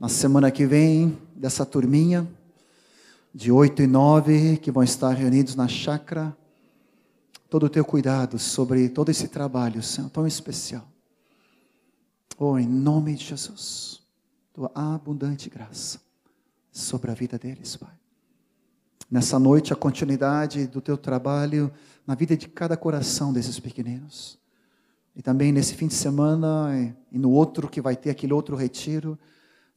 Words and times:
na 0.00 0.08
semana 0.08 0.50
que 0.50 0.64
vem, 0.64 1.18
dessa 1.36 1.66
turminha, 1.66 2.26
de 3.34 3.52
8 3.52 3.82
e 3.82 3.86
9, 3.86 4.56
que 4.56 4.70
vão 4.70 4.82
estar 4.82 5.10
reunidos 5.10 5.54
na 5.54 5.68
chácara. 5.68 6.34
Todo 7.50 7.66
o 7.66 7.68
teu 7.68 7.84
cuidado 7.84 8.38
sobre 8.38 8.88
todo 8.88 9.10
esse 9.10 9.28
trabalho, 9.28 9.82
Senhor, 9.82 10.08
tão 10.08 10.26
especial. 10.26 10.88
Oh, 12.38 12.58
em 12.58 12.66
nome 12.66 13.14
de 13.14 13.26
Jesus, 13.26 14.00
tua 14.54 14.72
abundante 14.74 15.50
graça 15.50 16.00
sobre 16.72 17.10
a 17.10 17.14
vida 17.14 17.38
deles, 17.38 17.76
Pai. 17.76 17.92
Nessa 19.10 19.38
noite, 19.38 19.70
a 19.70 19.76
continuidade 19.76 20.66
do 20.66 20.80
teu 20.80 20.96
trabalho 20.96 21.70
na 22.06 22.14
vida 22.14 22.34
de 22.34 22.48
cada 22.48 22.74
coração 22.74 23.34
desses 23.34 23.60
pequeninos. 23.60 24.38
E 25.14 25.20
também 25.20 25.52
nesse 25.52 25.74
fim 25.74 25.88
de 25.88 25.94
semana 25.94 26.94
e 27.12 27.18
no 27.18 27.30
outro 27.30 27.68
que 27.68 27.82
vai 27.82 27.96
ter 27.96 28.08
aquele 28.08 28.32
outro 28.32 28.56
retiro. 28.56 29.18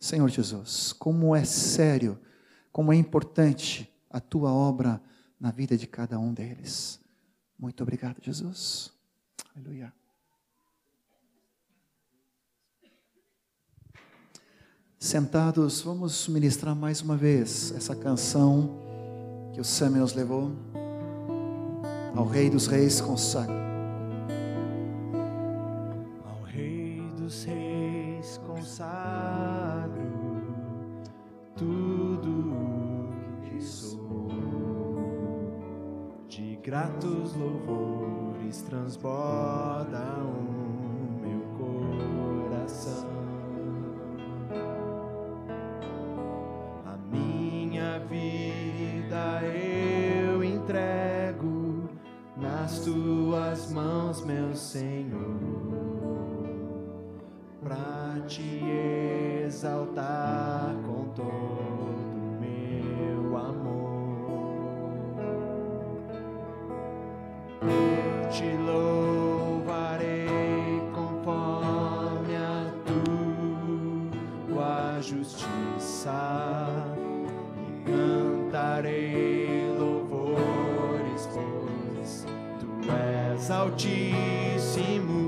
Senhor 0.04 0.27
Jesus, 0.27 0.91
como 0.91 1.34
é 1.34 1.45
sério, 1.45 2.20
como 2.73 2.91
é 2.91 2.95
importante 2.98 3.89
a 4.09 4.20
tua 4.20 4.52
obra 4.52 5.02
na 5.39 5.49
vida 5.49 5.77
de 5.77 5.88
cada 5.88 6.20
um 6.20 6.34
deles. 6.34 6.99
Muito 7.57 7.81
obrigado, 7.81 8.17
Jesus. 8.21 8.91
Aleluia. 9.55 9.93
Sentados, 14.99 15.79
vamos 15.79 16.27
ministrar 16.27 16.76
mais 16.76 16.99
uma 16.99 17.15
vez 17.15 17.71
essa 17.71 17.95
canção 17.95 18.77
que 19.54 19.62
o 19.62 19.63
Sam 19.63 19.91
nos 19.91 20.13
levou. 20.13 20.51
Ao 22.13 22.27
Rei 22.27 22.49
dos 22.49 22.67
Reis 22.67 22.99
consagra. 22.99 23.62
Gratos 36.74 37.35
louvores 37.35 38.63
transborda 38.63 40.02
o 40.24 41.21
meu 41.21 41.41
coração. 41.55 43.07
A 46.84 46.98
minha 47.15 47.99
vida 48.10 49.43
eu 49.43 50.43
entrego 50.43 51.88
nas 52.38 52.80
tuas 52.80 53.71
mãos, 53.71 54.26
meu 54.26 54.55
Senhor, 54.55 55.37
para 57.62 58.20
te 58.26 58.63
exaltar 59.46 60.74
com 60.87 61.04
todo 61.13 61.73
te 68.34 68.57
louvarei 68.57 70.17
conforme 70.91 72.35
a 72.35 72.73
tua 74.47 75.00
justiça 75.01 76.67
e 77.67 77.91
cantarei 77.91 79.72
louvores, 79.78 81.29
pois 81.31 82.25
tu 82.59 82.67
és 82.91 83.51
altíssimo. 83.51 85.22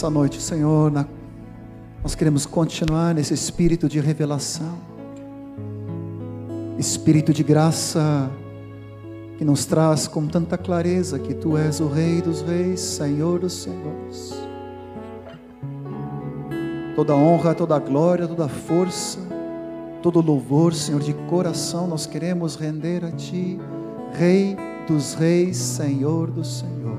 Nessa 0.00 0.08
noite, 0.08 0.40
Senhor, 0.40 0.90
na- 0.90 1.04
nós 2.02 2.14
queremos 2.14 2.46
continuar 2.46 3.14
nesse 3.14 3.34
espírito 3.34 3.86
de 3.86 4.00
revelação, 4.00 4.78
espírito 6.78 7.34
de 7.34 7.42
graça 7.42 8.30
que 9.36 9.44
nos 9.44 9.66
traz 9.66 10.08
com 10.08 10.26
tanta 10.26 10.56
clareza 10.56 11.18
que 11.18 11.34
Tu 11.34 11.54
és 11.54 11.80
o 11.80 11.86
Rei 11.86 12.22
dos 12.22 12.40
Reis, 12.40 12.80
Senhor 12.80 13.40
dos 13.40 13.52
Senhores. 13.52 14.32
Toda 16.96 17.14
honra, 17.14 17.54
toda 17.54 17.78
glória, 17.78 18.26
toda 18.26 18.48
força, 18.48 19.18
todo 20.00 20.22
louvor, 20.22 20.72
Senhor, 20.72 21.02
de 21.02 21.12
coração 21.28 21.86
nós 21.86 22.06
queremos 22.06 22.56
render 22.56 23.04
a 23.04 23.10
Ti, 23.12 23.60
Rei 24.14 24.56
dos 24.88 25.12
Reis, 25.12 25.58
Senhor 25.58 26.30
dos 26.30 26.60
Senhores. 26.60 26.89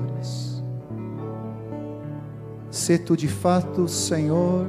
Sê 2.82 2.98
tu 2.98 3.16
de 3.16 3.28
fato 3.28 3.86
Senhor 3.86 4.66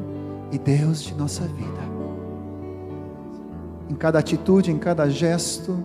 e 0.52 0.60
Deus 0.60 1.02
de 1.02 1.16
nossa 1.16 1.48
vida. 1.48 1.82
Em 3.90 3.96
cada 3.96 4.20
atitude, 4.20 4.70
em 4.70 4.78
cada 4.78 5.10
gesto, 5.10 5.84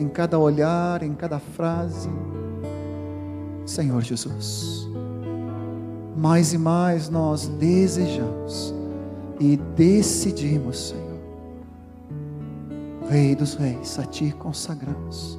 em 0.00 0.08
cada 0.08 0.38
olhar, 0.38 1.02
em 1.02 1.12
cada 1.12 1.38
frase. 1.38 2.08
Senhor 3.66 4.00
Jesus, 4.00 4.88
mais 6.16 6.54
e 6.54 6.58
mais 6.58 7.10
nós 7.10 7.46
desejamos 7.48 8.74
e 9.38 9.58
decidimos, 9.76 10.88
Senhor, 10.88 11.20
Rei 13.10 13.36
dos 13.36 13.56
Reis, 13.56 13.98
a 13.98 14.04
Ti 14.04 14.34
consagramos 14.38 15.38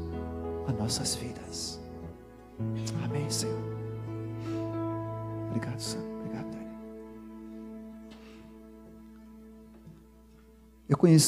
as 0.67 0.77
nossas 0.77 1.15
vidas. 1.15 1.42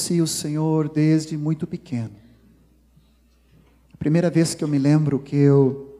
Conheci 0.05 0.21
o 0.21 0.27
Senhor 0.27 0.87
desde 0.87 1.35
muito 1.35 1.65
pequeno. 1.65 2.15
A 3.91 3.97
primeira 3.97 4.29
vez 4.29 4.53
que 4.53 4.63
eu 4.63 4.67
me 4.67 4.77
lembro 4.77 5.17
que 5.17 5.35
eu, 5.35 5.99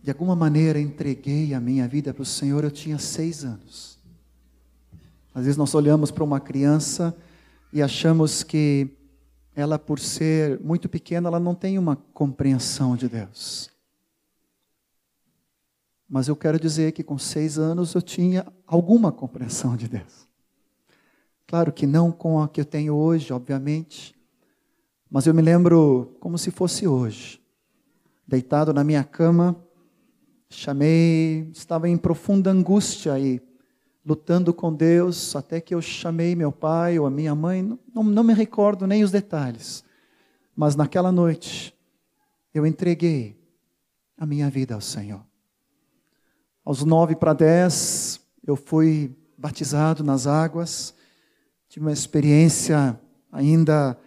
de 0.00 0.10
alguma 0.10 0.36
maneira, 0.36 0.78
entreguei 0.78 1.54
a 1.54 1.60
minha 1.60 1.88
vida 1.88 2.14
para 2.14 2.22
o 2.22 2.26
Senhor, 2.26 2.62
eu 2.62 2.70
tinha 2.70 2.98
seis 2.98 3.44
anos. 3.44 3.98
Às 5.34 5.44
vezes 5.44 5.56
nós 5.56 5.74
olhamos 5.74 6.12
para 6.12 6.22
uma 6.22 6.38
criança 6.38 7.16
e 7.72 7.82
achamos 7.82 8.44
que 8.44 8.88
ela, 9.54 9.78
por 9.78 9.98
ser 9.98 10.60
muito 10.60 10.88
pequena, 10.88 11.28
ela 11.28 11.40
não 11.40 11.54
tem 11.54 11.78
uma 11.78 11.96
compreensão 11.96 12.94
de 12.94 13.08
Deus. 13.08 13.70
Mas 16.08 16.28
eu 16.28 16.36
quero 16.36 16.60
dizer 16.60 16.92
que 16.92 17.02
com 17.02 17.18
seis 17.18 17.58
anos 17.58 17.94
eu 17.94 18.02
tinha 18.02 18.46
alguma 18.66 19.10
compreensão 19.10 19.76
de 19.76 19.88
Deus. 19.88 20.26
Claro 21.46 21.72
que 21.72 21.86
não 21.86 22.10
com 22.10 22.42
a 22.42 22.48
que 22.48 22.60
eu 22.60 22.64
tenho 22.64 22.94
hoje, 22.94 23.32
obviamente, 23.32 24.16
mas 25.08 25.26
eu 25.26 25.34
me 25.34 25.40
lembro 25.40 26.16
como 26.18 26.36
se 26.36 26.50
fosse 26.50 26.88
hoje. 26.88 27.40
Deitado 28.26 28.74
na 28.74 28.82
minha 28.82 29.04
cama, 29.04 29.54
chamei, 30.50 31.48
estava 31.52 31.88
em 31.88 31.96
profunda 31.96 32.50
angústia 32.50 33.16
e 33.18 33.40
lutando 34.04 34.52
com 34.52 34.74
Deus, 34.74 35.36
até 35.36 35.60
que 35.60 35.74
eu 35.74 35.80
chamei 35.80 36.34
meu 36.34 36.50
pai 36.50 36.98
ou 36.98 37.06
a 37.06 37.10
minha 37.10 37.34
mãe, 37.34 37.62
não, 37.94 38.02
não 38.02 38.24
me 38.24 38.32
recordo 38.32 38.86
nem 38.86 39.04
os 39.04 39.10
detalhes, 39.10 39.84
mas 40.54 40.74
naquela 40.74 41.12
noite 41.12 41.72
eu 42.52 42.66
entreguei 42.66 43.36
a 44.18 44.26
minha 44.26 44.50
vida 44.50 44.74
ao 44.74 44.80
Senhor. 44.80 45.24
Aos 46.64 46.82
nove 46.82 47.14
para 47.14 47.32
dez, 47.32 48.20
eu 48.44 48.56
fui 48.56 49.16
batizado 49.38 50.02
nas 50.02 50.26
águas, 50.26 50.95
tive 51.76 51.84
uma 51.84 51.92
experiência 51.92 52.98
ainda 53.30 53.98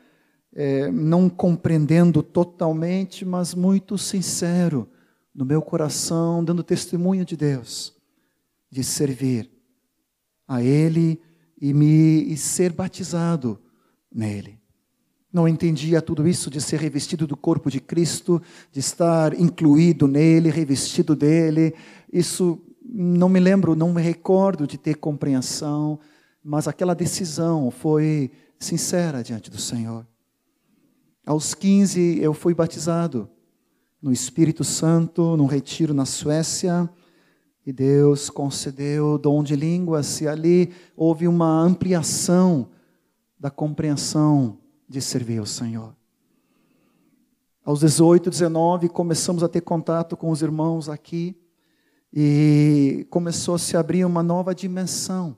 é, 0.55 0.89
não 0.91 1.29
compreendendo 1.29 2.23
totalmente, 2.23 3.23
mas 3.23 3.53
muito 3.53 3.95
sincero 3.95 4.89
no 5.35 5.45
meu 5.45 5.61
coração, 5.61 6.43
dando 6.43 6.63
testemunho 6.63 7.23
de 7.23 7.37
Deus, 7.37 7.95
de 8.71 8.83
servir 8.83 9.51
a 10.47 10.63
Ele 10.63 11.21
e 11.61 11.71
me 11.71 12.23
e 12.23 12.35
ser 12.37 12.73
batizado 12.73 13.59
nele. 14.11 14.59
Não 15.31 15.47
entendia 15.47 16.01
tudo 16.01 16.27
isso 16.27 16.49
de 16.49 16.59
ser 16.59 16.79
revestido 16.79 17.27
do 17.27 17.37
corpo 17.37 17.69
de 17.69 17.79
Cristo, 17.79 18.41
de 18.71 18.79
estar 18.79 19.39
incluído 19.39 20.07
nele, 20.07 20.49
revestido 20.49 21.15
dele. 21.15 21.75
Isso 22.11 22.59
não 22.83 23.29
me 23.29 23.39
lembro, 23.39 23.75
não 23.75 23.93
me 23.93 24.01
recordo 24.01 24.65
de 24.65 24.75
ter 24.75 24.95
compreensão, 24.95 25.99
mas 26.43 26.67
aquela 26.67 26.95
decisão 26.95 27.69
foi 27.69 28.31
sincera 28.59 29.23
diante 29.23 29.49
do 29.49 29.57
Senhor. 29.57 30.05
Aos 31.25 31.53
15 31.53 32.19
eu 32.19 32.33
fui 32.33 32.53
batizado 32.53 33.29
no 34.01 34.11
Espírito 34.11 34.63
Santo, 34.63 35.35
num 35.35 35.45
retiro 35.45 35.93
na 35.93 36.05
Suécia, 36.05 36.89
e 37.65 37.73
Deus 37.73 38.29
concedeu 38.29 39.17
dom 39.17 39.43
de 39.43 39.55
línguas, 39.55 40.21
e 40.21 40.27
ali 40.27 40.73
houve 40.95 41.27
uma 41.27 41.61
ampliação 41.61 42.69
da 43.37 43.51
compreensão 43.51 44.57
de 44.87 45.01
servir 45.01 45.39
ao 45.39 45.45
Senhor. 45.45 45.95
Aos 47.63 47.81
18, 47.81 48.29
19, 48.29 48.89
começamos 48.89 49.43
a 49.43 49.47
ter 49.47 49.61
contato 49.61 50.17
com 50.17 50.31
os 50.31 50.41
irmãos 50.41 50.89
aqui 50.89 51.37
e 52.11 53.05
começou 53.11 53.53
a 53.53 53.59
se 53.59 53.77
abrir 53.77 54.03
uma 54.05 54.23
nova 54.23 54.55
dimensão 54.55 55.37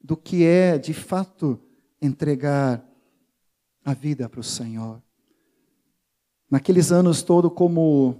do 0.00 0.16
que 0.16 0.44
é, 0.44 0.78
de 0.78 0.94
fato, 0.94 1.60
entregar 2.00 2.84
a 3.84 3.94
vida 3.94 4.28
para 4.28 4.40
o 4.40 4.44
Senhor. 4.44 5.02
Naqueles 6.50 6.92
anos 6.92 7.22
todo, 7.22 7.50
como 7.50 8.16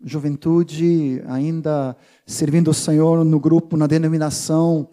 juventude, 0.00 1.22
ainda 1.26 1.96
servindo 2.26 2.70
o 2.70 2.74
Senhor 2.74 3.24
no 3.24 3.40
grupo, 3.40 3.76
na 3.76 3.86
denominação, 3.86 4.88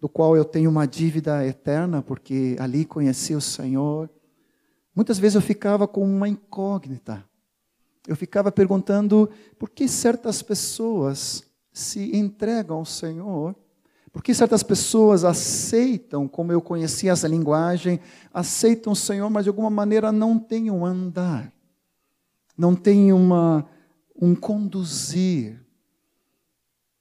do 0.00 0.08
qual 0.08 0.36
eu 0.36 0.44
tenho 0.44 0.68
uma 0.68 0.86
dívida 0.86 1.46
eterna, 1.46 2.02
porque 2.02 2.56
ali 2.58 2.84
conheci 2.84 3.34
o 3.34 3.40
Senhor. 3.40 4.10
Muitas 4.94 5.18
vezes 5.18 5.36
eu 5.36 5.40
ficava 5.40 5.86
com 5.86 6.04
uma 6.04 6.28
incógnita. 6.28 7.24
Eu 8.06 8.16
ficava 8.16 8.50
perguntando 8.50 9.30
por 9.58 9.70
que 9.70 9.86
certas 9.86 10.42
pessoas 10.42 11.44
se 11.72 12.16
entregam 12.16 12.78
ao 12.78 12.84
Senhor, 12.84 13.54
por 14.12 14.22
que 14.22 14.34
certas 14.34 14.62
pessoas 14.62 15.24
aceitam, 15.24 16.28
como 16.28 16.52
eu 16.52 16.60
conhecia 16.60 17.12
essa 17.12 17.26
linguagem, 17.26 17.98
aceitam 18.32 18.92
o 18.92 18.96
Senhor, 18.96 19.30
mas 19.30 19.44
de 19.44 19.48
alguma 19.48 19.70
maneira 19.70 20.12
não 20.12 20.38
têm 20.38 20.70
um 20.70 20.84
andar, 20.84 21.50
não 22.56 22.74
têm 22.74 23.10
uma, 23.10 23.66
um 24.14 24.34
conduzir 24.34 25.58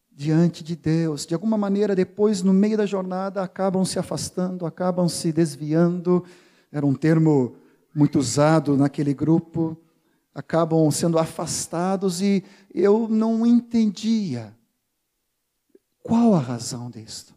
diante 0.10 0.64
de 0.64 0.74
Deus. 0.74 1.26
De 1.26 1.34
alguma 1.34 1.58
maneira, 1.58 1.94
depois, 1.94 2.42
no 2.42 2.54
meio 2.54 2.78
da 2.78 2.86
jornada, 2.86 3.44
acabam 3.44 3.84
se 3.84 4.00
afastando, 4.00 4.66
acabam 4.66 5.10
se 5.10 5.34
desviando. 5.34 6.24
Era 6.72 6.86
um 6.86 6.94
termo 6.94 7.56
muito 7.94 8.20
usado 8.20 8.78
naquele 8.78 9.14
grupo. 9.14 9.78
Acabam 10.34 10.90
sendo 10.92 11.20
afastados 11.20 12.22
e 12.22 12.42
eu 12.74 13.10
não 13.10 13.46
entendia 13.46 14.56
qual 16.04 16.34
a 16.34 16.40
razão 16.40 16.90
disto. 16.90 17.34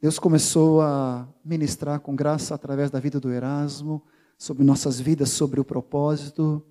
Deus 0.00 0.18
começou 0.18 0.80
a 0.80 1.28
ministrar 1.44 2.00
com 2.00 2.14
graça 2.14 2.54
através 2.54 2.90
da 2.90 3.00
vida 3.00 3.18
do 3.18 3.32
Erasmo, 3.32 4.02
sobre 4.38 4.62
nossas 4.62 5.00
vidas, 5.00 5.30
sobre 5.30 5.58
o 5.58 5.64
propósito, 5.64 6.64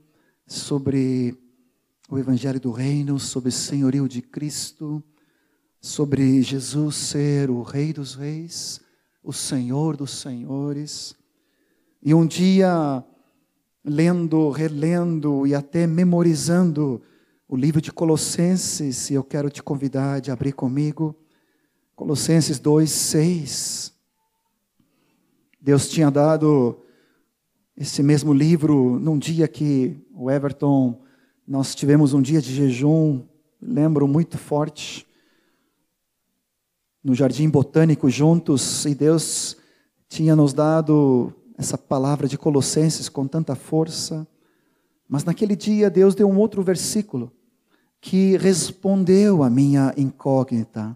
sobre 0.45 1.37
o 2.09 2.17
Evangelho 2.17 2.59
do 2.59 2.71
Reino, 2.71 3.19
sobre 3.19 3.49
o 3.49 3.51
senhorio 3.51 4.07
de 4.07 4.21
Cristo, 4.21 5.03
sobre 5.81 6.41
Jesus 6.41 6.95
ser 6.95 7.49
o 7.49 7.61
Rei 7.63 7.91
dos 7.91 8.15
Reis, 8.15 8.79
o 9.21 9.33
Senhor 9.33 9.97
dos 9.97 10.11
Senhores. 10.11 11.13
E 12.01 12.13
um 12.13 12.25
dia, 12.25 13.03
lendo, 13.83 14.49
relendo 14.51 15.45
e 15.45 15.53
até 15.53 15.85
memorizando 15.85 17.01
o 17.49 17.55
livro 17.55 17.79
de 17.79 17.93
Colossenses, 17.93 19.09
e 19.09 19.13
eu 19.13 19.23
quero 19.23 19.49
te 19.49 19.63
convidar 19.63 20.21
a 20.27 20.33
abrir 20.33 20.51
comigo. 20.51 21.15
Colossenses 21.95 22.59
2, 22.59 22.91
6. 22.91 23.93
Deus 25.61 25.87
tinha 25.87 26.11
dado 26.11 26.77
esse 27.75 28.03
mesmo 28.03 28.33
livro 28.33 28.99
num 28.99 29.17
dia 29.17 29.47
que 29.47 29.97
o 30.13 30.29
Everton, 30.29 31.01
nós 31.47 31.73
tivemos 31.73 32.13
um 32.13 32.21
dia 32.21 32.41
de 32.41 32.53
jejum, 32.53 33.23
lembro 33.61 34.09
muito 34.09 34.37
forte, 34.37 35.07
no 37.01 37.15
Jardim 37.15 37.49
Botânico 37.49 38.09
juntos, 38.09 38.83
e 38.85 38.93
Deus 38.93 39.55
tinha 40.09 40.35
nos 40.35 40.51
dado 40.51 41.33
essa 41.57 41.77
palavra 41.77 42.27
de 42.27 42.37
Colossenses 42.37 43.07
com 43.07 43.25
tanta 43.25 43.55
força. 43.55 44.27
Mas 45.07 45.23
naquele 45.23 45.55
dia 45.55 45.89
Deus 45.89 46.13
deu 46.13 46.29
um 46.29 46.37
outro 46.37 46.61
versículo 46.61 47.31
que 48.01 48.37
respondeu 48.37 49.43
a 49.43 49.49
minha 49.49 49.93
incógnita. 49.97 50.95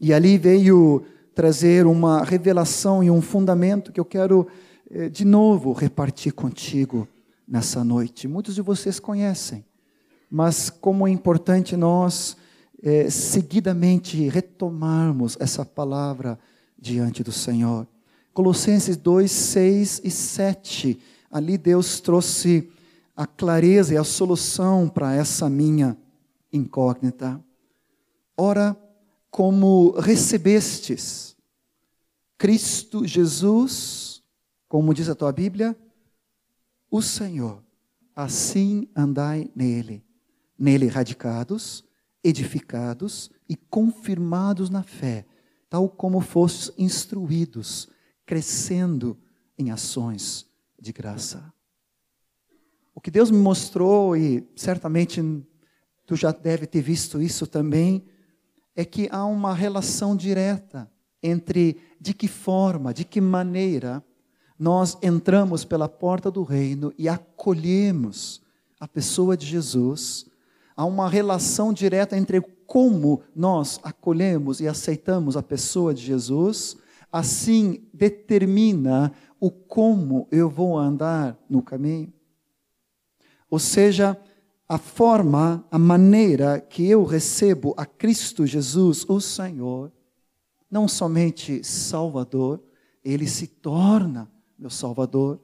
E 0.00 0.12
ali 0.12 0.38
veio 0.38 1.04
trazer 1.34 1.86
uma 1.86 2.24
revelação 2.24 3.02
e 3.02 3.10
um 3.10 3.22
fundamento 3.22 3.92
que 3.92 4.00
eu 4.00 4.04
quero 4.04 4.46
eh, 4.90 5.08
de 5.08 5.24
novo 5.24 5.72
repartir 5.72 6.32
contigo 6.32 7.06
nessa 7.46 7.84
noite. 7.84 8.26
Muitos 8.26 8.54
de 8.54 8.62
vocês 8.62 8.98
conhecem, 8.98 9.64
mas 10.30 10.70
como 10.70 11.06
é 11.06 11.10
importante 11.10 11.76
nós 11.76 12.36
eh, 12.82 13.10
seguidamente 13.10 14.28
retomarmos 14.28 15.36
essa 15.38 15.64
palavra 15.64 16.38
diante 16.78 17.22
do 17.22 17.32
Senhor. 17.32 17.86
Colossenses 18.32 18.96
2, 18.96 19.30
6 19.30 20.00
e 20.04 20.10
7. 20.10 20.98
Ali 21.30 21.58
Deus 21.58 22.00
trouxe 22.00 22.70
a 23.20 23.26
clareza 23.26 23.92
e 23.92 23.98
a 23.98 24.02
solução 24.02 24.88
para 24.88 25.14
essa 25.14 25.50
minha 25.50 25.94
incógnita. 26.50 27.38
Ora, 28.34 28.74
como 29.30 29.90
recebestes 29.90 31.36
Cristo 32.38 33.06
Jesus, 33.06 34.22
como 34.66 34.94
diz 34.94 35.10
a 35.10 35.14
tua 35.14 35.32
Bíblia, 35.32 35.76
o 36.90 37.02
Senhor, 37.02 37.62
assim 38.16 38.88
andai 38.96 39.50
nele, 39.54 40.02
nele 40.58 40.86
radicados, 40.86 41.84
edificados 42.24 43.30
e 43.46 43.54
confirmados 43.54 44.70
na 44.70 44.82
fé, 44.82 45.26
tal 45.68 45.90
como 45.90 46.22
fostes 46.22 46.72
instruídos, 46.78 47.86
crescendo 48.24 49.18
em 49.58 49.70
ações 49.70 50.46
de 50.80 50.90
graça. 50.90 51.52
O 53.00 53.02
que 53.02 53.10
Deus 53.10 53.30
me 53.30 53.38
mostrou, 53.38 54.14
e 54.14 54.46
certamente 54.54 55.22
tu 56.04 56.14
já 56.14 56.32
deve 56.32 56.66
ter 56.66 56.82
visto 56.82 57.22
isso 57.22 57.46
também, 57.46 58.04
é 58.76 58.84
que 58.84 59.08
há 59.10 59.24
uma 59.24 59.54
relação 59.54 60.14
direta 60.14 60.86
entre 61.22 61.78
de 61.98 62.12
que 62.12 62.28
forma, 62.28 62.92
de 62.92 63.06
que 63.06 63.18
maneira 63.18 64.04
nós 64.58 64.98
entramos 65.02 65.64
pela 65.64 65.88
porta 65.88 66.30
do 66.30 66.42
reino 66.42 66.92
e 66.98 67.08
acolhemos 67.08 68.42
a 68.78 68.86
pessoa 68.86 69.34
de 69.34 69.46
Jesus. 69.46 70.26
Há 70.76 70.84
uma 70.84 71.08
relação 71.08 71.72
direta 71.72 72.18
entre 72.18 72.42
como 72.66 73.22
nós 73.34 73.80
acolhemos 73.82 74.60
e 74.60 74.68
aceitamos 74.68 75.38
a 75.38 75.42
pessoa 75.42 75.94
de 75.94 76.02
Jesus, 76.02 76.76
assim 77.10 77.82
determina 77.94 79.10
o 79.40 79.50
como 79.50 80.28
eu 80.30 80.50
vou 80.50 80.78
andar 80.78 81.34
no 81.48 81.62
caminho. 81.62 82.12
Ou 83.50 83.58
seja, 83.58 84.16
a 84.68 84.78
forma, 84.78 85.64
a 85.70 85.78
maneira 85.78 86.60
que 86.60 86.88
eu 86.88 87.04
recebo 87.04 87.74
a 87.76 87.84
Cristo 87.84 88.46
Jesus, 88.46 89.04
o 89.08 89.20
Senhor, 89.20 89.90
não 90.70 90.86
somente 90.86 91.64
Salvador, 91.64 92.62
ele 93.04 93.26
se 93.26 93.48
torna 93.48 94.30
meu 94.56 94.70
Salvador. 94.70 95.40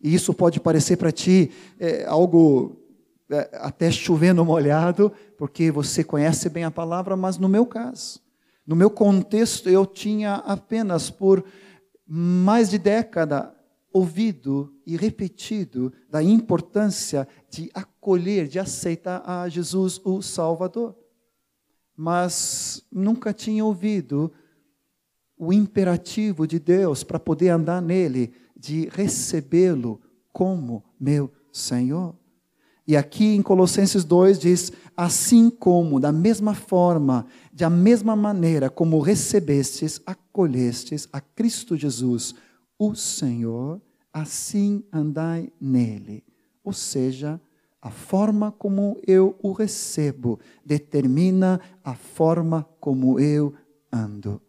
E 0.00 0.14
isso 0.14 0.32
pode 0.32 0.58
parecer 0.60 0.96
para 0.96 1.12
ti 1.12 1.50
é, 1.78 2.06
algo 2.06 2.76
é, 3.28 3.50
até 3.60 3.90
chovendo 3.90 4.44
molhado, 4.44 5.12
porque 5.36 5.70
você 5.70 6.02
conhece 6.02 6.48
bem 6.48 6.64
a 6.64 6.70
palavra, 6.70 7.16
mas 7.16 7.36
no 7.36 7.48
meu 7.48 7.66
caso, 7.66 8.20
no 8.66 8.74
meu 8.74 8.88
contexto, 8.88 9.68
eu 9.68 9.84
tinha 9.84 10.36
apenas 10.36 11.10
por 11.10 11.44
mais 12.06 12.70
de 12.70 12.78
década 12.78 13.52
ouvido 13.96 14.74
e 14.86 14.94
repetido 14.94 15.90
da 16.10 16.22
importância 16.22 17.26
de 17.48 17.70
acolher, 17.72 18.46
de 18.46 18.58
aceitar 18.58 19.22
a 19.24 19.48
Jesus 19.48 19.98
o 20.04 20.20
Salvador. 20.20 20.94
Mas 21.96 22.84
nunca 22.92 23.32
tinha 23.32 23.64
ouvido 23.64 24.30
o 25.38 25.50
imperativo 25.50 26.46
de 26.46 26.58
Deus 26.58 27.02
para 27.02 27.18
poder 27.18 27.48
andar 27.48 27.80
nele, 27.80 28.34
de 28.54 28.86
recebê-lo 28.92 29.98
como 30.30 30.84
meu 31.00 31.32
Senhor. 31.50 32.14
E 32.86 32.96
aqui 32.96 33.34
em 33.34 33.40
Colossenses 33.40 34.04
2 34.04 34.38
diz: 34.38 34.72
assim 34.94 35.48
como, 35.48 35.98
da 35.98 36.12
mesma 36.12 36.54
forma, 36.54 37.26
da 37.50 37.70
mesma 37.70 38.14
maneira 38.14 38.68
como 38.68 39.00
recebestes, 39.00 40.02
acolhestes 40.04 41.08
a 41.10 41.20
Cristo 41.20 41.76
Jesus, 41.76 42.34
o 42.78 42.94
Senhor, 42.94 43.80
assim 44.16 44.82
andai 44.90 45.52
nele. 45.60 46.24
Ou 46.64 46.72
seja, 46.72 47.38
a 47.82 47.90
forma 47.90 48.50
como 48.50 48.98
eu 49.06 49.36
o 49.42 49.52
recebo 49.52 50.40
determina 50.64 51.60
a 51.84 51.94
forma 51.94 52.66
como 52.80 53.20
eu 53.20 53.52
ando. 53.92 54.40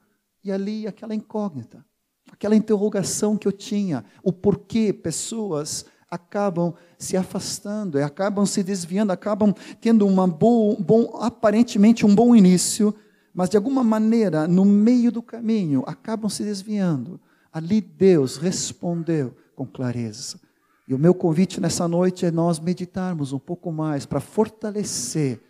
E 0.42 0.54
ali 0.54 0.88
aquela 0.88 1.14
incógnita, 1.14 1.86
aquela 2.32 2.56
interrogação 2.56 3.36
que 3.36 3.46
eu 3.46 3.52
tinha, 3.52 4.06
o 4.24 4.32
porquê 4.32 4.94
pessoas 4.94 5.86
acabam 6.10 6.74
se 6.98 7.18
afastando, 7.18 8.02
acabam 8.02 8.46
se 8.46 8.64
desviando, 8.64 9.12
acabam 9.12 9.54
tendo 9.82 10.08
uma 10.08 10.26
boa, 10.26 10.78
bom, 10.80 11.18
aparentemente 11.20 12.06
um 12.06 12.16
bom 12.16 12.34
início, 12.34 12.96
mas 13.34 13.50
de 13.50 13.58
alguma 13.58 13.84
maneira, 13.84 14.48
no 14.48 14.64
meio 14.64 15.12
do 15.12 15.22
caminho, 15.22 15.84
acabam 15.86 16.30
se 16.30 16.42
desviando. 16.42 17.20
Ali 17.52 17.82
Deus 17.82 18.38
respondeu 18.38 19.36
com 19.58 19.66
clareza. 19.66 20.40
E 20.88 20.94
o 20.94 21.00
meu 21.00 21.16
convite 21.16 21.60
nessa 21.60 21.88
noite 21.88 22.26
é 22.28 22.32
nós 22.32 22.60
meditarmos 22.60 23.34
um 23.34 23.40
pouco 23.40 23.72
mais 23.72 24.06
para 24.06 24.20
fortalecer 24.20 25.42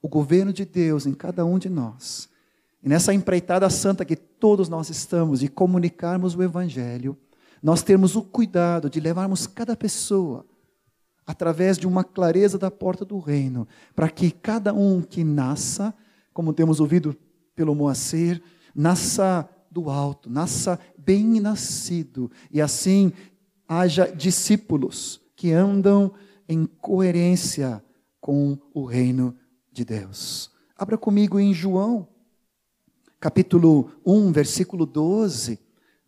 o 0.00 0.08
governo 0.08 0.52
de 0.52 0.64
Deus 0.64 1.06
em 1.06 1.12
cada 1.12 1.44
um 1.44 1.58
de 1.58 1.68
nós. 1.68 2.28
E 2.82 2.88
nessa 2.88 3.12
empreitada 3.12 3.68
santa 3.68 4.04
que 4.04 4.14
todos 4.14 4.68
nós 4.68 4.88
estamos 4.88 5.40
de 5.40 5.48
comunicarmos 5.48 6.36
o 6.36 6.42
Evangelho, 6.42 7.18
nós 7.60 7.82
termos 7.82 8.14
o 8.14 8.22
cuidado 8.22 8.88
de 8.88 9.00
levarmos 9.00 9.46
cada 9.46 9.76
pessoa 9.76 10.46
através 11.26 11.76
de 11.76 11.86
uma 11.86 12.04
clareza 12.04 12.58
da 12.58 12.70
porta 12.70 13.04
do 13.04 13.18
reino, 13.18 13.66
para 13.94 14.08
que 14.08 14.30
cada 14.30 14.72
um 14.72 15.02
que 15.02 15.22
nasça, 15.22 15.92
como 16.32 16.52
temos 16.52 16.80
ouvido 16.80 17.16
pelo 17.54 17.74
Moacir, 17.74 18.42
nasça 18.74 19.48
do 19.70 19.88
alto, 19.88 20.28
nasça 20.28 20.78
bem 20.98 21.40
nascido, 21.40 22.30
e 22.50 22.60
assim 22.60 23.12
haja 23.68 24.06
discípulos 24.06 25.20
que 25.36 25.52
andam 25.52 26.12
em 26.48 26.66
coerência 26.66 27.82
com 28.20 28.58
o 28.72 28.84
reino 28.84 29.36
de 29.72 29.84
Deus. 29.84 30.50
Abra 30.76 30.98
comigo 30.98 31.38
em 31.38 31.54
João, 31.54 32.06
capítulo 33.18 33.90
1, 34.04 34.32
versículo 34.32 34.84
12. 34.84 35.58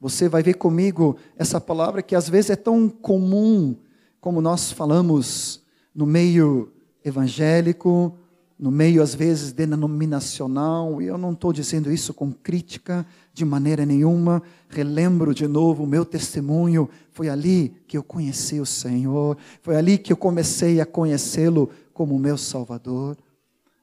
Você 0.01 0.29
vai 0.29 0.43
ver 0.43 0.55
comigo 0.55 1.17
essa 1.37 1.61
palavra 1.61 2.03
que 2.03 2.15
às 2.15 2.29
vezes 2.29 2.51
é 2.51 2.57
tão 2.57 2.89
comum, 2.89 3.77
como 4.21 4.41
nós 4.41 4.71
falamos 4.71 5.65
no 5.95 6.07
meio 6.07 6.73
evangélico, 7.05 8.19
no 8.59 8.71
meio 8.71 9.03
às 9.03 9.15
vezes 9.15 9.53
denominacional, 9.53 11.03
e 11.03 11.07
eu 11.07 11.19
não 11.19 11.33
estou 11.33 11.53
dizendo 11.53 11.91
isso 11.91 12.15
com 12.15 12.33
crítica 12.33 13.05
de 13.33 13.45
maneira 13.45 13.85
nenhuma, 13.85 14.43
relembro 14.69 15.35
de 15.35 15.47
novo 15.47 15.83
o 15.83 15.87
meu 15.87 16.05
testemunho, 16.05 16.89
foi 17.11 17.29
ali 17.29 17.75
que 17.87 17.97
eu 17.97 18.03
conheci 18.03 18.61
o 18.61 18.67
Senhor, 18.67 19.37
foi 19.61 19.77
ali 19.77 19.99
que 19.99 20.13
eu 20.13 20.17
comecei 20.17 20.81
a 20.81 20.87
conhecê-lo 20.87 21.69
como 21.93 22.19
meu 22.19 22.39
Salvador. 22.39 23.17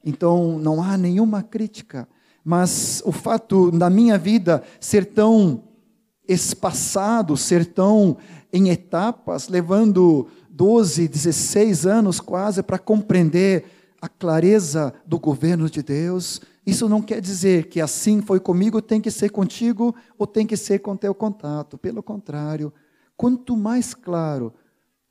Então 0.04 0.58
não 0.58 0.82
há 0.82 0.98
nenhuma 0.98 1.44
crítica, 1.44 2.08
mas 2.44 3.04
o 3.06 3.12
fato 3.12 3.72
da 3.72 3.90
minha 3.90 4.18
vida 4.18 4.64
ser 4.80 5.06
tão 5.06 5.64
espaçado, 6.28 7.36
ser 7.36 7.66
tão 7.66 8.18
em 8.54 8.70
etapas, 8.70 9.48
levando 9.48 10.28
12, 10.50 11.08
16 11.08 11.86
anos 11.86 12.20
quase 12.20 12.64
para 12.64 12.80
compreender 12.80 13.66
a 14.02 14.10
clareza 14.10 14.94
do 15.06 15.20
governo 15.20 15.70
de 15.70 15.84
Deus. 15.84 16.42
Isso 16.66 16.90
não 16.90 17.02
quer 17.02 17.22
dizer 17.22 17.70
que 17.70 17.80
assim 17.80 18.22
foi 18.22 18.40
comigo, 18.40 18.82
tem 18.82 19.00
que 19.00 19.12
ser 19.12 19.30
contigo 19.30 19.96
ou 20.18 20.26
tem 20.26 20.48
que 20.48 20.58
ser 20.58 20.80
com 20.80 20.98
teu 20.98 21.14
contato. 21.14 21.78
Pelo 21.78 22.02
contrário, 22.02 22.74
quanto 23.16 23.56
mais 23.56 23.94
claro 23.94 24.54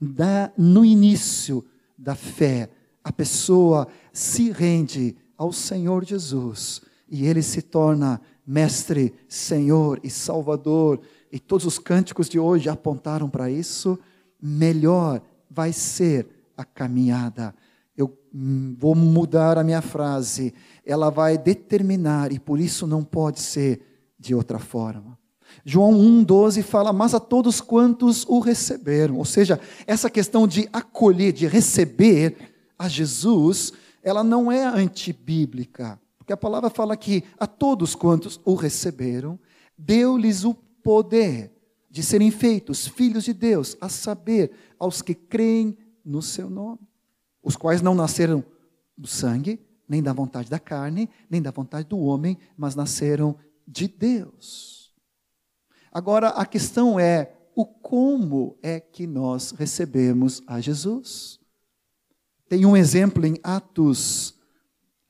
da, 0.00 0.52
no 0.58 0.84
início 0.84 1.64
da 1.96 2.16
fé, 2.16 2.68
a 3.04 3.12
pessoa 3.12 3.86
se 4.12 4.50
rende 4.50 5.16
ao 5.36 5.52
Senhor 5.52 6.04
Jesus 6.04 6.82
e 7.08 7.26
ele 7.26 7.42
se 7.42 7.62
torna 7.62 8.20
mestre, 8.46 9.14
Senhor 9.28 10.00
e 10.02 10.10
Salvador, 10.10 11.00
e 11.30 11.38
todos 11.38 11.66
os 11.66 11.78
cânticos 11.78 12.28
de 12.28 12.38
hoje 12.38 12.68
apontaram 12.68 13.30
para 13.30 13.50
isso, 13.50 13.98
melhor 14.42 15.22
vai 15.48 15.72
ser 15.72 16.26
a 16.56 16.64
caminhada. 16.64 17.54
Hum, 18.34 18.76
vou 18.78 18.94
mudar 18.94 19.58
a 19.58 19.64
minha 19.64 19.82
frase, 19.82 20.54
ela 20.84 21.10
vai 21.10 21.36
determinar, 21.36 22.32
e 22.32 22.38
por 22.38 22.60
isso 22.60 22.86
não 22.86 23.02
pode 23.02 23.40
ser 23.40 23.80
de 24.18 24.34
outra 24.34 24.58
forma. 24.58 25.18
João 25.64 25.92
1,12 25.92 26.62
fala, 26.62 26.92
mas 26.92 27.14
a 27.14 27.20
todos 27.20 27.60
quantos 27.60 28.24
o 28.28 28.38
receberam. 28.38 29.16
Ou 29.18 29.24
seja, 29.24 29.60
essa 29.86 30.08
questão 30.08 30.46
de 30.46 30.68
acolher, 30.72 31.32
de 31.32 31.46
receber 31.46 32.36
a 32.78 32.88
Jesus, 32.88 33.72
ela 34.02 34.22
não 34.22 34.50
é 34.50 34.64
antibíblica. 34.64 36.00
Porque 36.18 36.32
a 36.32 36.36
palavra 36.36 36.70
fala 36.70 36.96
que 36.96 37.24
a 37.38 37.46
todos 37.46 37.94
quantos 37.94 38.40
o 38.44 38.54
receberam, 38.54 39.38
deu-lhes 39.76 40.44
o 40.44 40.54
poder 40.54 41.52
de 41.90 42.02
serem 42.02 42.30
feitos 42.30 42.86
filhos 42.86 43.24
de 43.24 43.32
Deus, 43.32 43.76
a 43.80 43.88
saber, 43.88 44.52
aos 44.78 45.02
que 45.02 45.14
creem 45.14 45.76
no 46.04 46.22
seu 46.22 46.48
nome, 46.48 46.78
os 47.42 47.56
quais 47.56 47.82
não 47.82 47.94
nasceram 47.94 48.44
do 48.96 49.06
sangue, 49.06 49.60
nem 49.88 50.02
da 50.02 50.12
vontade 50.12 50.48
da 50.48 50.58
carne, 50.58 51.08
nem 51.28 51.42
da 51.42 51.50
vontade 51.50 51.88
do 51.88 51.98
homem, 51.98 52.38
mas 52.56 52.74
nasceram 52.74 53.36
de 53.66 53.88
Deus. 53.88 54.94
Agora 55.92 56.28
a 56.28 56.46
questão 56.46 56.98
é 56.98 57.32
o 57.54 57.64
como 57.66 58.56
é 58.62 58.78
que 58.78 59.06
nós 59.06 59.50
recebemos 59.50 60.42
a 60.46 60.60
Jesus. 60.60 61.40
Tem 62.48 62.64
um 62.64 62.76
exemplo 62.76 63.26
em 63.26 63.36
Atos 63.42 64.34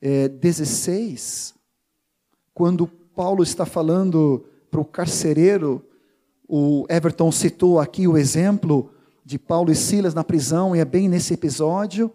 é, 0.01 0.27
16, 0.27 1.53
quando 2.53 2.87
Paulo 2.87 3.43
está 3.43 3.65
falando 3.65 4.45
para 4.69 4.81
o 4.81 4.85
carcereiro, 4.85 5.85
o 6.47 6.85
Everton 6.89 7.31
citou 7.31 7.79
aqui 7.79 8.07
o 8.07 8.17
exemplo 8.17 8.91
de 9.23 9.37
Paulo 9.37 9.71
e 9.71 9.75
Silas 9.75 10.13
na 10.13 10.23
prisão, 10.23 10.75
e 10.75 10.79
é 10.79 10.85
bem 10.85 11.07
nesse 11.07 11.33
episódio, 11.33 12.11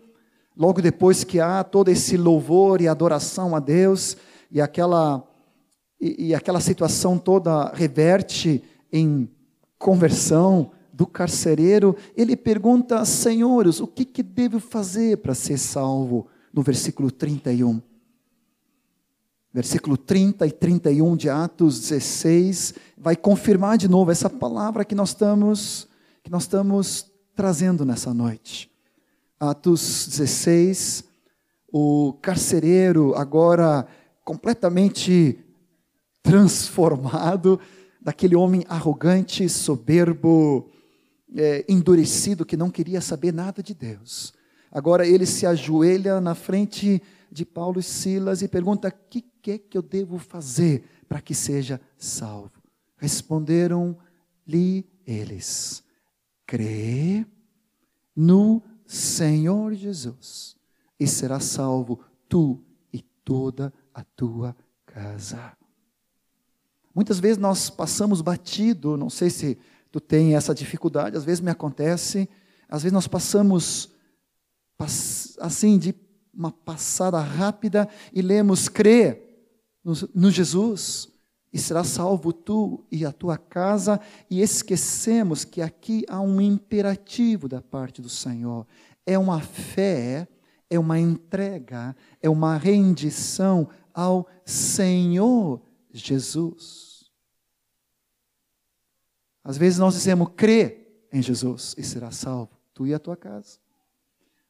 logo 0.57 0.81
depois 0.81 1.23
que 1.23 1.39
há 1.39 1.63
todo 1.63 1.89
esse 1.91 2.17
louvor 2.17 2.81
e 2.81 2.89
adoração 2.89 3.55
a 3.55 3.61
Deus, 3.61 4.17
e 4.51 4.61
aquela, 4.61 5.23
e, 6.01 6.29
e 6.29 6.35
aquela 6.35 6.61
situação 6.61 7.19
toda 7.19 7.71
reverte 7.75 8.63
em 8.93 9.29
conversão 9.79 10.71
do 10.93 11.07
carcereiro, 11.07 11.95
ele 12.17 12.37
pergunta, 12.37 13.05
senhores, 13.05 13.81
o 13.81 13.87
que, 13.87 14.05
que 14.05 14.23
devo 14.23 14.59
fazer 14.59 15.19
para 15.19 15.35
ser 15.35 15.59
salvo? 15.59 16.27
No 16.53 16.63
versículo 16.63 17.11
31 17.11 17.83
versículo 19.57 19.97
30 19.97 20.47
e 20.47 20.51
31 20.53 21.17
de 21.17 21.31
Atos 21.31 21.81
16, 21.81 22.75
vai 22.95 23.17
confirmar 23.17 23.79
de 23.79 23.89
novo 23.89 24.11
essa 24.11 24.29
palavra 24.29 24.85
que 24.85 24.95
nós 24.95 25.09
estamos, 25.09 25.89
que 26.23 26.31
nós 26.31 26.43
estamos 26.43 27.11
trazendo 27.35 27.83
nessa 27.83 28.13
noite. 28.13 28.71
Atos 29.39 30.07
16, 30.09 31.05
o 31.71 32.15
carcereiro 32.23 33.15
agora 33.15 33.87
completamente 34.25 35.39
transformado, 36.23 37.61
daquele 38.01 38.35
homem 38.35 38.65
arrogante, 38.67 39.47
soberbo, 39.49 40.71
é, 41.37 41.67
endurecido, 41.69 42.47
que 42.47 42.57
não 42.57 42.71
queria 42.71 43.01
saber 43.03 43.33
nada 43.33 43.63
de 43.63 43.75
Deus. 43.75 44.33
Agora 44.73 45.07
ele 45.07 45.27
se 45.27 45.45
ajoelha 45.45 46.19
na 46.19 46.35
frente 46.35 47.03
de 47.31 47.45
Paulo 47.45 47.79
e 47.79 47.83
Silas 47.83 48.41
e 48.41 48.49
pergunta: 48.49 48.89
o 48.89 48.93
que, 49.11 49.23
que 49.43 49.51
é 49.51 49.59
que 49.59 49.77
eu 49.77 49.83
devo 49.83 50.19
fazer 50.19 50.85
para 51.07 51.21
que 51.21 51.35
seja 51.35 51.79
salvo? 51.99 52.63
Responderam-lhe 52.97 54.87
eles: 55.07 55.83
crê 56.47 57.27
no 58.17 58.63
Senhor 58.87 59.75
Jesus 59.75 60.57
e 60.99 61.07
será 61.07 61.41
salvo 61.41 62.01
tu 62.29 62.63
e 62.93 63.03
toda 63.03 63.73
a 63.93 64.03
tua 64.03 64.57
casa. 64.87 65.57
Muitas 66.95 67.19
vezes 67.19 67.37
nós 67.37 67.69
passamos 67.69 68.23
batido, 68.23 68.97
não 68.97 69.11
sei 69.11 69.29
se 69.29 69.59
tu 69.93 70.01
tem 70.01 70.35
essa 70.35 70.55
dificuldade, 70.55 71.17
às 71.17 71.25
vezes 71.25 71.41
me 71.41 71.51
acontece, 71.51 72.29
às 72.69 72.83
vezes 72.83 72.93
nós 72.93 73.07
passamos 73.07 73.95
assim 75.39 75.79
de 75.79 75.95
uma 76.33 76.51
passada 76.51 77.19
rápida 77.21 77.89
e 78.13 78.23
lemos: 78.23 78.69
crê 78.69 79.23
no, 79.85 79.95
no 80.15 80.31
Jesus 80.31 81.09
e 81.53 81.59
será 81.59 81.85
salvo 81.85 82.33
tu 82.33 82.85
e 82.91 83.05
a 83.05 83.13
tua 83.13 83.39
casa, 83.39 84.01
e 84.29 84.41
esquecemos 84.41 85.45
que 85.45 85.63
aqui 85.63 86.05
há 86.09 86.21
um 86.21 86.41
imperativo 86.41 87.49
da 87.49 87.63
parte 87.63 88.03
do 88.03 88.09
Senhor. 88.09 88.67
É 89.07 89.19
uma 89.19 89.41
fé, 89.41 90.29
é 90.69 90.79
uma 90.79 90.99
entrega, 90.99 91.97
é 92.21 92.29
uma 92.29 92.57
rendição 92.57 93.69
ao 93.95 94.27
Senhor 94.45 95.63
Jesus. 95.93 97.11
Às 99.43 99.57
vezes 99.57 99.79
nós 99.79 99.95
dizemos, 99.95 100.29
crê 100.37 101.07
em 101.13 101.23
Jesus 101.23 101.75
e 101.79 101.83
será 101.83 102.11
salvo, 102.11 102.51
tu 102.75 102.87
e 102.87 102.93
a 102.93 102.99
tua 102.99 103.17
casa. 103.17 103.59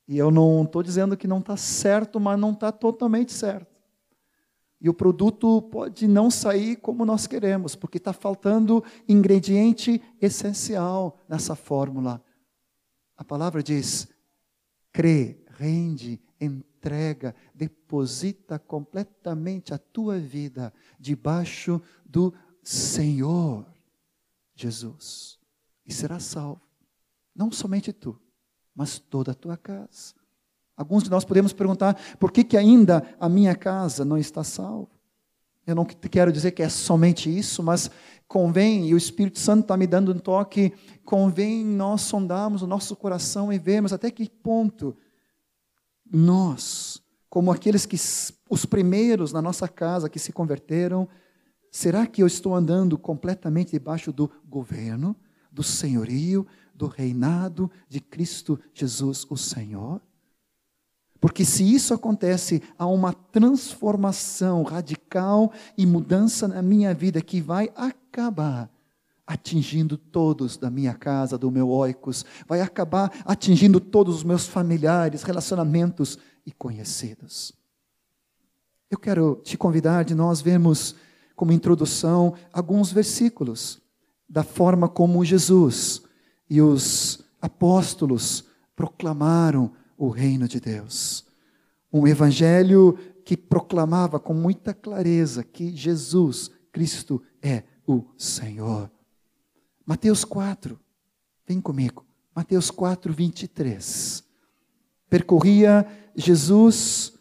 E 0.08 0.16
eu 0.16 0.30
não 0.30 0.62
estou 0.62 0.82
dizendo 0.82 1.16
que 1.16 1.28
não 1.28 1.38
está 1.38 1.56
certo, 1.56 2.18
mas 2.18 2.38
não 2.38 2.52
está 2.52 2.72
totalmente 2.72 3.32
certo. 3.32 3.75
E 4.86 4.88
o 4.88 4.94
produto 4.94 5.60
pode 5.62 6.06
não 6.06 6.30
sair 6.30 6.76
como 6.76 7.04
nós 7.04 7.26
queremos, 7.26 7.74
porque 7.74 7.98
está 7.98 8.12
faltando 8.12 8.84
ingrediente 9.08 10.00
essencial 10.22 11.18
nessa 11.28 11.56
fórmula. 11.56 12.24
A 13.16 13.24
palavra 13.24 13.64
diz: 13.64 14.06
crê, 14.92 15.44
rende, 15.58 16.22
entrega, 16.40 17.34
deposita 17.52 18.60
completamente 18.60 19.74
a 19.74 19.78
tua 19.78 20.20
vida 20.20 20.72
debaixo 21.00 21.82
do 22.04 22.32
Senhor 22.62 23.66
Jesus. 24.54 25.36
E 25.84 25.92
será 25.92 26.20
salvo. 26.20 26.62
Não 27.34 27.50
somente 27.50 27.92
tu, 27.92 28.16
mas 28.72 29.00
toda 29.00 29.32
a 29.32 29.34
tua 29.34 29.56
casa. 29.56 30.14
Alguns 30.76 31.04
de 31.04 31.10
nós 31.10 31.24
podemos 31.24 31.52
perguntar: 31.52 31.96
por 32.18 32.30
que, 32.30 32.44
que 32.44 32.56
ainda 32.56 33.02
a 33.18 33.28
minha 33.28 33.54
casa 33.54 34.04
não 34.04 34.18
está 34.18 34.44
salva? 34.44 34.90
Eu 35.66 35.74
não 35.74 35.84
quero 35.84 36.30
dizer 36.30 36.52
que 36.52 36.62
é 36.62 36.68
somente 36.68 37.34
isso, 37.34 37.60
mas 37.60 37.90
convém, 38.28 38.88
e 38.88 38.94
o 38.94 38.96
Espírito 38.96 39.38
Santo 39.38 39.62
está 39.62 39.76
me 39.76 39.86
dando 39.86 40.12
um 40.12 40.18
toque, 40.18 40.72
convém 41.04 41.64
nós 41.64 42.02
sondarmos 42.02 42.62
o 42.62 42.68
nosso 42.68 42.94
coração 42.94 43.52
e 43.52 43.58
vermos 43.58 43.92
até 43.92 44.10
que 44.10 44.30
ponto 44.30 44.96
nós, 46.08 47.02
como 47.28 47.50
aqueles 47.50 47.84
que, 47.84 47.96
os 48.48 48.64
primeiros 48.64 49.32
na 49.32 49.42
nossa 49.42 49.66
casa 49.66 50.08
que 50.08 50.20
se 50.20 50.32
converteram, 50.32 51.08
será 51.70 52.06
que 52.06 52.22
eu 52.22 52.28
estou 52.28 52.54
andando 52.54 52.96
completamente 52.96 53.72
debaixo 53.72 54.12
do 54.12 54.30
governo, 54.48 55.16
do 55.50 55.64
senhorio, 55.64 56.46
do 56.72 56.86
reinado 56.86 57.68
de 57.88 58.00
Cristo 58.00 58.58
Jesus, 58.72 59.26
o 59.28 59.36
Senhor? 59.36 60.00
Porque 61.20 61.44
se 61.44 61.62
isso 61.64 61.94
acontece, 61.94 62.62
há 62.78 62.86
uma 62.86 63.12
transformação 63.12 64.62
radical 64.62 65.52
e 65.76 65.86
mudança 65.86 66.46
na 66.46 66.62
minha 66.62 66.92
vida 66.94 67.20
que 67.20 67.40
vai 67.40 67.70
acabar 67.74 68.70
atingindo 69.26 69.98
todos 69.98 70.56
da 70.56 70.70
minha 70.70 70.94
casa, 70.94 71.36
do 71.36 71.50
meu 71.50 71.68
oicos, 71.68 72.24
vai 72.46 72.60
acabar 72.60 73.12
atingindo 73.24 73.80
todos 73.80 74.16
os 74.16 74.24
meus 74.24 74.46
familiares, 74.46 75.24
relacionamentos 75.24 76.16
e 76.46 76.52
conhecidos. 76.52 77.52
Eu 78.88 78.98
quero 78.98 79.40
te 79.42 79.58
convidar 79.58 80.04
de 80.04 80.14
nós 80.14 80.40
vermos 80.40 80.94
como 81.34 81.50
introdução 81.50 82.34
alguns 82.52 82.92
versículos 82.92 83.82
da 84.28 84.44
forma 84.44 84.88
como 84.88 85.24
Jesus 85.24 86.02
e 86.48 86.62
os 86.62 87.24
apóstolos 87.40 88.44
proclamaram 88.76 89.72
o 89.96 90.08
reino 90.08 90.46
de 90.46 90.60
Deus. 90.60 91.24
Um 91.92 92.06
evangelho 92.06 92.98
que 93.24 93.36
proclamava 93.36 94.20
com 94.20 94.34
muita 94.34 94.74
clareza 94.74 95.42
que 95.42 95.74
Jesus 95.74 96.50
Cristo 96.72 97.22
é 97.42 97.64
o 97.86 98.04
Senhor. 98.16 98.90
Mateus 99.84 100.24
4, 100.24 100.78
vem 101.46 101.60
comigo. 101.60 102.04
Mateus 102.34 102.70
4, 102.70 103.12
23. 103.12 104.22
Percorria 105.08 105.86
Jesus 106.14 107.14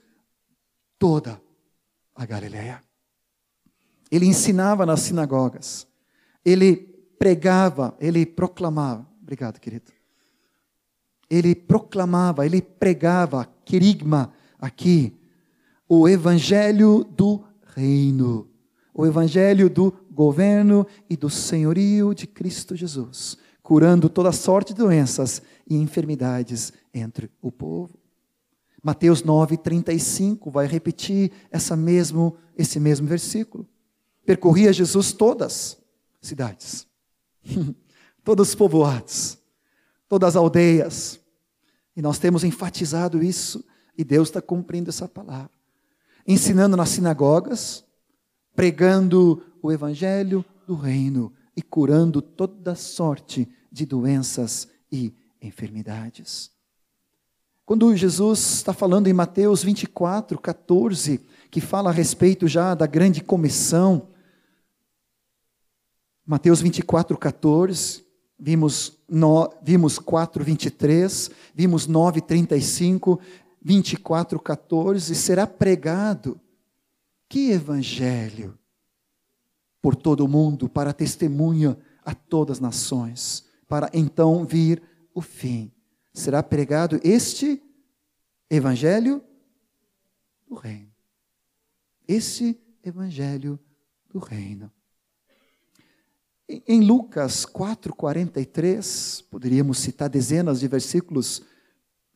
toda 0.99 1.41
a 2.13 2.25
Galileia. 2.25 2.81
Ele 4.11 4.25
ensinava 4.25 4.85
nas 4.85 5.01
sinagogas. 5.01 5.87
Ele 6.43 6.75
pregava, 7.17 7.95
ele 7.99 8.25
proclamava. 8.25 9.07
Obrigado, 9.21 9.59
querido 9.59 9.94
ele 11.29 11.55
proclamava, 11.55 12.45
ele 12.45 12.61
pregava 12.61 13.47
querigma 13.63 14.31
aqui, 14.59 15.13
o 15.87 16.07
evangelho 16.07 17.03
do 17.03 17.43
reino, 17.75 18.47
o 18.93 19.05
evangelho 19.05 19.69
do 19.69 19.93
governo 20.11 20.87
e 21.09 21.17
do 21.17 21.29
senhorio 21.29 22.13
de 22.13 22.25
Cristo 22.25 22.75
Jesus, 22.75 23.37
curando 23.61 24.09
toda 24.09 24.31
sorte 24.31 24.73
de 24.73 24.79
doenças 24.79 25.41
e 25.67 25.75
enfermidades 25.75 26.71
entre 26.93 27.29
o 27.41 27.51
povo. 27.51 27.99
Mateus 28.81 29.23
9, 29.23 29.57
35 29.57 30.51
vai 30.51 30.67
repetir 30.67 31.31
essa 31.49 31.75
mesmo, 31.75 32.37
esse 32.55 32.79
mesmo 32.79 33.07
versículo. 33.07 33.67
Percorria 34.25 34.71
Jesus 34.71 35.11
todas 35.11 35.77
as 36.21 36.29
cidades, 36.29 36.87
todos 38.23 38.49
os 38.49 38.55
povoados, 38.55 39.39
todas 40.15 40.29
as 40.29 40.35
aldeias, 40.37 41.19
e 41.93 42.01
nós 42.01 42.17
temos 42.17 42.45
enfatizado 42.45 43.21
isso, 43.21 43.61
e 43.97 44.03
Deus 44.03 44.29
está 44.29 44.41
cumprindo 44.41 44.89
essa 44.89 45.09
palavra. 45.09 45.51
Ensinando 46.25 46.77
nas 46.77 46.87
sinagogas, 46.87 47.83
pregando 48.55 49.43
o 49.61 49.73
evangelho 49.73 50.45
do 50.65 50.73
reino 50.73 51.33
e 51.53 51.61
curando 51.61 52.21
toda 52.21 52.75
sorte 52.75 53.45
de 53.69 53.85
doenças 53.85 54.69
e 54.89 55.13
enfermidades. 55.41 56.49
Quando 57.65 57.93
Jesus 57.93 58.39
está 58.39 58.71
falando 58.71 59.07
em 59.07 59.13
Mateus 59.13 59.63
24, 59.63 60.39
14, 60.39 61.19
que 61.51 61.59
fala 61.59 61.89
a 61.89 61.93
respeito 61.93 62.47
já 62.47 62.73
da 62.73 62.87
grande 62.87 63.21
comissão, 63.21 64.07
Mateus 66.25 66.61
24, 66.61 67.17
14, 67.17 68.04
vimos, 68.37 68.99
no, 69.07 69.51
vimos 69.61 69.99
4, 69.99 70.43
23, 70.43 71.31
vimos 71.53 71.87
9, 71.87 72.21
35, 72.21 73.19
24, 73.61 74.39
14, 74.39 75.15
será 75.15 75.47
pregado. 75.47 76.39
Que 77.27 77.51
evangelho 77.51 78.57
por 79.81 79.95
todo 79.95 80.25
o 80.25 80.27
mundo 80.27 80.69
para 80.69 80.93
testemunha 80.93 81.77
a 82.03 82.13
todas 82.13 82.57
as 82.57 82.61
nações, 82.61 83.45
para 83.67 83.89
então 83.93 84.45
vir 84.45 84.81
o 85.13 85.21
fim. 85.21 85.71
Será 86.13 86.41
pregado 86.43 86.99
este 87.03 87.61
evangelho 88.49 89.23
do 90.47 90.55
reino. 90.55 90.91
Esse 92.07 92.59
evangelho 92.83 93.59
do 94.09 94.19
reino. 94.19 94.71
Em 96.47 96.81
Lucas 96.81 97.43
4:43, 97.43 99.23
poderíamos 99.31 99.79
citar 99.79 100.07
dezenas 100.07 100.59
de 100.59 100.67
versículos. 100.67 101.41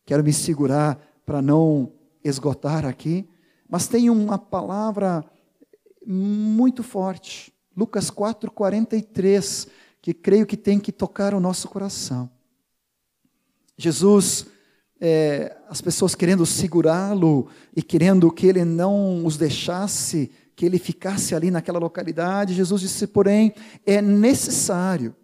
Quero 0.05 0.23
me 0.23 0.31
segurar 0.31 0.99
para 1.25 1.41
não 1.41 1.91
esgotar 2.23 2.85
aqui, 2.85 3.27
mas 3.67 3.87
tem 3.87 4.07
uma 4.07 4.37
palavra 4.37 5.25
muito 6.05 6.83
forte. 6.83 7.51
Lucas 7.75 8.11
4:43, 8.11 9.67
que 9.99 10.13
creio 10.13 10.45
que 10.45 10.57
tem 10.57 10.79
que 10.79 10.91
tocar 10.91 11.33
o 11.33 11.39
nosso 11.39 11.67
coração. 11.67 12.29
Jesus, 13.75 14.45
é, 15.01 15.57
as 15.67 15.81
pessoas 15.81 16.13
querendo 16.13 16.45
segurá-lo 16.45 17.47
e 17.75 17.81
querendo 17.81 18.31
que 18.31 18.45
ele 18.45 18.63
não 18.63 19.25
os 19.25 19.37
deixasse 19.37 20.29
que 20.59 20.65
ele 20.65 20.77
ficasse 20.77 21.33
ali 21.33 21.49
naquela 21.49 21.79
localidade. 21.79 22.53
Jesus 22.53 22.81
disse, 22.81 23.07
porém, 23.07 23.53
é 23.85 24.01
necessário, 24.01 25.15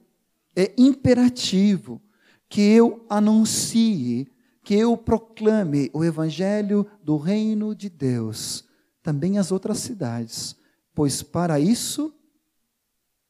é 0.56 0.74
imperativo 0.78 2.02
que 2.48 2.62
eu 2.62 3.06
anuncie, 3.10 4.32
que 4.63 4.76
eu 4.76 4.95
proclame 4.95 5.91
o 5.93 6.06
evangelho 6.06 6.89
do 7.04 7.17
reino 7.17 7.76
de 7.76 7.89
Deus 7.89 8.63
também 9.04 9.38
às 9.38 9.52
outras 9.52 9.80
cidades, 9.80 10.56
pois 10.93 11.21
para 11.21 11.60
isso 11.60 12.15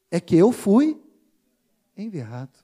é 0.08 0.20
que 0.20 0.36
eu 0.36 0.52
fui 0.52 1.02
enviado. 1.96 2.56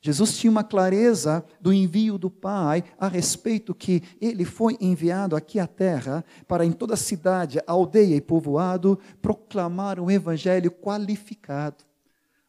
Jesus 0.00 0.38
tinha 0.38 0.50
uma 0.50 0.62
clareza 0.62 1.44
do 1.60 1.72
envio 1.72 2.16
do 2.16 2.30
Pai 2.30 2.84
a 2.98 3.08
respeito 3.08 3.74
que 3.74 4.02
ele 4.20 4.44
foi 4.44 4.76
enviado 4.80 5.34
aqui 5.34 5.58
à 5.58 5.66
terra 5.66 6.24
para 6.46 6.64
em 6.64 6.70
toda 6.70 6.96
cidade, 6.96 7.60
aldeia 7.66 8.14
e 8.14 8.20
povoado 8.20 8.98
proclamar 9.20 9.98
um 9.98 10.10
evangelho 10.10 10.70
qualificado. 10.70 11.84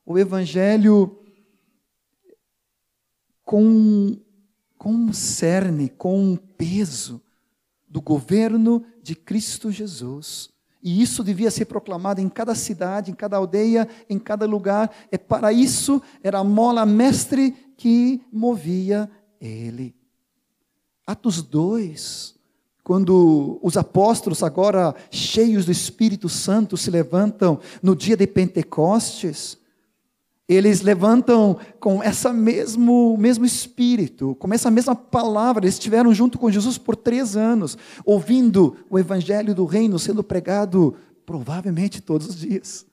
O 0.05 0.17
evangelho 0.17 1.19
com 3.43 4.17
com 4.79 5.11
cerne, 5.11 5.89
com 5.89 6.37
peso 6.57 7.21
do 7.85 8.01
governo 8.01 8.85
de 9.03 9.13
Cristo 9.13 9.69
Jesus. 9.69 10.49
E 10.81 11.01
isso 11.01 11.23
devia 11.23 11.51
ser 11.51 11.65
proclamado 11.65 12.21
em 12.21 12.29
cada 12.29 12.55
cidade, 12.55 13.11
em 13.11 13.13
cada 13.13 13.37
aldeia, 13.37 13.87
em 14.09 14.17
cada 14.17 14.45
lugar. 14.45 14.89
É 15.11 15.17
para 15.17 15.51
isso 15.51 16.01
era 16.23 16.39
a 16.39 16.43
mola 16.43 16.85
mestre 16.85 17.51
que 17.75 18.21
movia 18.31 19.09
ele. 19.41 19.95
Atos 21.05 21.41
2, 21.41 22.35
quando 22.83 23.59
os 23.61 23.77
apóstolos, 23.77 24.41
agora 24.41 24.95
cheios 25.11 25.65
do 25.65 25.71
Espírito 25.71 26.27
Santo, 26.27 26.75
se 26.75 26.89
levantam 26.89 27.59
no 27.83 27.95
dia 27.95 28.17
de 28.17 28.25
Pentecostes, 28.25 29.58
eles 30.49 30.81
levantam 30.81 31.59
com 31.79 32.01
essa 32.01 32.33
mesmo 32.33 33.15
mesmo 33.19 33.45
espírito, 33.45 34.33
com 34.39 34.51
essa 34.51 34.71
mesma 34.71 34.95
palavra. 34.95 35.63
Eles 35.63 35.75
estiveram 35.75 36.11
junto 36.11 36.39
com 36.39 36.49
Jesus 36.49 36.75
por 36.75 36.95
três 36.95 37.37
anos, 37.37 37.77
ouvindo 38.03 38.75
o 38.89 38.97
evangelho 38.97 39.53
do 39.53 39.65
reino 39.65 39.99
sendo 39.99 40.23
pregado 40.23 40.95
provavelmente 41.23 42.01
todos 42.01 42.27
os 42.27 42.35
dias. 42.35 42.83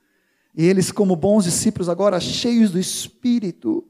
E 0.55 0.67
eles, 0.67 0.93
como 0.93 1.17
bons 1.17 1.45
discípulos, 1.45 1.89
agora 1.89 2.21
cheios 2.21 2.71
do 2.71 2.79
espírito, 2.79 3.83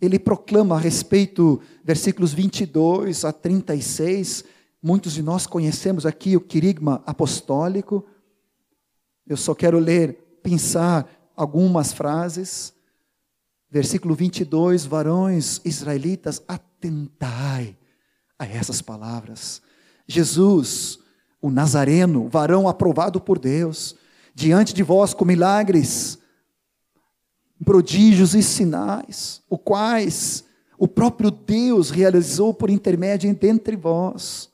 ele 0.00 0.18
proclama 0.18 0.76
a 0.76 0.80
respeito, 0.80 1.60
versículos 1.82 2.32
22 2.32 3.24
a 3.24 3.32
36. 3.32 4.44
Muitos 4.80 5.12
de 5.12 5.22
nós 5.22 5.44
conhecemos 5.44 6.06
aqui 6.06 6.36
o 6.36 6.40
querigma 6.40 7.02
apostólico. 7.04 8.04
Eu 9.26 9.36
só 9.36 9.54
quero 9.54 9.80
ler, 9.80 10.40
pensar 10.40 11.21
algumas 11.42 11.92
frases. 11.92 12.72
Versículo 13.70 14.14
22, 14.14 14.84
varões 14.84 15.60
israelitas, 15.64 16.42
atentai 16.46 17.76
a 18.38 18.46
essas 18.46 18.80
palavras. 18.80 19.60
Jesus, 20.06 20.98
o 21.40 21.50
Nazareno, 21.50 22.28
varão 22.28 22.68
aprovado 22.68 23.20
por 23.20 23.38
Deus, 23.38 23.96
diante 24.34 24.72
de 24.72 24.82
vós 24.82 25.14
com 25.14 25.24
milagres, 25.24 26.18
prodígios 27.64 28.34
e 28.34 28.42
sinais, 28.42 29.42
o 29.48 29.58
quais 29.58 30.44
o 30.78 30.86
próprio 30.86 31.30
Deus 31.30 31.90
realizou 31.90 32.52
por 32.52 32.68
intermédio 32.68 33.32
dentre 33.34 33.76
vós, 33.76 34.50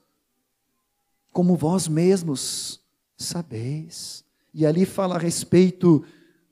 como 1.33 1.57
vós 1.57 1.88
mesmos 1.88 2.81
sabeis. 3.16 4.24
E 4.55 4.64
ali 4.66 4.85
fala 4.85 5.16
a 5.16 5.18
respeito 5.18 6.05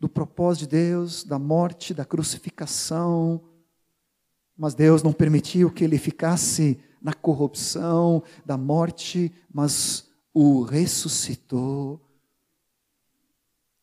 do 0.07 0.09
propósito 0.09 0.61
de 0.61 0.69
Deus, 0.69 1.25
da 1.25 1.39
morte, 1.39 1.93
da 1.93 2.05
crucificação. 2.05 3.43
Mas 4.57 4.73
Deus 4.73 5.03
não 5.03 5.13
permitiu 5.13 5.71
que 5.71 5.83
ele 5.83 5.99
ficasse 5.99 6.79
na 7.03 7.13
corrupção 7.13 8.23
da 8.45 8.57
morte, 8.57 9.33
mas 9.53 10.09
o 10.33 10.63
ressuscitou. 10.63 12.01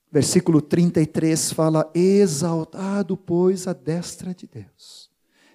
Versículo 0.09 0.61
33 0.61 1.51
fala: 1.51 1.91
Exaltado, 1.93 3.17
pois, 3.17 3.67
a 3.67 3.73
destra 3.73 4.33
de 4.33 4.47
Deus, 4.47 5.11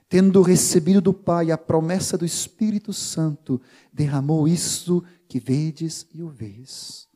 tendo 0.07 0.43
recebido 0.43 1.01
do 1.01 1.15
Pai 1.15 1.51
a 1.51 1.57
promessa 1.57 2.19
do 2.19 2.27
Espírito 2.27 2.93
Santo, 2.93 3.59
derramou 3.91 4.47
isso 4.47 5.03
que 5.27 5.41
vedes 5.41 6.07
e 6.13 6.23
ouvis. 6.23 7.08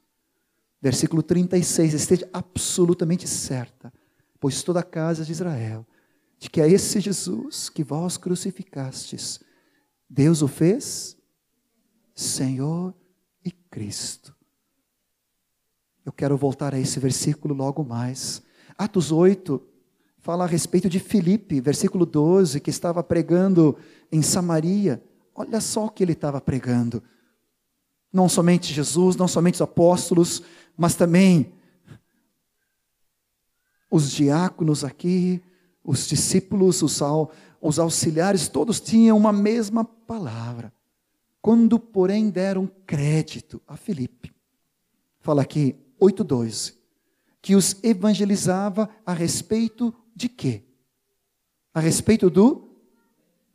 Versículo 0.82 1.22
36, 1.22 1.94
esteja 1.94 2.28
absolutamente 2.32 3.28
certa, 3.28 3.92
pois 4.40 4.64
toda 4.64 4.80
a 4.80 4.82
casa 4.82 5.24
de 5.24 5.30
Israel, 5.30 5.86
de 6.40 6.50
que 6.50 6.60
é 6.60 6.68
esse 6.68 6.98
Jesus 6.98 7.68
que 7.68 7.84
vós 7.84 8.16
crucificastes, 8.16 9.40
Deus 10.10 10.42
o 10.42 10.48
fez 10.48 11.16
Senhor 12.12 12.92
e 13.44 13.52
Cristo. 13.52 14.34
Eu 16.04 16.12
quero 16.12 16.36
voltar 16.36 16.74
a 16.74 16.80
esse 16.80 16.98
versículo 16.98 17.54
logo 17.54 17.84
mais. 17.84 18.42
Atos 18.76 19.12
8 19.12 19.62
fala 20.18 20.44
a 20.44 20.48
respeito 20.48 20.88
de 20.88 20.98
Filipe, 20.98 21.60
versículo 21.60 22.04
12, 22.04 22.60
que 22.60 22.70
estava 22.70 23.02
pregando 23.02 23.76
em 24.10 24.20
Samaria. 24.20 25.02
Olha 25.34 25.60
só 25.60 25.86
o 25.86 25.90
que 25.90 26.02
ele 26.02 26.12
estava 26.12 26.40
pregando. 26.40 27.02
Não 28.12 28.28
somente 28.28 28.74
Jesus, 28.74 29.16
não 29.16 29.26
somente 29.26 29.54
os 29.54 29.62
apóstolos, 29.62 30.42
mas 30.76 30.94
também 30.94 31.52
os 33.90 34.10
diáconos 34.10 34.84
aqui, 34.84 35.42
os 35.84 36.06
discípulos, 36.06 36.82
os, 36.82 36.98
os 37.60 37.78
auxiliares, 37.78 38.48
todos 38.48 38.80
tinham 38.80 39.16
uma 39.16 39.32
mesma 39.32 39.84
palavra. 39.84 40.72
Quando, 41.42 41.78
porém, 41.78 42.30
deram 42.30 42.70
crédito 42.86 43.60
a 43.66 43.76
Filipe, 43.76 44.32
fala 45.20 45.42
aqui, 45.42 45.76
8,12, 46.00 46.74
que 47.42 47.54
os 47.54 47.76
evangelizava 47.82 48.88
a 49.04 49.12
respeito 49.12 49.92
de 50.14 50.28
quê? 50.28 50.62
A 51.74 51.80
respeito 51.80 52.30
do 52.30 52.70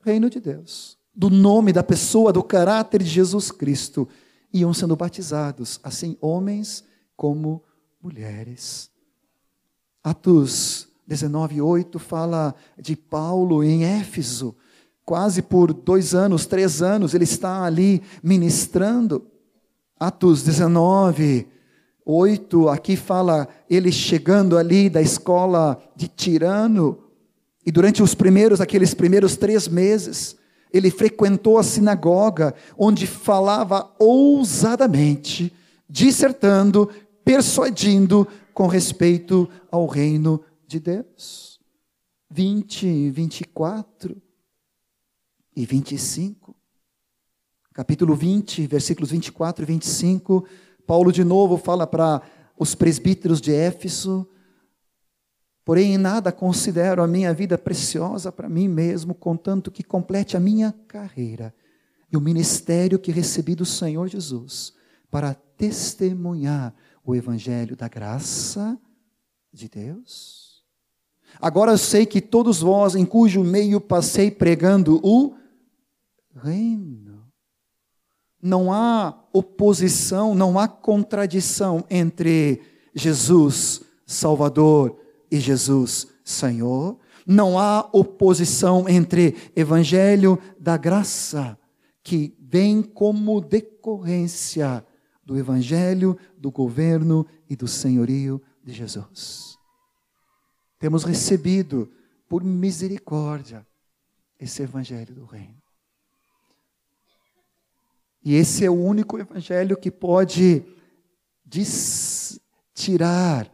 reino 0.01 0.29
de 0.29 0.39
Deus, 0.39 0.97
do 1.15 1.29
nome 1.29 1.73
da 1.73 1.81
pessoa, 1.81 2.31
do 2.31 2.43
caráter 2.43 3.01
de 3.01 3.09
Jesus 3.09 3.51
Cristo. 3.51 4.07
Iam 4.53 4.73
sendo 4.73 4.95
batizados, 4.95 5.79
assim 5.83 6.17
homens 6.21 6.83
como 7.17 7.61
mulheres. 8.01 8.89
Atos 10.01 10.87
19, 11.05 11.61
8 11.61 11.99
fala 11.99 12.55
de 12.79 12.95
Paulo 12.95 13.61
em 13.63 13.83
Éfeso, 13.83 14.55
quase 15.03 15.41
por 15.41 15.73
dois 15.73 16.13
anos, 16.13 16.45
três 16.45 16.81
anos, 16.81 17.13
ele 17.13 17.25
está 17.25 17.63
ali 17.63 18.01
ministrando. 18.23 19.27
Atos 19.99 20.43
19, 20.43 21.47
8, 22.05 22.69
aqui 22.69 22.95
fala 22.95 23.49
ele 23.69 23.91
chegando 23.91 24.57
ali 24.57 24.89
da 24.89 25.01
escola 25.01 25.81
de 25.95 26.07
Tirano, 26.07 27.03
e 27.65 27.71
durante 27.71 28.01
os 28.01 28.15
primeiros, 28.15 28.61
aqueles 28.61 28.93
primeiros 28.93 29.35
três 29.35 29.67
meses, 29.67 30.37
ele 30.71 30.89
frequentou 30.89 31.57
a 31.57 31.63
sinagoga, 31.63 32.55
onde 32.77 33.05
falava 33.05 33.91
ousadamente, 33.99 35.53
dissertando, 35.89 36.89
persuadindo 37.27 38.25
com 38.53 38.67
respeito 38.67 39.49
ao 39.69 39.85
reino 39.85 40.41
de 40.65 40.79
Deus. 40.79 41.59
20, 42.31 43.11
24 43.11 44.15
e 45.53 45.65
25. 45.65 46.55
Capítulo 47.73 48.15
20, 48.15 48.65
versículos 48.65 49.11
24 49.11 49.61
e 49.61 49.67
25. 49.67 50.47
Paulo 50.85 51.11
de 51.11 51.25
novo 51.25 51.57
fala 51.57 51.85
para 51.85 52.21
os 52.57 52.73
presbíteros 52.73 53.41
de 53.41 53.53
Éfeso: 53.53 54.25
Porém, 55.65 55.95
em 55.95 55.97
nada 55.97 56.31
considero 56.31 57.03
a 57.03 57.07
minha 57.07 57.33
vida 57.33 57.57
preciosa 57.57 58.31
para 58.31 58.47
mim 58.47 58.69
mesmo, 58.69 59.13
contanto 59.13 59.69
que 59.69 59.83
complete 59.83 60.37
a 60.37 60.39
minha 60.39 60.73
carreira 60.87 61.53
e 62.09 62.15
o 62.15 62.21
ministério 62.21 62.97
que 62.97 63.11
recebi 63.11 63.53
do 63.53 63.65
Senhor 63.65 64.07
Jesus, 64.07 64.73
para 65.11 65.33
testemunhar 65.33 66.73
o 67.07 67.15
evangelho 67.15 67.73
da 67.73 67.87
graça 67.87 68.77
de 69.51 69.69
Deus. 69.69 70.61
Agora 71.39 71.71
eu 71.71 71.77
sei 71.77 72.05
que 72.05 72.19
todos 72.19 72.59
vós, 72.59 72.95
em 72.95 73.05
cujo 73.05 73.45
meio 73.45 73.79
passei 73.79 74.29
pregando 74.29 74.99
o 75.01 75.33
reino, 76.35 77.25
não 78.41 78.73
há 78.73 79.17
oposição, 79.31 80.35
não 80.35 80.59
há 80.59 80.67
contradição 80.67 81.85
entre 81.89 82.61
Jesus 82.93 83.81
Salvador 84.05 84.99
e 85.31 85.39
Jesus 85.39 86.07
Senhor. 86.25 86.99
Não 87.25 87.57
há 87.57 87.89
oposição 87.91 88.87
entre 88.87 89.35
evangelho 89.55 90.39
da 90.59 90.77
graça, 90.77 91.57
que 92.03 92.33
vem 92.39 92.81
como 92.81 93.41
decorrência 93.41 94.85
do 95.27 95.37
evangelho, 95.37 96.17
do 96.37 96.49
governo 96.49 97.27
e 97.49 97.55
do 97.55 97.67
senhorio 97.67 98.41
de 98.63 98.71
Jesus. 98.71 99.57
Temos 100.79 101.03
recebido, 101.03 101.91
por 102.29 102.41
misericórdia, 102.45 103.67
esse 104.39 104.61
evangelho 104.63 105.13
do 105.13 105.25
reino. 105.25 105.61
E 108.23 108.35
esse 108.35 108.63
é 108.63 108.69
o 108.69 108.81
único 108.81 109.19
evangelho 109.19 109.75
que 109.75 109.91
pode 109.91 110.63
tirar 112.73 113.51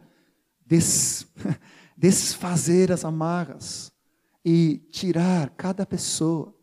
des, 0.64 1.26
desfazer 1.98 2.92
as 2.92 3.04
amarras 3.04 3.92
e 4.44 4.78
tirar 4.92 5.50
cada 5.50 5.84
pessoa 5.84 6.54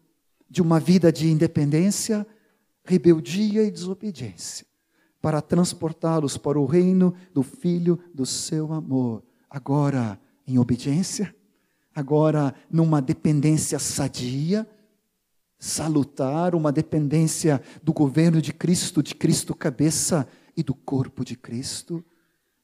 de 0.50 0.62
uma 0.62 0.80
vida 0.80 1.12
de 1.12 1.28
independência, 1.30 2.26
rebeldia 2.86 3.64
e 3.64 3.72
desobediência, 3.72 4.66
para 5.22 5.42
transportá-los 5.42 6.38
para 6.38 6.60
o 6.60 6.66
reino 6.66 7.14
do 7.34 7.44
Filho 7.44 8.00
do 8.14 8.26
seu 8.26 8.74
amor, 8.74 9.24
agora 9.50 10.20
em 10.48 10.58
obediência, 10.58 11.34
agora 11.94 12.54
numa 12.70 13.02
dependência 13.02 13.78
sadia, 13.78 14.68
salutar, 15.60 16.56
uma 16.56 16.72
dependência 16.72 17.62
do 17.84 17.94
governo 17.94 18.42
de 18.42 18.52
Cristo, 18.52 19.04
de 19.04 19.14
Cristo 19.14 19.54
cabeça 19.54 20.28
e 20.58 20.64
do 20.64 20.74
corpo 20.74 21.24
de 21.24 21.36
Cristo 21.36 22.04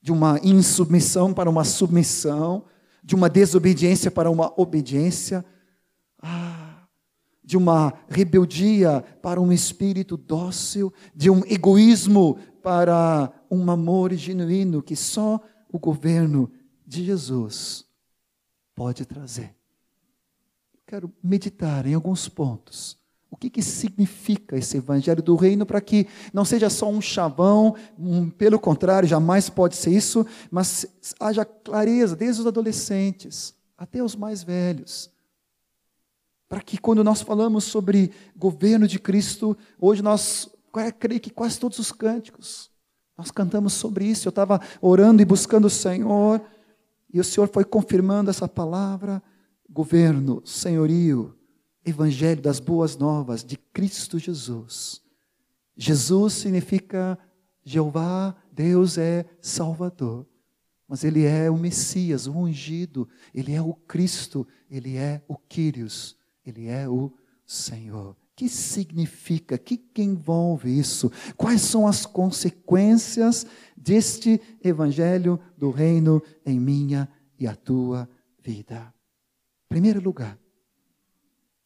de 0.08 0.12
uma 0.14 0.40
insubmissão 0.42 1.34
para 1.34 1.50
uma 1.50 1.66
submissão, 1.66 2.64
de 3.04 3.14
uma 3.14 3.30
desobediência 3.30 4.10
para 4.10 4.30
uma 4.30 4.54
obediência, 4.56 5.44
ah, 6.22 6.67
de 7.48 7.56
uma 7.56 7.94
rebeldia 8.10 9.02
para 9.22 9.40
um 9.40 9.54
espírito 9.54 10.18
dócil, 10.18 10.92
de 11.16 11.30
um 11.30 11.46
egoísmo 11.46 12.38
para 12.62 13.32
um 13.50 13.72
amor 13.72 14.14
genuíno 14.14 14.84
que 14.84 14.98
só 14.98 15.40
o 15.72 15.80
governo 15.80 16.52
de 16.86 17.06
Jesus 17.06 17.86
pode 18.76 19.06
trazer. 19.06 19.56
Quero 20.86 21.10
meditar 21.24 21.86
em 21.86 21.94
alguns 21.94 22.28
pontos 22.28 22.98
o 23.32 23.38
que, 23.38 23.50
que 23.50 23.62
significa 23.62 24.58
esse 24.58 24.76
evangelho 24.76 25.24
do 25.24 25.38
reino 25.38 25.66
para 25.66 25.80
que 25.80 26.06
não 26.34 26.44
seja 26.44 26.70
só 26.70 26.90
um 26.90 27.00
chavão, 27.00 27.78
um, 27.98 28.30
pelo 28.30 28.60
contrário, 28.60 29.08
jamais 29.08 29.50
pode 29.50 29.78
ser 29.78 29.92
isso, 29.92 30.26
mas 30.52 30.86
haja 31.18 31.46
clareza 31.46 32.14
desde 32.14 32.42
os 32.42 32.48
adolescentes 32.48 33.56
até 33.78 34.04
os 34.04 34.18
mais 34.18 34.44
velhos. 34.44 35.16
Para 36.48 36.62
que 36.62 36.78
quando 36.78 37.04
nós 37.04 37.22
falamos 37.22 37.66
sobre 37.66 38.12
governo 38.36 38.88
de 38.88 39.00
Cristo, 39.00 39.58
hoje 39.80 40.02
nós, 40.02 40.50
creio 41.00 41.20
que 41.20 41.30
quase 41.30 41.60
todos 41.60 41.78
os 41.80 41.92
cânticos, 41.92 42.72
nós 43.18 43.32
cantamos 43.32 43.74
sobre 43.74 44.06
isso. 44.06 44.28
Eu 44.28 44.32
estava 44.32 44.62
orando 44.82 45.22
e 45.22 45.26
buscando 45.26 45.66
o 45.66 45.70
Senhor, 45.70 46.42
e 47.14 47.20
o 47.20 47.24
Senhor 47.24 47.50
foi 47.52 47.66
confirmando 47.66 48.30
essa 48.30 48.48
palavra: 48.48 49.22
governo, 49.70 50.42
senhorio, 50.46 51.36
Evangelho 51.86 52.42
das 52.42 52.60
Boas 52.60 52.98
Novas 52.98 53.44
de 53.44 53.58
Cristo 53.58 54.20
Jesus. 54.20 55.02
Jesus 55.76 56.34
significa 56.34 57.18
Jeová, 57.64 58.36
Deus 58.52 58.98
é 58.98 59.26
Salvador. 59.42 60.26
Mas 60.88 61.04
Ele 61.04 61.26
é 61.26 61.50
o 61.52 61.58
Messias, 61.58 62.28
o 62.28 62.34
ungido, 62.34 63.08
Ele 63.34 63.54
é 63.54 63.62
o 63.62 63.74
Cristo, 63.74 64.48
Ele 64.70 64.96
é 64.96 65.22
o 65.28 65.36
Quírios, 65.36 66.17
Ele 66.48 66.68
é 66.68 66.88
o 66.88 67.12
Senhor. 67.46 68.16
Que 68.34 68.48
significa? 68.48 69.58
Que, 69.58 69.76
que 69.76 70.02
envolve 70.02 70.80
isso? 70.80 71.12
Quais 71.36 71.62
são 71.62 71.86
as 71.86 72.06
consequências 72.06 73.46
deste 73.76 74.40
Evangelho 74.64 75.40
do 75.58 75.72
Reino 75.72 76.24
em 76.46 76.58
minha 76.58 77.10
e 77.38 77.46
a 77.46 77.54
tua 77.54 78.08
vida? 78.40 78.94
Primeiro 79.68 80.00
lugar, 80.00 80.40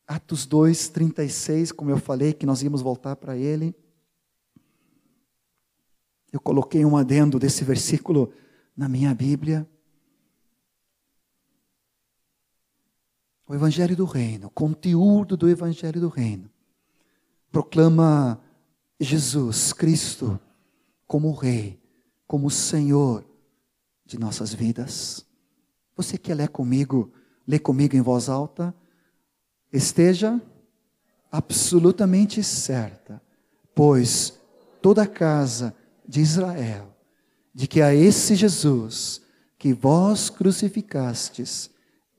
Atos 0.08 0.48
2, 0.48 0.89
36, 0.89 1.72
como 1.72 1.91
eu 1.91 1.98
falei, 1.98 2.34
que 2.34 2.46
nós 2.46 2.63
íamos 2.63 2.82
voltar 2.82 3.15
para 3.15 3.38
ele. 3.38 3.76
Eu 6.32 6.39
coloquei 6.39 6.84
um 6.84 6.98
adendo 6.98 7.38
desse 7.38 7.63
versículo 7.63 8.34
na 8.76 8.89
minha 8.89 9.13
Bíblia. 9.13 9.70
O 13.52 13.54
Evangelho 13.54 13.98
do 13.98 14.06
Reino, 14.06 14.48
o 14.48 14.50
conteúdo 14.50 15.36
do 15.36 15.50
Evangelho 15.50 16.00
do 16.00 16.08
Reino, 16.08 16.50
proclama 17.52 18.40
Jesus 18.98 19.74
Cristo 19.74 20.40
como 21.06 21.34
Rei, 21.34 21.78
como 22.26 22.50
Senhor 22.50 23.26
de 24.06 24.18
nossas 24.18 24.54
vidas. 24.54 25.26
Você 25.98 26.18
quer 26.18 26.36
ler 26.36 26.48
comigo, 26.48 27.12
ler 27.46 27.60
comigo 27.60 27.94
em 27.94 28.00
voz 28.00 28.30
alta? 28.30 28.74
esteja 29.70 30.42
absolutamente 31.30 32.42
certa, 32.42 33.22
pois 33.76 34.40
toda 34.82 35.04
a 35.04 35.08
casa 35.08 35.76
de 36.08 36.22
Israel, 36.22 36.96
de 37.54 37.68
que 37.68 37.82
a 37.82 37.94
esse 37.94 38.34
Jesus 38.34 39.22
que 39.58 39.74
vós 39.74 40.30
crucificastes, 40.30 41.70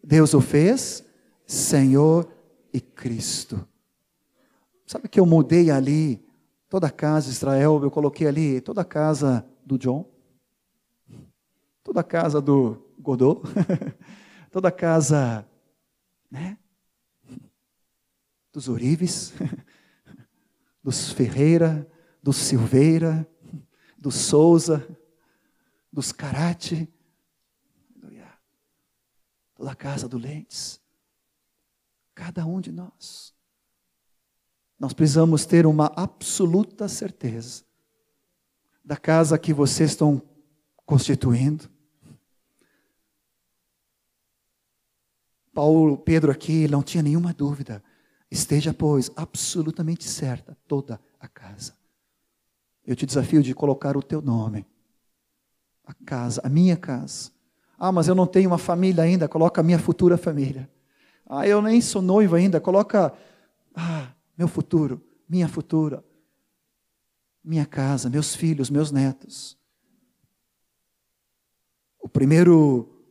Deus 0.04 0.34
o 0.34 0.40
fez 0.42 1.10
Senhor 1.46 2.30
e 2.72 2.80
Cristo. 2.80 3.66
Sabe 4.86 5.08
que 5.08 5.20
eu 5.20 5.26
mudei 5.26 5.70
ali 5.70 6.24
toda 6.68 6.86
a 6.86 6.90
casa 6.90 7.26
de 7.26 7.32
Israel, 7.32 7.80
eu 7.82 7.90
coloquei 7.90 8.26
ali 8.26 8.60
toda 8.60 8.82
a 8.82 8.84
casa 8.84 9.46
do 9.64 9.78
John, 9.78 10.10
toda 11.82 12.00
a 12.00 12.04
casa 12.04 12.40
do 12.40 12.82
Godot, 12.98 13.42
toda 14.50 14.68
a 14.68 14.72
casa, 14.72 15.46
né? 16.30 16.58
dos 18.52 18.68
ourives, 18.68 19.32
dos 20.82 21.12
Ferreira, 21.12 21.88
dos 22.22 22.36
Silveira, 22.36 23.26
dos 23.96 24.14
Souza, 24.14 24.86
dos 25.90 26.12
Carate, 26.12 26.92
toda 29.54 29.70
a 29.70 29.76
casa 29.76 30.08
do 30.08 30.18
Lentes, 30.18 30.81
cada 32.14 32.46
um 32.46 32.60
de 32.60 32.72
nós. 32.72 33.34
Nós 34.78 34.92
precisamos 34.92 35.46
ter 35.46 35.66
uma 35.66 35.92
absoluta 35.94 36.88
certeza 36.88 37.64
da 38.84 38.96
casa 38.96 39.38
que 39.38 39.52
vocês 39.54 39.90
estão 39.90 40.20
constituindo. 40.84 41.70
Paulo, 45.54 45.98
Pedro 45.98 46.32
aqui 46.32 46.66
não 46.66 46.82
tinha 46.82 47.02
nenhuma 47.02 47.32
dúvida. 47.32 47.82
Esteja, 48.30 48.72
pois, 48.72 49.10
absolutamente 49.14 50.04
certa 50.04 50.56
toda 50.66 51.00
a 51.20 51.28
casa. 51.28 51.76
Eu 52.84 52.96
te 52.96 53.06
desafio 53.06 53.42
de 53.42 53.54
colocar 53.54 53.96
o 53.96 54.02
teu 54.02 54.20
nome. 54.20 54.66
A 55.84 55.94
casa, 55.94 56.40
a 56.42 56.48
minha 56.48 56.76
casa. 56.76 57.30
Ah, 57.78 57.92
mas 57.92 58.08
eu 58.08 58.14
não 58.14 58.26
tenho 58.26 58.50
uma 58.50 58.58
família 58.58 59.04
ainda, 59.04 59.28
coloca 59.28 59.60
a 59.60 59.64
minha 59.64 59.78
futura 59.78 60.16
família. 60.16 60.68
Ah, 61.34 61.48
eu 61.48 61.62
nem 61.62 61.80
sou 61.80 62.02
noivo 62.02 62.36
ainda, 62.36 62.60
coloca 62.60 63.10
ah, 63.74 64.12
meu 64.36 64.46
futuro, 64.46 65.02
minha 65.26 65.48
futura. 65.48 66.04
Minha 67.42 67.64
casa, 67.64 68.10
meus 68.10 68.34
filhos, 68.36 68.68
meus 68.68 68.92
netos. 68.92 69.56
O 71.98 72.06
primeiro 72.06 73.02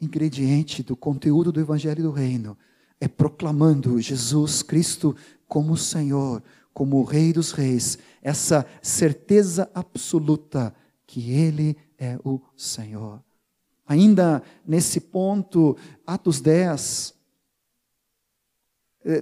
ingrediente 0.00 0.82
do 0.82 0.96
conteúdo 0.96 1.52
do 1.52 1.60
evangelho 1.60 2.02
do 2.02 2.10
reino 2.10 2.58
é 3.00 3.06
proclamando 3.06 4.00
Jesus 4.00 4.60
Cristo 4.60 5.14
como 5.46 5.76
Senhor, 5.76 6.42
como 6.74 6.96
o 6.96 7.04
Rei 7.04 7.32
dos 7.32 7.52
Reis, 7.52 7.98
essa 8.20 8.66
certeza 8.82 9.70
absoluta 9.72 10.74
que 11.06 11.30
Ele 11.30 11.76
é 11.96 12.18
o 12.24 12.40
Senhor. 12.56 13.22
Ainda 13.86 14.42
nesse 14.66 15.00
ponto, 15.00 15.76
Atos 16.06 16.40
10, 16.40 17.14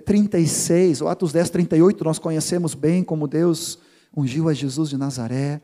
36, 0.04 1.00
ou 1.00 1.08
Atos 1.08 1.32
10, 1.32 1.50
38, 1.50 2.04
nós 2.04 2.18
conhecemos 2.18 2.74
bem 2.74 3.02
como 3.02 3.26
Deus 3.26 3.78
ungiu 4.16 4.48
a 4.48 4.54
Jesus 4.54 4.90
de 4.90 4.96
Nazaré, 4.96 5.60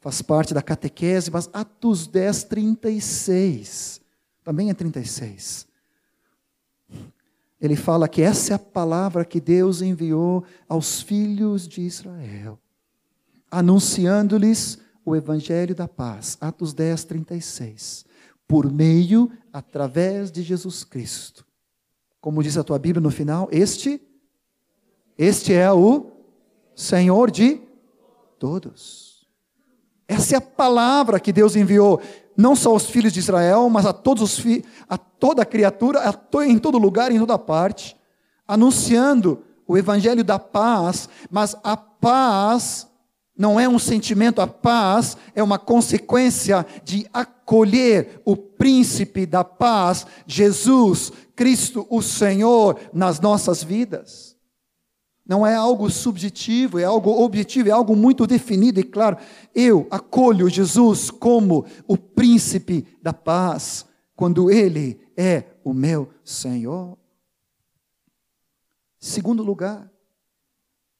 faz 0.00 0.20
parte 0.20 0.52
da 0.52 0.60
catequese, 0.60 1.30
mas 1.30 1.48
Atos 1.52 2.06
10, 2.06 2.44
36, 2.44 4.00
também 4.42 4.70
é 4.70 4.74
36 4.74 5.66
ele 7.64 7.76
fala 7.76 8.06
que 8.06 8.20
essa 8.20 8.52
é 8.52 8.56
a 8.56 8.58
palavra 8.58 9.24
que 9.24 9.40
Deus 9.40 9.80
enviou 9.80 10.44
aos 10.68 11.00
filhos 11.00 11.66
de 11.66 11.80
Israel, 11.80 12.58
anunciando-lhes 13.50 14.78
o 15.02 15.16
evangelho 15.16 15.74
da 15.74 15.88
paz. 15.88 16.36
Atos 16.42 16.74
10, 16.74 17.04
36. 17.04 18.04
Por 18.46 18.70
meio, 18.70 19.30
através 19.52 20.30
de 20.30 20.42
Jesus 20.42 20.84
Cristo. 20.84 21.44
Como 22.20 22.42
diz 22.42 22.56
a 22.56 22.64
tua 22.64 22.78
Bíblia 22.78 23.02
no 23.02 23.10
final, 23.10 23.48
este 23.50 24.00
este 25.16 25.52
é 25.52 25.70
o 25.72 26.10
Senhor 26.74 27.30
de 27.30 27.60
todos. 28.38 29.26
Essa 30.08 30.34
é 30.34 30.38
a 30.38 30.40
palavra 30.40 31.20
que 31.20 31.32
Deus 31.32 31.56
enviou 31.56 32.00
não 32.36 32.56
só 32.56 32.70
aos 32.70 32.86
filhos 32.86 33.12
de 33.12 33.20
Israel, 33.20 33.68
mas 33.70 33.86
a 33.86 33.92
todos 33.92 34.22
os 34.22 34.38
filhos, 34.38 34.66
a 34.88 34.98
toda 34.98 35.46
criatura, 35.46 36.00
a 36.00 36.12
to, 36.12 36.42
em 36.42 36.58
todo 36.58 36.78
lugar, 36.78 37.12
em 37.12 37.18
toda 37.18 37.38
parte, 37.38 37.96
anunciando 38.46 39.44
o 39.66 39.78
evangelho 39.78 40.24
da 40.24 40.38
paz, 40.38 41.08
mas 41.30 41.56
a 41.62 41.76
paz 41.76 42.88
não 43.36 43.58
é 43.58 43.68
um 43.68 43.78
sentimento, 43.78 44.40
a 44.40 44.46
paz 44.46 45.16
é 45.34 45.42
uma 45.42 45.58
consequência 45.58 46.64
de 46.84 47.06
acolher 47.12 48.20
o 48.24 48.36
príncipe 48.36 49.26
da 49.26 49.42
paz, 49.42 50.06
Jesus 50.26 51.12
Cristo, 51.34 51.84
o 51.90 52.00
Senhor, 52.00 52.78
nas 52.92 53.18
nossas 53.18 53.62
vidas. 53.62 54.36
Não 55.26 55.44
é 55.44 55.54
algo 55.54 55.90
subjetivo, 55.90 56.78
é 56.78 56.84
algo 56.84 57.10
objetivo, 57.10 57.68
é 57.68 57.72
algo 57.72 57.96
muito 57.96 58.26
definido 58.26 58.78
e 58.78 58.84
claro. 58.84 59.16
Eu 59.54 59.88
acolho 59.90 60.48
Jesus 60.48 61.10
como 61.10 61.64
o 61.88 61.96
príncipe 61.96 62.86
da 63.02 63.12
paz, 63.12 63.86
quando 64.14 64.50
ele 64.50 65.00
é 65.16 65.44
o 65.64 65.72
meu 65.72 66.08
Senhor. 66.22 66.96
Segundo 69.00 69.42
lugar, 69.42 69.90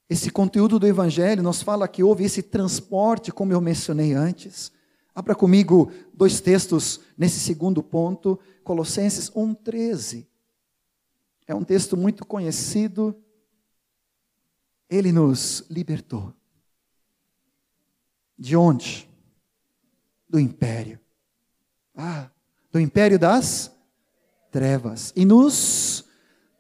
esse 0.09 0.31
conteúdo 0.31 0.79
do 0.79 0.87
Evangelho 0.87 1.43
nos 1.43 1.63
fala 1.63 1.89
que 1.89 2.03
houve 2.03 2.25
esse 2.25 2.43
transporte, 2.43 3.33
como 3.33 3.53
eu 3.53 3.61
mencionei 3.61 4.13
antes. 4.13 4.71
Abra 5.15 5.35
comigo 5.35 5.91
dois 6.13 6.41
textos 6.41 7.01
nesse 7.17 7.41
segundo 7.41 7.83
ponto, 7.83 8.39
Colossenses 8.63 9.31
1,13. 9.31 10.27
É 11.47 11.55
um 11.55 11.65
texto 11.65 11.97
muito 11.97 12.25
conhecido 12.27 13.17
ele 14.89 15.13
nos 15.13 15.65
libertou. 15.71 16.33
De 18.39 18.57
onde? 18.57 19.09
Do 20.29 20.39
império. 20.39 21.01
Ah, 21.97 22.29
do 22.71 22.81
império 22.81 23.19
das 23.19 23.73
trevas. 24.51 25.13
E 25.17 25.25
nos 25.25 26.05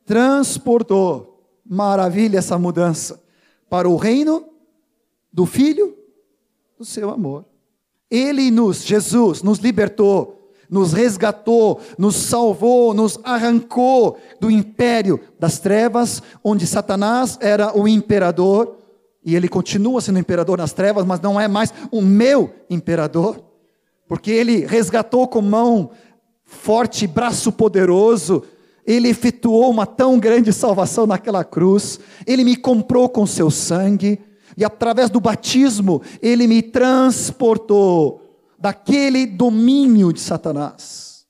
transportou. 0.04 1.60
Maravilha 1.64 2.38
essa 2.38 2.58
mudança. 2.58 3.23
Para 3.68 3.88
o 3.88 3.96
reino 3.96 4.44
do 5.32 5.46
Filho 5.46 5.96
do 6.78 6.84
seu 6.84 7.10
amor. 7.10 7.44
Ele 8.10 8.50
nos, 8.50 8.84
Jesus, 8.84 9.42
nos 9.42 9.58
libertou 9.58 10.44
nos 10.68 10.92
resgatou, 10.92 11.80
nos 11.96 12.16
salvou, 12.16 12.94
nos 12.94 13.18
arrancou 13.22 14.18
do 14.40 14.50
império 14.50 15.20
das 15.38 15.58
trevas, 15.60 16.22
onde 16.42 16.66
Satanás 16.66 17.38
era 17.40 17.78
o 17.78 17.86
imperador, 17.86 18.78
e 19.24 19.36
ele 19.36 19.48
continua 19.48 20.00
sendo 20.00 20.18
imperador 20.18 20.58
nas 20.58 20.72
trevas, 20.72 21.04
mas 21.04 21.20
não 21.20 21.40
é 21.40 21.46
mais 21.46 21.72
o 21.90 22.02
meu 22.02 22.52
imperador, 22.68 23.42
porque 24.08 24.30
ele 24.30 24.66
resgatou 24.66 25.28
com 25.28 25.40
mão 25.40 25.90
forte, 26.44 27.06
braço 27.06 27.50
poderoso, 27.52 28.42
ele 28.86 29.08
efetuou 29.08 29.70
uma 29.70 29.86
tão 29.86 30.18
grande 30.18 30.52
salvação 30.52 31.06
naquela 31.06 31.44
cruz, 31.44 31.98
ele 32.26 32.44
me 32.44 32.56
comprou 32.56 33.08
com 33.08 33.26
seu 33.26 33.50
sangue, 33.50 34.20
e 34.56 34.64
através 34.64 35.10
do 35.10 35.20
batismo, 35.20 36.02
ele 36.22 36.46
me 36.46 36.62
transportou 36.62 38.20
daquele 38.58 39.26
domínio 39.26 40.12
de 40.12 40.20
Satanás. 40.20 41.26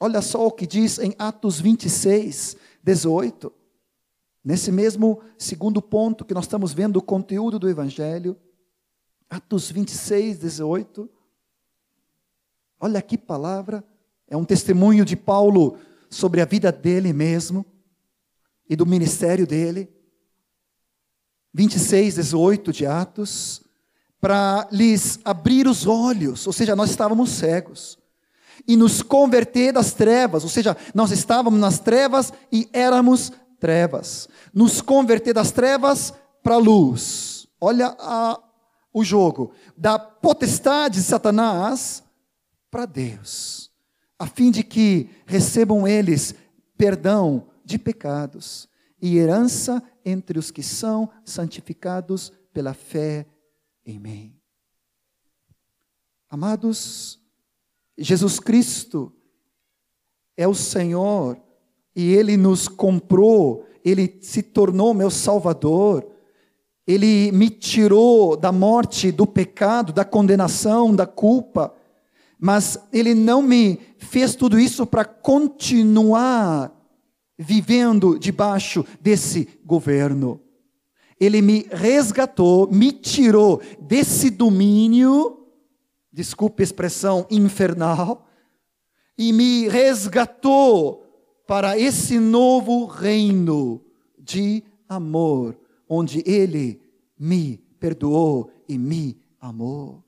Olha 0.00 0.20
só 0.20 0.46
o 0.46 0.50
que 0.50 0.66
diz 0.66 0.98
em 0.98 1.14
Atos 1.18 1.60
26, 1.60 2.56
18. 2.82 3.52
Nesse 4.44 4.70
mesmo 4.70 5.20
segundo 5.38 5.80
ponto 5.80 6.24
que 6.24 6.34
nós 6.34 6.44
estamos 6.44 6.72
vendo 6.72 6.96
o 6.98 7.02
conteúdo 7.02 7.58
do 7.58 7.68
Evangelho, 7.68 8.36
Atos 9.28 9.70
26, 9.70 10.38
18. 10.38 11.08
Olha 12.78 13.00
que 13.00 13.16
palavra, 13.16 13.82
é 14.28 14.36
um 14.36 14.44
testemunho 14.44 15.04
de 15.04 15.16
Paulo 15.16 15.78
sobre 16.10 16.40
a 16.40 16.44
vida 16.44 16.70
dele 16.70 17.12
mesmo 17.12 17.64
e 18.68 18.76
do 18.76 18.86
ministério 18.86 19.46
dele. 19.46 19.88
26, 21.54 22.16
18 22.16 22.72
de 22.72 22.86
Atos 22.86 23.66
para 24.20 24.66
lhes 24.72 25.20
abrir 25.24 25.66
os 25.66 25.86
olhos, 25.86 26.46
ou 26.46 26.52
seja, 26.52 26.74
nós 26.74 26.90
estávamos 26.90 27.30
cegos, 27.30 27.98
e 28.66 28.76
nos 28.76 29.02
converter 29.02 29.72
das 29.72 29.92
trevas, 29.92 30.42
ou 30.42 30.48
seja, 30.48 30.76
nós 30.94 31.10
estávamos 31.10 31.60
nas 31.60 31.78
trevas 31.78 32.32
e 32.50 32.68
éramos 32.72 33.30
trevas, 33.60 34.28
nos 34.52 34.80
converter 34.80 35.34
das 35.34 35.50
trevas 35.52 36.12
para 36.42 36.54
a 36.54 36.58
luz. 36.58 37.46
Olha 37.60 37.94
a, 37.98 38.38
o 38.92 39.04
jogo, 39.04 39.52
da 39.76 39.98
potestade 39.98 40.96
de 40.96 41.04
Satanás 41.04 42.02
para 42.70 42.86
Deus, 42.86 43.65
a 44.18 44.26
fim 44.26 44.50
de 44.50 44.62
que 44.62 45.10
recebam 45.26 45.86
eles 45.86 46.34
perdão 46.76 47.48
de 47.64 47.78
pecados 47.78 48.68
e 49.00 49.18
herança 49.18 49.82
entre 50.04 50.38
os 50.38 50.50
que 50.50 50.62
são 50.62 51.10
santificados 51.24 52.32
pela 52.52 52.72
fé 52.72 53.26
em 53.84 53.98
mim. 53.98 54.36
Amados, 56.28 57.20
Jesus 57.96 58.40
Cristo 58.40 59.12
é 60.36 60.46
o 60.46 60.54
Senhor 60.54 61.40
e 61.94 62.12
Ele 62.12 62.36
nos 62.36 62.68
comprou, 62.68 63.66
Ele 63.84 64.18
se 64.20 64.42
tornou 64.42 64.92
meu 64.92 65.10
Salvador, 65.10 66.06
Ele 66.86 67.32
me 67.32 67.48
tirou 67.48 68.36
da 68.36 68.52
morte, 68.52 69.10
do 69.10 69.26
pecado, 69.26 69.92
da 69.92 70.04
condenação, 70.04 70.94
da 70.94 71.06
culpa, 71.06 71.74
mas 72.38 72.78
Ele 72.92 73.14
não 73.14 73.40
me 73.40 73.80
fez 73.98 74.34
tudo 74.34 74.58
isso 74.58 74.86
para 74.86 75.04
continuar 75.04 76.72
vivendo 77.38 78.18
debaixo 78.18 78.84
desse 79.00 79.48
governo. 79.64 80.40
Ele 81.18 81.40
me 81.40 81.66
resgatou, 81.70 82.70
me 82.70 82.92
tirou 82.92 83.62
desse 83.80 84.30
domínio, 84.30 85.46
desculpe 86.12 86.62
a 86.62 86.64
expressão 86.64 87.26
infernal, 87.30 88.26
e 89.18 89.32
me 89.32 89.68
resgatou 89.68 91.04
para 91.46 91.78
esse 91.78 92.18
novo 92.18 92.84
reino 92.84 93.82
de 94.18 94.62
amor, 94.88 95.56
onde 95.88 96.22
Ele 96.26 96.82
me 97.18 97.58
perdoou 97.78 98.50
e 98.68 98.76
me 98.76 99.16
amou. 99.40 100.04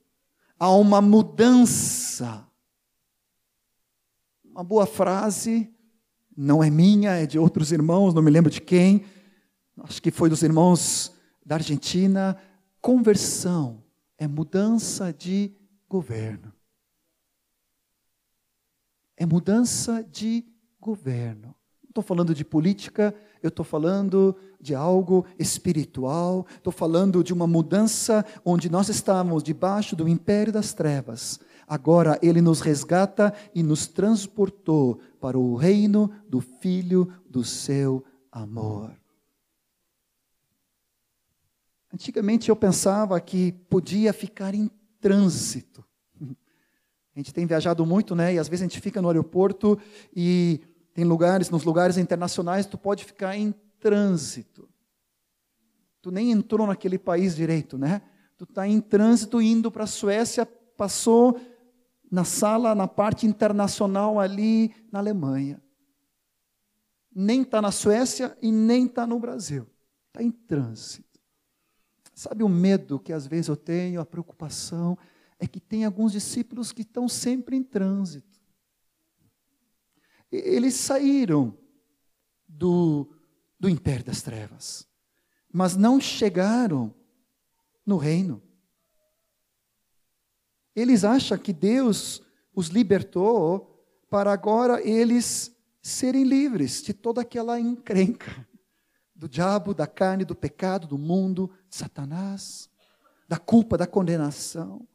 Há 0.58 0.70
uma 0.72 1.00
mudança. 1.00 2.47
Uma 4.58 4.64
boa 4.64 4.86
frase, 4.86 5.72
não 6.36 6.64
é 6.64 6.68
minha, 6.68 7.12
é 7.12 7.26
de 7.26 7.38
outros 7.38 7.70
irmãos, 7.70 8.12
não 8.12 8.20
me 8.20 8.28
lembro 8.28 8.50
de 8.50 8.60
quem, 8.60 9.04
acho 9.84 10.02
que 10.02 10.10
foi 10.10 10.28
dos 10.28 10.42
irmãos 10.42 11.14
da 11.46 11.54
Argentina. 11.54 12.36
Conversão 12.80 13.84
é 14.18 14.26
mudança 14.26 15.12
de 15.12 15.52
governo. 15.88 16.52
É 19.16 19.24
mudança 19.24 20.02
de 20.02 20.44
governo. 20.80 21.54
Não 21.80 21.90
estou 21.90 22.02
falando 22.02 22.34
de 22.34 22.44
política, 22.44 23.14
eu 23.40 23.50
estou 23.50 23.64
falando 23.64 24.34
de 24.60 24.74
algo 24.74 25.24
espiritual, 25.38 26.44
estou 26.56 26.72
falando 26.72 27.22
de 27.22 27.32
uma 27.32 27.46
mudança 27.46 28.26
onde 28.44 28.68
nós 28.68 28.88
estávamos 28.88 29.44
debaixo 29.44 29.94
do 29.94 30.08
império 30.08 30.52
das 30.52 30.72
trevas. 30.72 31.38
Agora 31.68 32.18
ele 32.22 32.40
nos 32.40 32.60
resgata 32.60 33.34
e 33.54 33.62
nos 33.62 33.86
transportou 33.86 35.00
para 35.20 35.38
o 35.38 35.54
reino 35.54 36.10
do 36.26 36.40
Filho 36.40 37.12
do 37.28 37.44
seu 37.44 38.02
amor. 38.32 38.96
Antigamente 41.92 42.48
eu 42.48 42.56
pensava 42.56 43.20
que 43.20 43.52
podia 43.52 44.12
ficar 44.12 44.54
em 44.54 44.70
trânsito. 44.98 45.84
A 47.14 47.18
gente 47.18 47.34
tem 47.34 47.44
viajado 47.46 47.84
muito, 47.84 48.14
né? 48.14 48.34
E 48.34 48.38
às 48.38 48.48
vezes 48.48 48.62
a 48.62 48.68
gente 48.68 48.80
fica 48.80 49.02
no 49.02 49.08
aeroporto 49.08 49.78
e 50.14 50.60
tem 50.94 51.04
lugares, 51.04 51.50
nos 51.50 51.64
lugares 51.64 51.98
internacionais, 51.98 52.64
tu 52.64 52.78
pode 52.78 53.04
ficar 53.04 53.36
em 53.36 53.52
trânsito. 53.78 54.68
Tu 56.00 56.10
nem 56.10 56.30
entrou 56.30 56.66
naquele 56.66 56.98
país 56.98 57.34
direito, 57.34 57.76
né? 57.76 58.02
Tu 58.36 58.44
está 58.44 58.66
em 58.68 58.80
trânsito 58.80 59.42
indo 59.42 59.70
para 59.70 59.84
a 59.84 59.88
Suécia, 59.88 60.46
passou 60.46 61.40
na 62.10 62.24
sala, 62.24 62.74
na 62.74 62.88
parte 62.88 63.26
internacional 63.26 64.18
ali 64.18 64.74
na 64.90 64.98
Alemanha. 64.98 65.62
Nem 67.14 67.42
está 67.42 67.60
na 67.60 67.72
Suécia 67.72 68.36
e 68.40 68.50
nem 68.52 68.86
está 68.86 69.06
no 69.06 69.18
Brasil. 69.18 69.66
Está 70.08 70.22
em 70.22 70.30
trânsito. 70.30 71.20
Sabe 72.14 72.42
o 72.42 72.48
medo 72.48 72.98
que 72.98 73.12
às 73.12 73.26
vezes 73.26 73.48
eu 73.48 73.56
tenho, 73.56 74.00
a 74.00 74.06
preocupação, 74.06 74.96
é 75.38 75.46
que 75.46 75.60
tem 75.60 75.84
alguns 75.84 76.12
discípulos 76.12 76.72
que 76.72 76.82
estão 76.82 77.08
sempre 77.08 77.56
em 77.56 77.62
trânsito 77.62 78.28
eles 80.30 80.74
saíram 80.74 81.56
do, 82.46 83.08
do 83.58 83.68
império 83.68 84.04
das 84.04 84.22
trevas, 84.22 84.86
mas 85.52 85.76
não 85.76 86.00
chegaram 86.00 86.94
no 87.84 87.96
reino. 87.96 88.42
Eles 90.78 91.04
acham 91.04 91.36
que 91.36 91.52
Deus 91.52 92.22
os 92.54 92.68
libertou 92.68 93.84
para 94.08 94.32
agora 94.32 94.80
eles 94.80 95.54
serem 95.82 96.24
livres 96.24 96.82
de 96.82 96.92
toda 96.92 97.22
aquela 97.22 97.58
encrenca 97.58 98.46
do 99.14 99.28
diabo, 99.28 99.74
da 99.74 99.86
carne, 99.86 100.24
do 100.24 100.34
pecado, 100.34 100.86
do 100.86 100.96
mundo, 100.96 101.50
de 101.68 101.74
Satanás, 101.74 102.70
da 103.28 103.36
culpa, 103.36 103.76
da 103.76 103.86
condenação. 103.86 104.86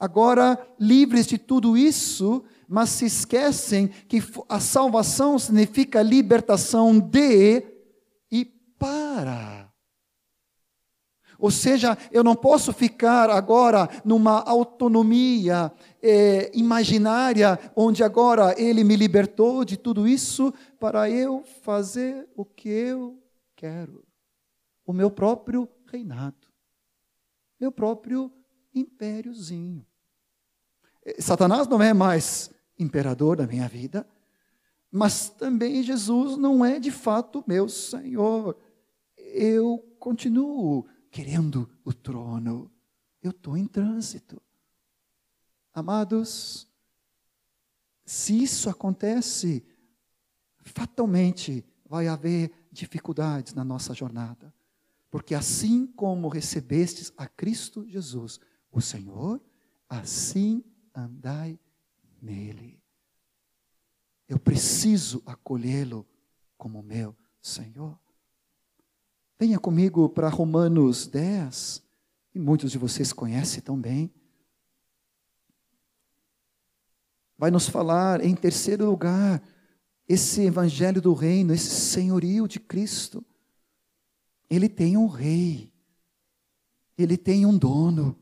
Agora, 0.00 0.58
livres 0.80 1.26
de 1.26 1.36
tudo 1.36 1.76
isso, 1.76 2.42
mas 2.66 2.88
se 2.90 3.04
esquecem 3.04 3.88
que 3.88 4.22
a 4.48 4.60
salvação 4.60 5.38
significa 5.38 6.00
libertação 6.00 6.98
de 6.98 7.64
e 8.30 8.46
para. 8.78 9.67
Ou 11.38 11.52
seja, 11.52 11.96
eu 12.10 12.24
não 12.24 12.34
posso 12.34 12.72
ficar 12.72 13.30
agora 13.30 13.88
numa 14.04 14.40
autonomia 14.42 15.72
é, 16.02 16.50
imaginária, 16.52 17.58
onde 17.76 18.02
agora 18.02 18.60
Ele 18.60 18.82
me 18.82 18.96
libertou 18.96 19.64
de 19.64 19.76
tudo 19.76 20.08
isso 20.08 20.52
para 20.80 21.08
eu 21.08 21.44
fazer 21.62 22.28
o 22.34 22.44
que 22.44 22.68
eu 22.68 23.22
quero. 23.54 24.04
O 24.84 24.92
meu 24.92 25.10
próprio 25.10 25.68
reinado. 25.86 26.48
Meu 27.60 27.70
próprio 27.70 28.32
impériozinho. 28.74 29.86
Satanás 31.20 31.68
não 31.68 31.80
é 31.80 31.94
mais 31.94 32.50
imperador 32.78 33.36
da 33.36 33.46
minha 33.46 33.68
vida, 33.68 34.06
mas 34.90 35.28
também 35.28 35.82
Jesus 35.82 36.36
não 36.36 36.64
é 36.64 36.80
de 36.80 36.90
fato 36.90 37.44
meu 37.46 37.68
Senhor. 37.68 38.56
Eu 39.16 39.78
continuo 39.98 40.86
querendo 41.18 41.68
o 41.84 41.92
trono. 41.92 42.70
Eu 43.20 43.32
estou 43.32 43.56
em 43.56 43.66
trânsito. 43.66 44.40
Amados, 45.74 46.68
se 48.04 48.40
isso 48.40 48.70
acontece, 48.70 49.64
fatalmente 50.60 51.64
vai 51.84 52.06
haver 52.06 52.52
dificuldades 52.70 53.52
na 53.52 53.64
nossa 53.64 53.92
jornada. 53.92 54.54
Porque 55.10 55.34
assim 55.34 55.88
como 55.88 56.28
recebestes 56.28 57.12
a 57.16 57.26
Cristo 57.26 57.84
Jesus, 57.88 58.38
o 58.70 58.80
Senhor, 58.80 59.42
assim 59.88 60.62
andai 60.94 61.58
nele. 62.22 62.80
Eu 64.28 64.38
preciso 64.38 65.20
acolhê-lo 65.26 66.06
como 66.56 66.80
meu 66.80 67.16
Senhor. 67.42 67.98
Venha 69.40 69.56
comigo 69.56 70.08
para 70.08 70.28
Romanos 70.28 71.06
10, 71.06 71.80
e 72.34 72.40
muitos 72.40 72.72
de 72.72 72.78
vocês 72.78 73.12
conhecem 73.12 73.62
tão 73.62 73.80
bem. 73.80 74.12
Vai 77.36 77.48
nos 77.48 77.68
falar, 77.68 78.24
em 78.24 78.34
terceiro 78.34 78.84
lugar, 78.86 79.40
esse 80.08 80.42
evangelho 80.42 81.00
do 81.00 81.14
reino, 81.14 81.54
esse 81.54 81.70
senhorio 81.70 82.48
de 82.48 82.58
Cristo. 82.58 83.24
Ele 84.50 84.68
tem 84.68 84.96
um 84.96 85.06
rei, 85.06 85.72
ele 86.96 87.16
tem 87.16 87.46
um 87.46 87.56
dono, 87.56 88.18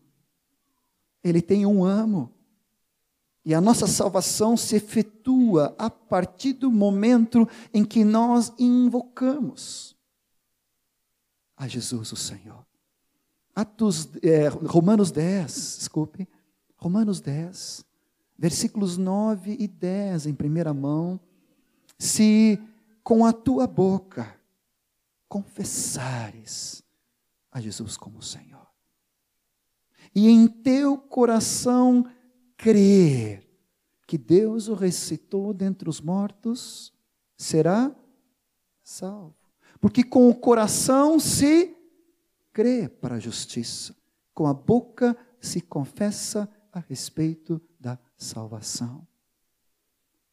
ele 1.24 1.40
tem 1.40 1.64
um 1.64 1.82
amo. 1.82 2.30
E 3.42 3.54
a 3.54 3.60
nossa 3.60 3.86
salvação 3.86 4.54
se 4.54 4.76
efetua 4.76 5.74
a 5.78 5.88
partir 5.88 6.52
do 6.52 6.70
momento 6.70 7.48
em 7.72 7.86
que 7.86 8.04
nós 8.04 8.52
invocamos 8.58 9.95
a 11.57 11.66
Jesus, 11.66 12.12
o 12.12 12.16
Senhor. 12.16 12.64
Atos, 13.54 14.11
é, 14.22 14.48
Romanos 14.48 15.11
10, 15.11 15.76
desculpe, 15.78 16.28
Romanos 16.76 17.20
10, 17.20 17.84
versículos 18.38 18.98
9 18.98 19.57
e 19.59 19.66
10 19.66 20.26
em 20.26 20.34
primeira 20.34 20.74
mão. 20.74 21.18
Se 21.98 22.62
com 23.02 23.24
a 23.24 23.32
tua 23.32 23.66
boca 23.66 24.38
confessares 25.28 26.82
a 27.50 27.61
Jesus 27.61 27.96
como 27.96 28.22
Senhor, 28.22 28.66
e 30.14 30.28
em 30.28 30.46
teu 30.46 30.98
coração 30.98 32.04
crer 32.57 33.46
que 34.07 34.16
Deus 34.16 34.68
o 34.68 34.74
recitou 34.74 35.52
dentre 35.52 35.88
os 35.88 36.00
mortos, 36.00 36.92
será 37.36 37.94
salvo. 38.82 39.36
Porque 39.87 40.03
com 40.03 40.28
o 40.28 40.34
coração 40.34 41.20
se 41.20 41.72
crê 42.53 42.89
para 42.89 43.14
a 43.14 43.18
justiça, 43.20 43.95
com 44.34 44.49
a 44.49 44.53
boca 44.53 45.16
se 45.41 45.61
confessa 45.61 46.51
a 46.72 46.80
respeito 46.80 47.62
da 47.78 47.97
salvação. 48.16 49.07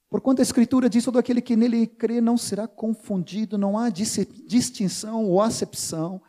Porquanto 0.09 0.39
a 0.39 0.41
Escritura 0.41 0.89
diz: 0.89 1.05
todo 1.05 1.19
aquele 1.19 1.39
que 1.39 1.55
nele 1.55 1.85
crê 1.85 2.19
não 2.19 2.35
será 2.35 2.67
confundido, 2.67 3.55
não 3.55 3.77
há 3.77 3.91
distinção 3.91 5.23
ou 5.23 5.39
acepção 5.39 6.19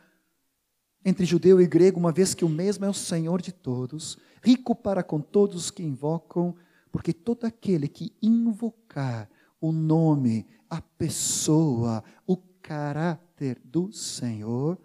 entre 1.03 1.25
judeu 1.25 1.59
e 1.59 1.65
grego, 1.65 1.99
uma 1.99 2.11
vez 2.11 2.35
que 2.35 2.45
o 2.45 2.49
mesmo 2.49 2.85
é 2.85 2.89
o 2.89 2.93
Senhor 2.93 3.41
de 3.41 3.51
todos, 3.51 4.19
rico 4.43 4.75
para 4.75 5.01
com 5.01 5.19
todos 5.19 5.71
que 5.71 5.81
invocam, 5.81 6.55
porque 6.91 7.11
todo 7.11 7.45
aquele 7.45 7.87
que 7.87 8.13
invocar 8.21 9.27
o 9.59 9.71
nome, 9.71 10.45
a 10.69 10.79
pessoa, 10.79 12.03
o 12.27 12.37
caráter 12.65 13.61
do 13.63 13.91
Senhor, 13.91 14.81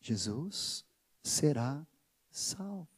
Jesus, 0.00 0.84
será 1.22 1.86
salvo. 2.28 2.88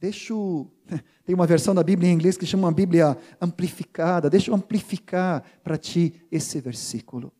Deixa 0.00 0.34
tem 1.24 1.32
uma 1.32 1.46
versão 1.46 1.72
da 1.72 1.84
Bíblia 1.84 2.10
em 2.10 2.14
inglês 2.14 2.36
que 2.36 2.44
chama 2.44 2.66
uma 2.66 2.74
Bíblia 2.74 3.16
amplificada. 3.40 4.28
Deixa 4.28 4.50
eu 4.50 4.56
amplificar 4.56 5.44
para 5.62 5.78
ti 5.78 6.26
esse 6.28 6.60
versículo. 6.60 7.32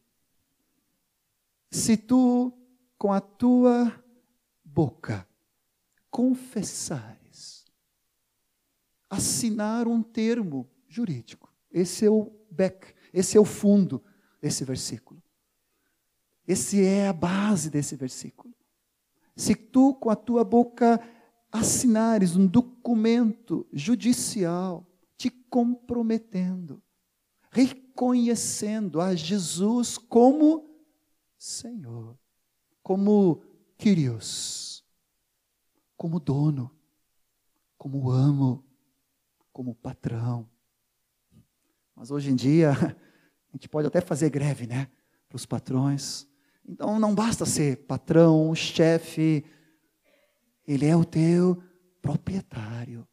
Se 1.73 1.97
tu 1.97 2.53
com 2.97 3.13
a 3.13 3.21
tua 3.21 3.93
boca 4.65 5.27
confessares, 6.09 7.65
assinar 9.09 9.89
um 9.89 10.05
termo 10.05 10.71
jurídico. 10.89 11.53
Esse 11.73 12.07
é 12.07 12.11
o 12.11 12.31
back, 12.49 12.95
esse 13.13 13.37
é 13.37 13.41
o 13.41 13.45
fundo 13.45 14.01
desse 14.41 14.65
versículo. 14.65 15.23
Esse 16.47 16.85
é 16.85 17.09
a 17.09 17.13
base 17.13 17.71
desse 17.71 17.95
versículo. 17.97 18.55
Se 19.37 19.55
tu 19.55 19.95
com 19.95 20.11
a 20.11 20.17
tua 20.17 20.45
boca 20.45 21.01
assinares 21.53 22.37
um 22.37 22.47
documento 22.47 23.67
judicial, 23.73 24.87
te 25.17 25.31
comprometendo, 25.31 26.83
reconhecendo 27.51 29.01
a 29.01 29.15
Jesus 29.15 29.99
como 29.99 30.69
Senhor, 31.39 32.19
como 32.83 33.43
Kyrios, 33.77 34.85
como 35.97 36.21
dono, 36.21 36.71
como 37.77 38.11
amo, 38.11 38.65
como 39.53 39.75
patrão. 39.75 40.49
Mas 41.95 42.11
hoje 42.11 42.31
em 42.31 42.35
dia, 42.35 42.73
a 43.53 43.57
gente 43.57 43.69
pode 43.69 43.87
até 43.87 44.01
fazer 44.01 44.31
greve, 44.31 44.67
né? 44.67 44.89
Para 45.29 45.37
os 45.37 45.47
patrões. 45.47 46.27
Então 46.67 46.99
não 46.99 47.15
basta 47.15 47.45
ser 47.45 47.85
patrão, 47.87 48.55
chefe, 48.55 49.45
ele 50.67 50.87
é 50.87 50.97
o 50.97 51.05
teu 51.05 51.61
proprietário, 52.01 53.07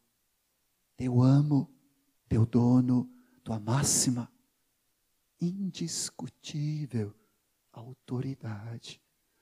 teu 0.95 1.21
amo, 1.21 1.69
teu 2.29 2.45
dono, 2.45 3.09
tua 3.43 3.59
máxima, 3.59 4.31
indiscutível 5.41 7.15
autoridade, 7.71 9.01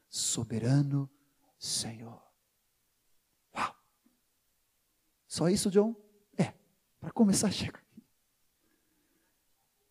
soberano 0.09 1.09
Senhor. 1.57 2.21
Uau! 3.55 3.75
Só 5.27 5.49
isso, 5.49 5.71
John? 5.71 5.95
É, 6.37 6.53
para 6.99 7.11
começar, 7.11 7.51
chega. 7.51 7.84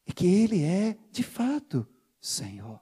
É 0.07 0.13
que 0.13 0.27
Ele 0.27 0.63
é, 0.63 0.97
de 1.11 1.23
fato, 1.23 1.87
Senhor. 2.21 2.81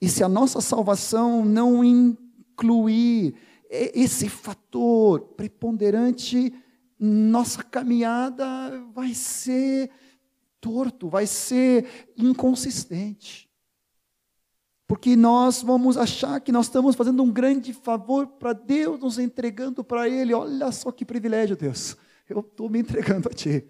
E 0.00 0.08
se 0.08 0.22
a 0.22 0.28
nossa 0.28 0.60
salvação 0.60 1.44
não 1.44 1.82
incluir 1.84 3.34
esse 3.70 4.28
fator 4.28 5.20
preponderante, 5.34 6.52
nossa 6.98 7.62
caminhada 7.62 8.44
vai 8.92 9.14
ser 9.14 9.90
torto, 10.60 11.08
vai 11.08 11.26
ser 11.26 12.12
inconsistente. 12.16 13.50
Porque 14.86 15.16
nós 15.16 15.62
vamos 15.62 15.96
achar 15.96 16.40
que 16.40 16.52
nós 16.52 16.66
estamos 16.66 16.94
fazendo 16.94 17.22
um 17.22 17.32
grande 17.32 17.72
favor 17.72 18.26
para 18.26 18.52
Deus, 18.52 19.00
nos 19.00 19.18
entregando 19.18 19.82
para 19.82 20.08
Ele. 20.08 20.34
Olha 20.34 20.70
só 20.70 20.92
que 20.92 21.04
privilégio, 21.04 21.56
Deus. 21.56 21.96
Eu 22.28 22.40
estou 22.40 22.68
me 22.68 22.80
entregando 22.80 23.28
a 23.28 23.32
Ti. 23.32 23.66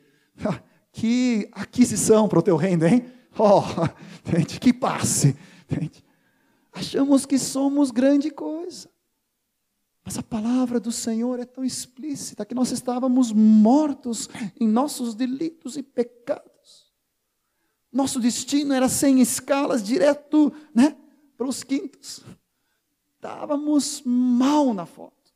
Que 0.95 1.49
aquisição 1.51 2.29
para 2.29 2.39
o 2.39 2.43
Teu 2.43 2.57
reino, 2.57 2.87
hein? 2.87 3.05
Oh, 3.37 3.63
gente, 4.31 4.61
que 4.61 4.73
passe. 4.73 5.37
Gente. 5.69 6.05
Achamos 6.73 7.27
que 7.27 7.37
somos 7.37 7.91
grande 7.91 8.31
coisa. 8.31 8.89
Mas 10.05 10.17
a 10.17 10.23
palavra 10.23 10.79
do 10.79 10.93
Senhor 10.93 11.41
é 11.41 11.45
tão 11.45 11.65
explícita 11.65 12.47
que 12.47 12.55
nós 12.55 12.71
estávamos 12.71 13.33
mortos 13.33 14.29
em 14.61 14.69
nossos 14.69 15.17
delitos 15.17 15.77
e 15.77 15.83
pecados. 15.83 16.93
Nosso 17.93 18.21
destino 18.21 18.73
era 18.73 18.89
sem 18.89 19.21
escalas, 19.21 19.83
direto 19.83 20.53
né, 20.73 20.97
para 21.37 21.49
os 21.49 21.65
quintos. 21.65 22.25
Estávamos 23.17 24.01
mal 24.07 24.73
na 24.73 24.87
foto. 24.87 25.35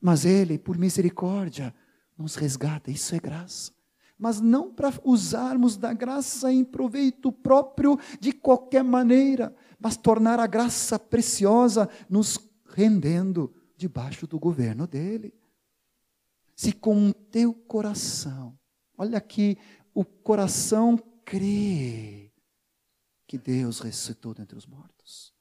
Mas 0.00 0.24
Ele, 0.24 0.58
por 0.58 0.78
misericórdia, 0.78 1.74
nos 2.16 2.36
resgata. 2.36 2.90
Isso 2.90 3.14
é 3.14 3.18
graça. 3.18 3.75
Mas 4.18 4.40
não 4.40 4.72
para 4.72 4.92
usarmos 5.04 5.76
da 5.76 5.92
graça 5.92 6.50
em 6.52 6.64
proveito 6.64 7.30
próprio 7.30 7.98
de 8.18 8.32
qualquer 8.32 8.82
maneira, 8.82 9.54
mas 9.78 9.96
tornar 9.96 10.40
a 10.40 10.46
graça 10.46 10.98
preciosa 10.98 11.88
nos 12.08 12.38
rendendo 12.66 13.54
debaixo 13.76 14.26
do 14.26 14.38
governo 14.38 14.86
dele. 14.86 15.34
Se 16.54 16.72
com 16.72 17.08
o 17.08 17.12
teu 17.12 17.52
coração, 17.52 18.58
olha 18.96 19.18
aqui, 19.18 19.58
o 19.94 20.04
coração 20.04 20.98
crê 21.24 22.32
que 23.26 23.36
Deus 23.36 23.80
ressuscitou 23.80 24.32
dentre 24.32 24.56
os 24.56 24.66
mortos. 24.66 25.34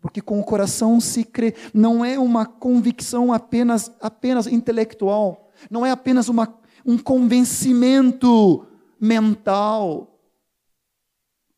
Porque 0.00 0.20
com 0.20 0.40
o 0.40 0.44
coração 0.44 1.00
se 1.00 1.24
crê, 1.24 1.54
não 1.72 2.04
é 2.04 2.18
uma 2.18 2.46
convicção 2.46 3.32
apenas, 3.32 3.90
apenas 4.00 4.46
intelectual, 4.46 5.50
não 5.70 5.84
é 5.84 5.90
apenas 5.90 6.28
uma, 6.28 6.46
um 6.86 6.96
convencimento 6.96 8.64
mental, 9.00 10.20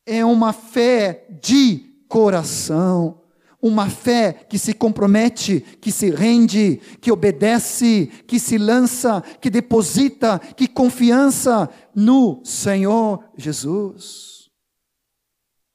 é 0.07 0.25
uma 0.25 0.55
fé 0.55 1.27
de 1.43 1.81
coração. 2.09 3.21
Uma 3.61 3.91
fé 3.91 4.33
que 4.33 4.57
se 4.57 4.73
compromete, 4.73 5.61
que 5.81 5.91
se 5.91 6.11
rende, 6.11 6.77
que 7.01 7.11
obedece, 7.11 8.07
que 8.27 8.39
se 8.39 8.57
lança, 8.57 9.21
que 9.21 9.51
deposita, 9.51 10.39
que 10.39 10.69
confiança 10.69 11.69
no 11.93 12.41
Senhor 12.45 13.23
Jesus. 13.37 14.49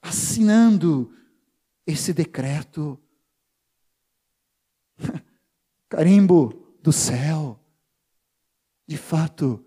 Assinando 0.01 1.11
esse 1.85 2.13
decreto. 2.13 2.97
Carimbo 5.89 6.77
do 6.81 6.93
céu. 6.93 7.62
De 8.85 8.97
fato, 8.97 9.65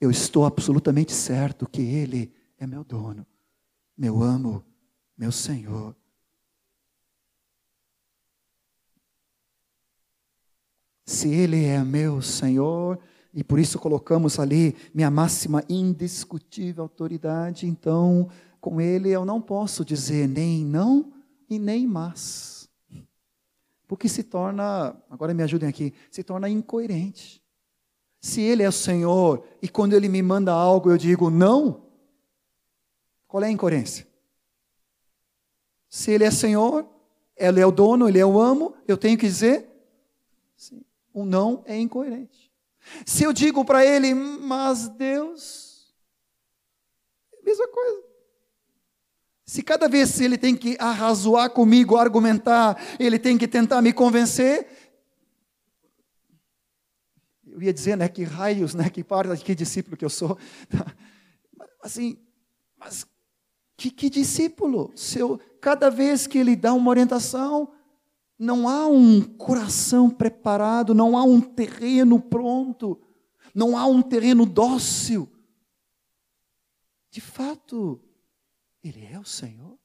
eu 0.00 0.10
estou 0.10 0.44
absolutamente 0.44 1.12
certo 1.12 1.68
que 1.68 1.82
Ele 1.82 2.32
é 2.58 2.66
meu 2.66 2.84
dono, 2.84 3.26
meu 3.96 4.22
amo, 4.22 4.64
meu 5.16 5.32
Senhor. 5.32 5.96
Se 11.04 11.28
Ele 11.28 11.64
é 11.64 11.82
meu 11.82 12.20
Senhor, 12.20 12.98
e 13.32 13.42
por 13.42 13.58
isso 13.58 13.78
colocamos 13.78 14.38
ali 14.38 14.76
minha 14.92 15.10
máxima 15.10 15.64
indiscutível 15.68 16.82
autoridade, 16.82 17.66
então 17.66 18.28
com 18.60 18.80
Ele 18.80 19.10
eu 19.10 19.24
não 19.24 19.40
posso 19.40 19.84
dizer 19.84 20.28
nem 20.28 20.64
não 20.64 21.12
e 21.48 21.58
nem 21.58 21.86
mas. 21.86 22.68
Porque 23.86 24.08
se 24.08 24.22
torna, 24.22 24.94
agora 25.08 25.32
me 25.32 25.42
ajudem 25.42 25.68
aqui, 25.68 25.94
se 26.10 26.22
torna 26.22 26.48
incoerente. 26.48 27.42
Se 28.20 28.40
Ele 28.40 28.62
é 28.62 28.68
o 28.68 28.72
Senhor 28.72 29.44
e 29.62 29.68
quando 29.68 29.94
Ele 29.94 30.08
me 30.08 30.22
manda 30.22 30.52
algo 30.52 30.90
eu 30.90 30.98
digo 30.98 31.30
não, 31.30 31.82
qual 33.26 33.42
é 33.42 33.46
a 33.46 33.50
incoerência? 33.50 34.06
Se 35.88 36.10
Ele 36.10 36.24
é 36.24 36.30
Senhor, 36.30 36.86
Ele 37.36 37.60
é 37.60 37.66
o 37.66 37.70
dono, 37.70 38.08
Ele 38.08 38.18
é 38.18 38.26
o 38.26 38.40
amo, 38.40 38.74
eu 38.86 38.96
tenho 38.96 39.16
que 39.16 39.26
dizer 39.26 39.68
sim. 40.56 40.84
O 41.12 41.24
não 41.24 41.62
é 41.66 41.78
incoerente. 41.78 42.52
Se 43.04 43.24
eu 43.24 43.32
digo 43.32 43.64
para 43.64 43.84
Ele, 43.84 44.14
mas 44.14 44.88
Deus, 44.88 45.92
é 47.32 47.40
a 47.40 47.44
mesma 47.44 47.68
coisa. 47.68 48.08
Se 49.48 49.62
cada 49.62 49.88
vez 49.88 50.20
ele 50.20 50.36
tem 50.36 50.54
que 50.54 50.76
arrazoar 50.78 51.48
comigo, 51.48 51.96
argumentar, 51.96 52.78
ele 53.00 53.18
tem 53.18 53.38
que 53.38 53.48
tentar 53.48 53.80
me 53.80 53.94
convencer, 53.94 54.66
eu 57.58 57.62
ia 57.62 57.72
dizer, 57.72 57.96
né, 57.96 58.08
que 58.08 58.22
raios, 58.22 58.72
né, 58.72 58.88
que 58.88 59.02
parte, 59.02 59.44
que 59.44 59.54
discípulo 59.54 59.96
que 59.96 60.04
eu 60.04 60.10
sou. 60.10 60.38
Assim, 61.82 62.16
mas 62.78 63.04
que, 63.76 63.90
que 63.90 64.08
discípulo? 64.08 64.92
Se 64.94 65.18
eu, 65.18 65.38
cada 65.60 65.90
vez 65.90 66.26
que 66.26 66.38
ele 66.38 66.54
dá 66.54 66.72
uma 66.72 66.88
orientação, 66.88 67.72
não 68.38 68.68
há 68.68 68.86
um 68.86 69.20
coração 69.20 70.08
preparado, 70.08 70.94
não 70.94 71.16
há 71.16 71.24
um 71.24 71.40
terreno 71.40 72.20
pronto, 72.20 73.00
não 73.52 73.76
há 73.76 73.86
um 73.86 74.00
terreno 74.00 74.46
dócil. 74.46 75.28
De 77.10 77.20
fato, 77.20 78.00
ele 78.84 79.04
é 79.04 79.18
o 79.18 79.24
Senhor. 79.24 79.76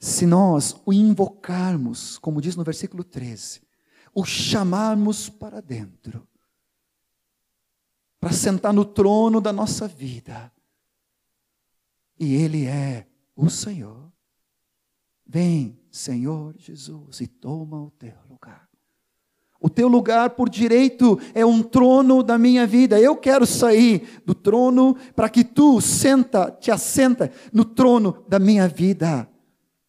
Se 0.00 0.26
nós 0.26 0.80
o 0.84 0.92
invocarmos, 0.92 2.18
como 2.18 2.40
diz 2.40 2.56
no 2.56 2.64
versículo 2.64 3.04
13, 3.04 3.63
o 4.14 4.24
chamarmos 4.24 5.28
para 5.28 5.60
dentro, 5.60 6.26
para 8.20 8.32
sentar 8.32 8.72
no 8.72 8.84
trono 8.84 9.40
da 9.40 9.52
nossa 9.52 9.88
vida, 9.88 10.52
e 12.18 12.34
Ele 12.34 12.64
é 12.66 13.06
o 13.34 13.50
Senhor. 13.50 14.12
Vem, 15.26 15.78
Senhor 15.90 16.54
Jesus, 16.56 17.20
e 17.20 17.26
toma 17.26 17.82
o 17.82 17.90
teu 17.90 18.14
lugar. 18.28 18.68
O 19.60 19.70
teu 19.70 19.88
lugar 19.88 20.30
por 20.30 20.50
direito 20.50 21.18
é 21.34 21.44
um 21.44 21.62
trono 21.62 22.22
da 22.22 22.36
minha 22.36 22.66
vida. 22.66 23.00
Eu 23.00 23.16
quero 23.16 23.46
sair 23.46 24.22
do 24.26 24.34
trono 24.34 24.94
para 25.16 25.30
que 25.30 25.42
tu 25.42 25.80
senta, 25.80 26.50
te 26.50 26.70
assenta 26.70 27.32
no 27.50 27.64
trono 27.64 28.22
da 28.28 28.38
minha 28.38 28.68
vida. 28.68 29.26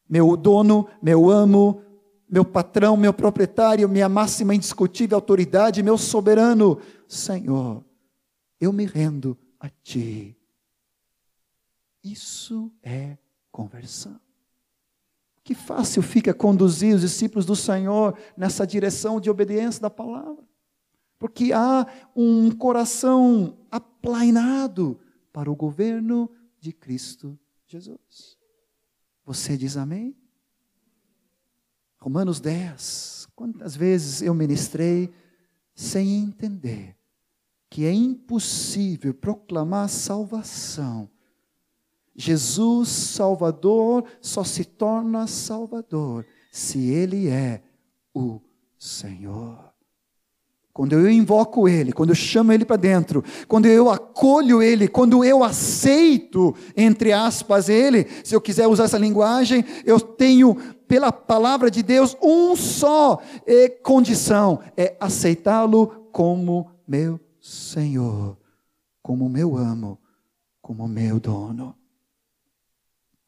meu 0.08 0.38
dono, 0.38 0.88
meu 1.02 1.30
amo, 1.30 1.82
meu 2.30 2.44
patrão, 2.44 2.98
meu 2.98 3.14
proprietário, 3.14 3.88
minha 3.88 4.10
máxima 4.10 4.56
indiscutível 4.56 5.18
autoridade, 5.18 5.84
meu 5.84 5.98
soberano. 5.98 6.80
Senhor, 7.08 7.84
eu 8.60 8.74
me 8.74 8.86
rendo 8.86 9.38
a 9.60 9.70
Ti. 9.70 10.36
Isso 12.04 12.72
é 12.84 13.18
conversão. 13.52 14.20
Que 15.44 15.54
fácil 15.54 16.02
fica 16.02 16.34
conduzir 16.34 16.96
os 16.96 17.02
discípulos 17.02 17.46
do 17.46 17.56
Senhor 17.56 18.18
nessa 18.36 18.66
direção 18.66 19.20
de 19.20 19.30
obediência 19.30 19.82
da 19.82 19.90
palavra. 19.90 20.44
Porque 21.20 21.54
há 21.54 21.86
um 22.16 22.52
coração 22.52 23.58
aplainado 23.72 25.00
para 25.32 25.50
o 25.50 25.56
governo 25.56 26.30
de 26.60 26.74
Cristo 26.74 27.38
Jesus. 27.68 28.38
Você 29.26 29.58
diz 29.58 29.78
amém? 29.78 30.16
Romanos 32.06 32.40
10. 32.40 33.30
Quantas 33.36 33.76
vezes 33.76 34.22
eu 34.22 34.32
ministrei 34.36 35.12
sem 35.74 36.16
entender 36.20 36.96
que 37.68 37.84
é 37.84 37.92
impossível 37.92 39.12
proclamar 39.12 39.90
salvação 39.90 41.10
Jesus 42.16 42.90
Salvador 42.90 44.06
só 44.22 44.44
se 44.44 44.64
torna 44.64 45.26
Salvador 45.26 46.28
se 46.52 46.90
Ele 46.90 47.28
é 47.28 47.64
o 48.14 48.40
Senhor. 48.78 49.74
Quando 50.76 50.92
eu 50.92 51.10
invoco 51.10 51.70
Ele, 51.70 51.94
quando 51.94 52.10
eu 52.10 52.16
chamo 52.16 52.52
Ele 52.52 52.66
para 52.66 52.76
dentro, 52.76 53.24
quando 53.48 53.66
eu 53.66 53.90
acolho 53.90 54.62
Ele, 54.62 54.90
quando 54.90 55.24
eu 55.24 55.44
aceito, 55.44 56.54
entre 56.76 57.14
aspas, 57.14 57.68
Ele, 57.70 58.06
se 58.24 58.36
eu 58.36 58.42
quiser 58.42 58.68
usar 58.68 58.84
essa 58.84 58.98
linguagem, 58.98 59.64
eu 59.86 60.00
tenho, 60.00 60.58
pela 60.88 61.12
palavra 61.12 61.70
de 61.70 61.84
Deus, 61.84 62.16
um 62.22 62.56
só 62.56 63.22
condição: 63.84 64.62
é 64.76 64.96
aceitá-lo 65.00 66.10
como 66.12 66.72
meu 66.88 67.20
Senhor, 67.40 68.38
como 69.02 69.30
meu 69.30 69.56
amo, 69.56 70.00
como 70.62 70.88
meu 70.88 71.20
dono. 71.20 71.76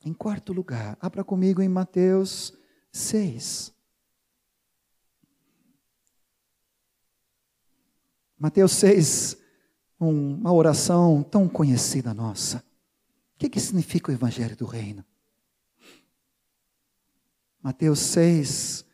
Em 0.03 0.14
quarto 0.14 0.53
lugar, 0.53 0.97
abra 1.01 1.24
comigo 1.24 1.62
em 1.62 1.68
Mateus 1.68 2.53
6. 2.91 3.74
Mateus 8.39 8.72
6, 8.74 9.38
uma 9.99 10.53
oração 10.53 11.24
tão 11.24 11.49
conhecida 11.49 12.14
nossa. 12.14 12.58
O 13.36 13.39
que, 13.39 13.49
que 13.49 13.60
significa 13.60 14.12
o 14.12 14.14
Evangelho 14.14 14.55
do 14.55 14.66
Reino? 14.66 15.03
Mateus 17.68 17.99
6, 17.99 18.86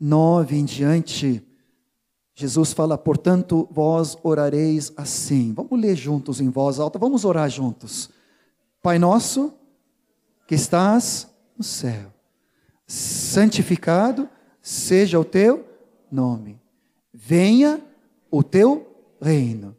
9 0.00 0.56
em 0.56 0.64
diante, 0.64 1.46
Jesus 2.34 2.72
fala, 2.72 2.98
portanto, 2.98 3.68
vós 3.70 4.18
orareis 4.20 4.92
assim. 4.96 5.52
Vamos 5.52 5.80
ler 5.80 5.94
juntos 5.94 6.40
em 6.40 6.50
voz 6.50 6.80
alta, 6.80 6.98
vamos 6.98 7.24
orar 7.24 7.48
juntos. 7.48 8.10
Pai 8.82 8.98
nosso, 8.98 9.54
que 10.44 10.56
estás 10.56 11.30
no 11.56 11.62
céu. 11.62 12.12
Santificado 12.84 14.28
seja 14.60 15.20
o 15.20 15.24
teu 15.24 15.64
nome. 16.10 16.60
Venha 17.14 17.80
o 18.28 18.42
teu 18.42 19.06
reino. 19.22 19.76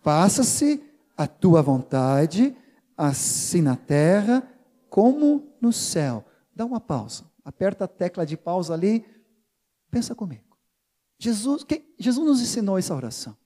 Faça-se 0.00 0.82
a 1.16 1.28
tua 1.28 1.62
vontade, 1.62 2.56
assim 2.96 3.62
na 3.62 3.76
terra 3.76 4.42
como 4.90 5.46
no 5.60 5.72
céu. 5.72 6.24
Dá 6.56 6.64
uma 6.66 6.80
pausa. 6.80 7.30
Aperta 7.44 7.84
a 7.84 7.88
tecla 7.88 8.24
de 8.24 8.36
pausa 8.36 8.74
ali. 8.74 9.04
Pensa 9.90 10.14
comigo. 10.14 10.56
Jesus, 11.18 11.64
que, 11.64 11.94
Jesus 11.98 12.26
nos 12.26 12.40
ensinou 12.40 12.78
essa 12.78 12.94
oração. 12.94 13.36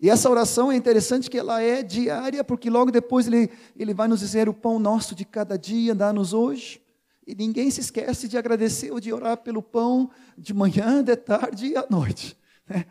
E 0.00 0.08
essa 0.08 0.30
oração 0.30 0.70
é 0.70 0.76
interessante 0.76 1.28
que 1.28 1.36
ela 1.36 1.60
é 1.60 1.82
diária, 1.82 2.44
porque 2.44 2.70
logo 2.70 2.90
depois 2.90 3.26
ele, 3.26 3.50
ele 3.76 3.92
vai 3.92 4.06
nos 4.06 4.20
dizer 4.20 4.48
o 4.48 4.54
pão 4.54 4.78
nosso 4.78 5.14
de 5.14 5.24
cada 5.24 5.58
dia, 5.58 5.94
dá-nos 5.94 6.32
hoje. 6.32 6.80
E 7.26 7.34
ninguém 7.34 7.70
se 7.70 7.80
esquece 7.80 8.28
de 8.28 8.38
agradecer 8.38 8.90
ou 8.90 9.00
de 9.00 9.12
orar 9.12 9.36
pelo 9.38 9.62
pão 9.62 10.10
de 10.36 10.54
manhã, 10.54 11.02
de 11.04 11.16
tarde 11.16 11.66
e 11.66 11.76
à 11.76 11.86
noite. 11.90 12.38
Né? 12.66 12.86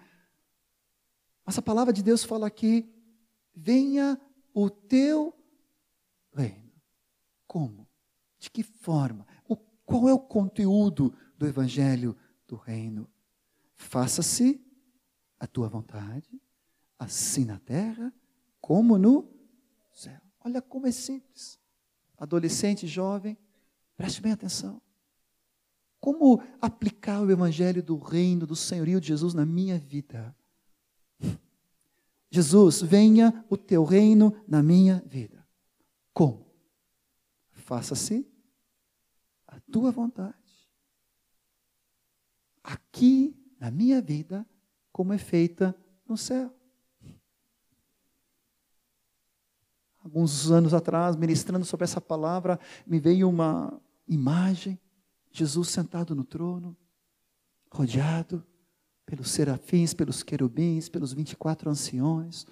Mas 1.45 1.57
a 1.57 1.61
palavra 1.61 1.93
de 1.93 2.03
Deus 2.03 2.23
fala 2.23 2.45
aqui: 2.45 2.87
venha 3.55 4.19
o 4.53 4.69
teu 4.69 5.33
reino. 6.35 6.71
Como? 7.47 7.87
De 8.37 8.51
que 8.51 8.61
forma? 8.61 9.25
Qual 9.87 10.09
é 10.09 10.13
o 10.13 10.19
conteúdo 10.19 11.13
do 11.37 11.47
evangelho 11.47 12.13
do 12.45 12.57
reino? 12.57 13.09
Faça-se 13.77 14.61
a 15.39 15.47
tua 15.47 15.69
vontade 15.69 16.41
assim 16.99 17.45
na 17.45 17.57
terra 17.57 18.13
como 18.59 18.97
no 18.97 19.29
céu. 19.93 20.19
Olha 20.43 20.61
como 20.61 20.87
é 20.87 20.91
simples. 20.91 21.57
Adolescente, 22.17 22.85
jovem, 22.85 23.37
preste 23.95 24.21
bem 24.21 24.33
atenção. 24.33 24.81
Como 26.01 26.43
aplicar 26.59 27.21
o 27.21 27.31
evangelho 27.31 27.81
do 27.81 27.97
reino, 27.97 28.45
do 28.45 28.57
senhorio 28.57 28.99
de 28.99 29.07
Jesus 29.07 29.33
na 29.33 29.45
minha 29.45 29.79
vida? 29.79 30.35
Jesus, 32.29 32.81
venha 32.81 33.45
o 33.49 33.55
teu 33.55 33.85
reino 33.85 34.35
na 34.45 34.61
minha 34.61 35.01
vida. 35.07 35.47
Como? 36.13 36.45
Faça-se 37.53 38.27
tua 39.71 39.91
vontade. 39.91 40.35
Aqui 42.63 43.35
na 43.59 43.71
minha 43.71 44.01
vida, 44.01 44.45
como 44.91 45.13
é 45.13 45.17
feita 45.17 45.75
no 46.07 46.17
céu. 46.17 46.57
alguns 50.07 50.49
anos 50.49 50.73
atrás, 50.73 51.17
ministrando 51.17 51.65
sobre 51.65 51.83
essa 51.83 51.99
palavra, 51.99 52.57
me 52.85 52.97
veio 52.97 53.29
uma 53.29 53.79
imagem, 54.07 54.79
Jesus 55.31 55.67
sentado 55.67 56.15
no 56.15 56.23
trono, 56.23 56.75
rodeado 57.69 58.43
pelos 59.05 59.29
serafins, 59.29 59.93
pelos 59.93 60.23
querubins, 60.23 60.87
pelos 60.87 61.11
24 61.11 61.69
anciões, 61.69 62.47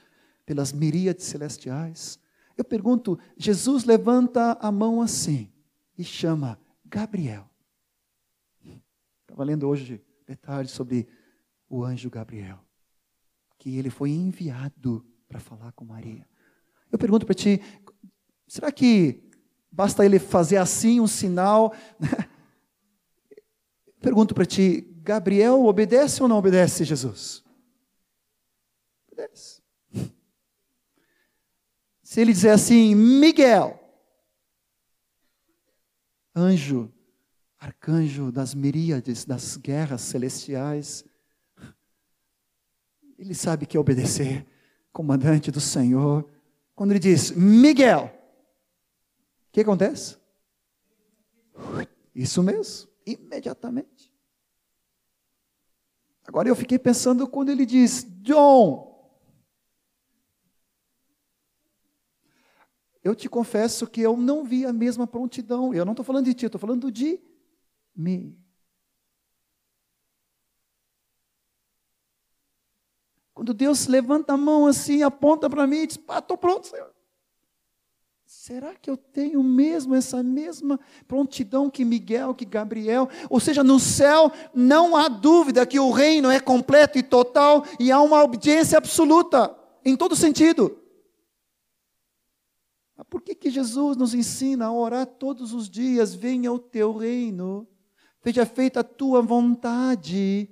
pelas 0.45 0.73
miríades 0.73 1.25
celestiais. 1.25 2.19
Eu 2.57 2.65
pergunto, 2.65 3.17
Jesus 3.37 3.85
levanta 3.85 4.57
a 4.59 4.69
mão 4.69 5.01
assim 5.01 5.49
e 5.97 6.03
chama 6.03 6.59
Gabriel. 6.95 7.45
Estava 9.23 9.43
lendo 9.43 9.67
hoje 9.67 10.01
detalhes 10.25 10.71
sobre 10.71 11.05
o 11.69 11.83
anjo 11.83 12.09
Gabriel, 12.09 12.57
que 13.57 13.77
ele 13.77 13.89
foi 13.89 14.11
enviado 14.11 15.05
para 15.27 15.41
falar 15.41 15.73
com 15.73 15.83
Maria. 15.83 16.25
Eu 16.89 16.97
pergunto 16.97 17.25
para 17.25 17.35
ti, 17.35 17.61
será 18.47 18.71
que 18.71 19.29
basta 19.69 20.05
ele 20.05 20.19
fazer 20.19 20.55
assim 20.55 21.01
um 21.01 21.07
sinal? 21.07 21.75
Pergunto 23.99 24.33
para 24.33 24.45
ti, 24.45 24.79
Gabriel 25.01 25.65
obedece 25.65 26.23
ou 26.23 26.29
não 26.29 26.37
obedece 26.37 26.85
Jesus? 26.85 27.43
Obedece. 29.11 29.61
Se 32.01 32.21
ele 32.21 32.31
dizer 32.31 32.51
assim, 32.51 32.95
Miguel, 32.95 33.84
anjo, 36.35 36.91
arcanjo 37.57 38.31
das 38.31 38.53
miríades, 38.53 39.25
das 39.25 39.57
guerras 39.57 40.01
celestiais, 40.01 41.05
ele 43.17 43.33
sabe 43.33 43.65
que 43.65 43.77
é 43.77 43.79
obedecer, 43.79 44.45
comandante 44.91 45.49
do 45.51 45.61
Senhor, 45.61 46.29
quando 46.75 46.91
ele 46.91 46.99
diz 46.99 47.31
Miguel, 47.31 48.11
o 49.47 49.51
que 49.51 49.61
acontece? 49.61 50.17
Isso 52.13 52.43
mesmo, 52.43 52.89
imediatamente. 53.05 54.13
Agora 56.27 56.49
eu 56.49 56.55
fiquei 56.55 56.79
pensando 56.79 57.27
quando 57.27 57.49
ele 57.49 57.65
diz 57.65 58.05
John. 58.21 58.94
Eu 63.05 63.13
te 63.13 63.29
confesso 63.29 63.85
que 63.85 64.01
eu 64.01 64.17
não 64.17 64.43
vi 64.43 64.65
a 64.65 64.73
mesma 64.73 65.05
prontidão. 65.05 65.71
Eu 65.71 65.85
não 65.85 65.93
estou 65.93 66.03
falando 66.03 66.25
de 66.25 66.33
ti, 66.33 66.47
estou 66.47 66.59
falando 66.59 66.91
de 66.91 67.21
mim. 67.95 68.35
Quando 73.31 73.53
Deus 73.53 73.85
levanta 73.85 74.33
a 74.33 74.37
mão 74.37 74.65
assim, 74.65 75.03
aponta 75.03 75.47
para 75.47 75.67
mim 75.67 75.81
e 75.81 75.87
diz: 75.87 75.97
Pá, 75.97 76.17
estou 76.17 76.35
pronto, 76.35 76.65
Senhor. 76.65 76.91
Será 78.25 78.73
que 78.73 78.89
eu 78.89 78.97
tenho 78.97 79.43
mesmo 79.43 79.93
essa 79.93 80.23
mesma 80.23 80.79
prontidão 81.07 81.69
que 81.69 81.85
Miguel, 81.85 82.33
que 82.33 82.43
Gabriel? 82.43 83.07
Ou 83.29 83.39
seja, 83.39 83.63
no 83.63 83.79
céu 83.79 84.31
não 84.51 84.97
há 84.97 85.07
dúvida 85.07 85.63
que 85.67 85.79
o 85.79 85.91
reino 85.91 86.31
é 86.31 86.39
completo 86.39 86.97
e 86.97 87.03
total 87.03 87.65
e 87.79 87.91
há 87.91 88.01
uma 88.01 88.23
obediência 88.23 88.79
absoluta, 88.79 89.55
em 89.85 89.95
todo 89.95 90.15
sentido. 90.15 90.84
Mas 92.95 93.05
por 93.09 93.21
que, 93.21 93.35
que 93.35 93.49
Jesus 93.49 93.97
nos 93.97 94.13
ensina 94.13 94.65
a 94.65 94.73
orar 94.73 95.05
todos 95.05 95.53
os 95.53 95.69
dias? 95.69 96.15
Venha 96.15 96.51
o 96.51 96.59
teu 96.59 96.95
reino, 96.95 97.67
seja 98.23 98.45
feita 98.45 98.79
a 98.79 98.83
tua 98.83 99.21
vontade, 99.21 100.49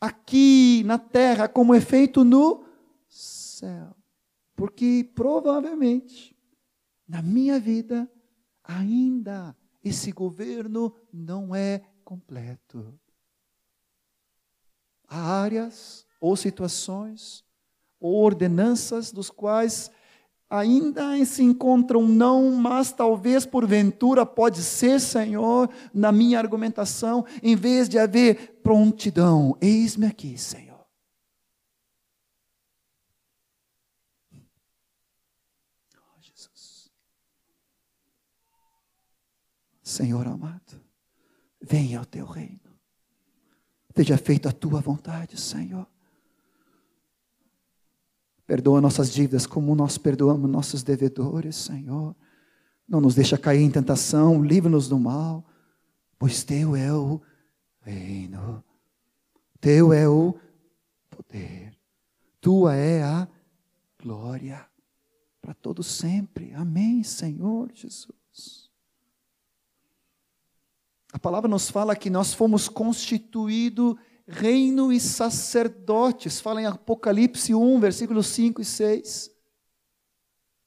aqui 0.00 0.82
na 0.84 0.98
terra, 0.98 1.48
como 1.48 1.74
é 1.74 1.80
feito 1.80 2.24
no 2.24 2.64
céu. 3.08 3.94
Porque 4.54 5.10
provavelmente, 5.14 6.36
na 7.06 7.20
minha 7.20 7.58
vida, 7.58 8.10
ainda 8.62 9.56
esse 9.82 10.12
governo 10.12 10.94
não 11.12 11.54
é 11.54 11.82
completo. 12.04 12.98
Há 15.08 15.42
áreas 15.42 16.06
ou 16.20 16.36
situações 16.36 17.44
ou 17.98 18.14
ordenanças 18.22 19.10
dos 19.10 19.28
quais 19.28 19.90
ainda 20.50 21.24
se 21.24 21.44
encontram 21.44 22.02
não, 22.02 22.50
mas 22.50 22.90
talvez 22.90 23.46
porventura 23.46 24.26
pode 24.26 24.62
ser, 24.62 25.00
Senhor, 25.00 25.70
na 25.94 26.10
minha 26.10 26.38
argumentação, 26.38 27.24
em 27.40 27.54
vez 27.54 27.88
de 27.88 27.98
haver 27.98 28.60
prontidão, 28.60 29.56
eis-me 29.60 30.06
aqui, 30.06 30.36
Senhor. 30.36 30.84
Oh, 35.96 36.20
Jesus. 36.20 36.90
Senhor 39.84 40.26
amado, 40.26 40.82
venha 41.62 42.00
ao 42.00 42.04
teu 42.04 42.26
reino. 42.26 42.58
Seja 43.94 44.16
feita 44.16 44.48
a 44.48 44.52
tua 44.52 44.80
vontade, 44.80 45.38
Senhor. 45.38 45.86
Perdoa 48.50 48.80
nossas 48.80 49.12
dívidas 49.12 49.46
como 49.46 49.76
nós 49.76 49.96
perdoamos 49.96 50.50
nossos 50.50 50.82
devedores, 50.82 51.54
Senhor. 51.54 52.16
Não 52.88 53.00
nos 53.00 53.14
deixa 53.14 53.38
cair 53.38 53.60
em 53.62 53.70
tentação, 53.70 54.42
livra-nos 54.42 54.88
do 54.88 54.98
mal, 54.98 55.46
pois 56.18 56.42
teu 56.42 56.74
é 56.74 56.92
o 56.92 57.22
reino, 57.80 58.64
teu 59.60 59.92
é 59.92 60.08
o 60.08 60.34
poder, 61.08 61.78
tua 62.40 62.74
é 62.74 63.04
a 63.04 63.28
glória 64.02 64.66
para 65.40 65.54
todo 65.54 65.84
sempre. 65.84 66.52
Amém, 66.52 67.04
Senhor 67.04 67.70
Jesus. 67.72 68.68
A 71.12 71.20
palavra 71.20 71.48
nos 71.48 71.70
fala 71.70 71.94
que 71.94 72.10
nós 72.10 72.34
fomos 72.34 72.68
constituídos 72.68 73.94
reino 74.30 74.92
e 74.92 75.00
sacerdotes. 75.00 76.40
Fala 76.40 76.62
em 76.62 76.66
Apocalipse 76.66 77.54
1, 77.54 77.80
versículos 77.80 78.28
5 78.28 78.62
e 78.62 78.64
6. 78.64 79.30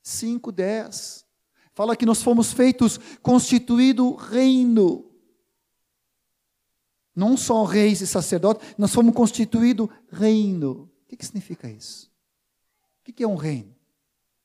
5, 0.01 0.51
10. 0.51 1.26
Fala 1.74 1.95
que 1.95 2.05
nós 2.05 2.22
fomos 2.22 2.51
feitos 2.51 2.99
constituído 3.22 4.14
reino. 4.16 5.09
Não 7.16 7.38
só 7.38 7.64
reis 7.64 8.01
e 8.01 8.07
sacerdotes, 8.07 8.76
nós 8.78 8.93
fomos 8.93 9.16
constituído 9.16 9.89
reino. 10.11 10.91
O 11.05 11.07
que, 11.07 11.16
que 11.16 11.26
significa 11.26 11.70
isso? 11.70 12.11
O 12.99 13.03
que, 13.05 13.14
que 13.14 13.24
é 13.24 13.28
um 13.28 13.36
reino? 13.36 13.74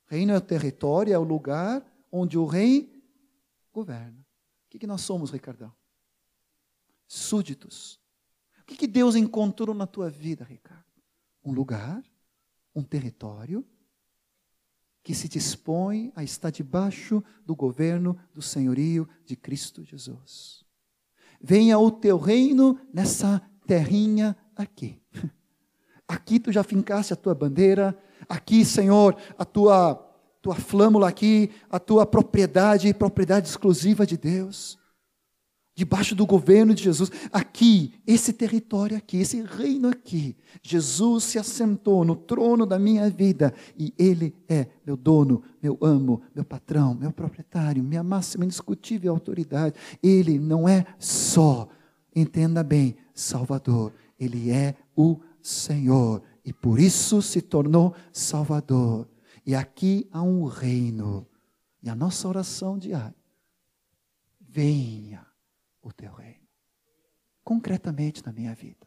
Reino 0.06 0.32
é 0.32 0.36
o 0.36 0.40
território, 0.40 1.12
é 1.12 1.18
o 1.18 1.22
lugar 1.22 1.84
onde 2.10 2.38
o 2.38 2.46
rei 2.46 3.02
governa. 3.72 4.18
O 4.66 4.70
que, 4.70 4.78
que 4.78 4.86
nós 4.86 5.00
somos, 5.00 5.30
Ricardão? 5.30 5.72
Súditos 7.06 7.97
que, 8.68 8.76
que 8.76 8.86
Deus 8.86 9.16
encontrou 9.16 9.74
na 9.74 9.86
tua 9.86 10.10
vida, 10.10 10.44
Ricardo? 10.44 10.84
Um 11.42 11.52
lugar, 11.52 12.02
um 12.74 12.82
território 12.82 13.64
que 15.02 15.14
se 15.14 15.26
dispõe 15.26 16.12
a 16.14 16.22
estar 16.22 16.50
debaixo 16.50 17.24
do 17.46 17.56
governo 17.56 18.18
do 18.34 18.42
senhorio 18.42 19.08
de 19.24 19.34
Cristo 19.34 19.82
Jesus. 19.82 20.64
Venha 21.40 21.78
o 21.78 21.90
teu 21.90 22.18
reino 22.18 22.78
nessa 22.92 23.40
terrinha 23.66 24.36
aqui. 24.54 25.00
Aqui 26.06 26.40
tu 26.40 26.50
já 26.50 26.62
fincaste 26.62 27.12
a 27.12 27.16
tua 27.16 27.34
bandeira, 27.34 27.94
aqui, 28.26 28.64
Senhor, 28.64 29.14
a 29.36 29.44
tua 29.44 30.04
tua 30.40 30.54
flâmula 30.54 31.06
aqui, 31.06 31.50
a 31.68 31.78
tua 31.78 32.06
propriedade, 32.06 32.94
propriedade 32.94 33.46
exclusiva 33.46 34.06
de 34.06 34.16
Deus 34.16 34.78
debaixo 35.78 36.12
do 36.12 36.26
governo 36.26 36.74
de 36.74 36.82
Jesus. 36.82 37.08
Aqui, 37.32 37.94
esse 38.04 38.32
território 38.32 38.96
aqui, 38.96 39.18
esse 39.18 39.40
reino 39.42 39.88
aqui, 39.88 40.36
Jesus 40.60 41.22
se 41.22 41.38
assentou 41.38 42.04
no 42.04 42.16
trono 42.16 42.66
da 42.66 42.80
minha 42.80 43.08
vida 43.08 43.54
e 43.78 43.94
Ele 43.96 44.34
é 44.48 44.66
meu 44.84 44.96
dono, 44.96 45.40
meu 45.62 45.78
amo, 45.80 46.20
meu 46.34 46.44
patrão, 46.44 46.94
meu 46.94 47.12
proprietário, 47.12 47.84
minha 47.84 48.02
máxima 48.02 48.44
indiscutível 48.44 49.12
autoridade. 49.12 49.76
Ele 50.02 50.36
não 50.36 50.68
é 50.68 50.84
só, 50.98 51.68
entenda 52.12 52.64
bem, 52.64 52.96
Salvador, 53.14 53.92
Ele 54.18 54.50
é 54.50 54.74
o 54.96 55.20
Senhor 55.40 56.20
e 56.44 56.52
por 56.52 56.80
isso 56.80 57.22
se 57.22 57.40
tornou 57.40 57.94
Salvador. 58.12 59.06
E 59.46 59.54
aqui 59.54 60.08
há 60.10 60.22
um 60.22 60.44
reino. 60.44 61.24
E 61.80 61.88
a 61.88 61.94
nossa 61.94 62.26
oração 62.26 62.76
diária. 62.76 63.14
Venha 64.40 65.27
o 65.82 65.92
teu 65.92 66.12
reino. 66.12 66.46
Concretamente 67.44 68.24
na 68.24 68.32
minha 68.32 68.54
vida. 68.54 68.86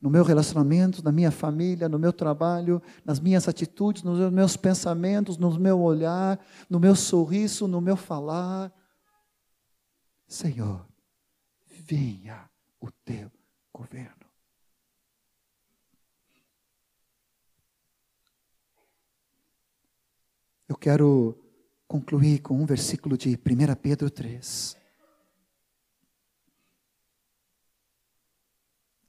No 0.00 0.08
meu 0.08 0.22
relacionamento, 0.22 1.02
na 1.02 1.10
minha 1.10 1.30
família, 1.30 1.88
no 1.88 1.98
meu 1.98 2.12
trabalho, 2.12 2.80
nas 3.04 3.18
minhas 3.18 3.48
atitudes, 3.48 4.04
nos 4.04 4.32
meus 4.32 4.56
pensamentos, 4.56 5.36
no 5.36 5.58
meu 5.58 5.80
olhar, 5.80 6.38
no 6.70 6.78
meu 6.78 6.94
sorriso, 6.94 7.66
no 7.66 7.80
meu 7.80 7.96
falar. 7.96 8.72
Senhor, 10.26 10.86
venha 11.66 12.48
o 12.80 12.90
teu 12.90 13.30
governo. 13.72 14.18
Eu 20.68 20.76
quero 20.76 21.36
concluir 21.88 22.40
com 22.40 22.54
um 22.54 22.66
versículo 22.66 23.16
de 23.16 23.30
1 23.30 23.74
Pedro 23.80 24.10
3. 24.10 24.76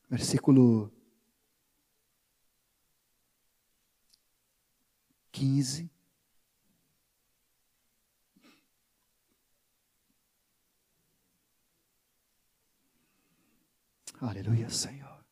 Versículo 0.09 0.91
15. 5.31 5.89
Aleluia, 14.19 14.69
Senhor. 14.69 15.23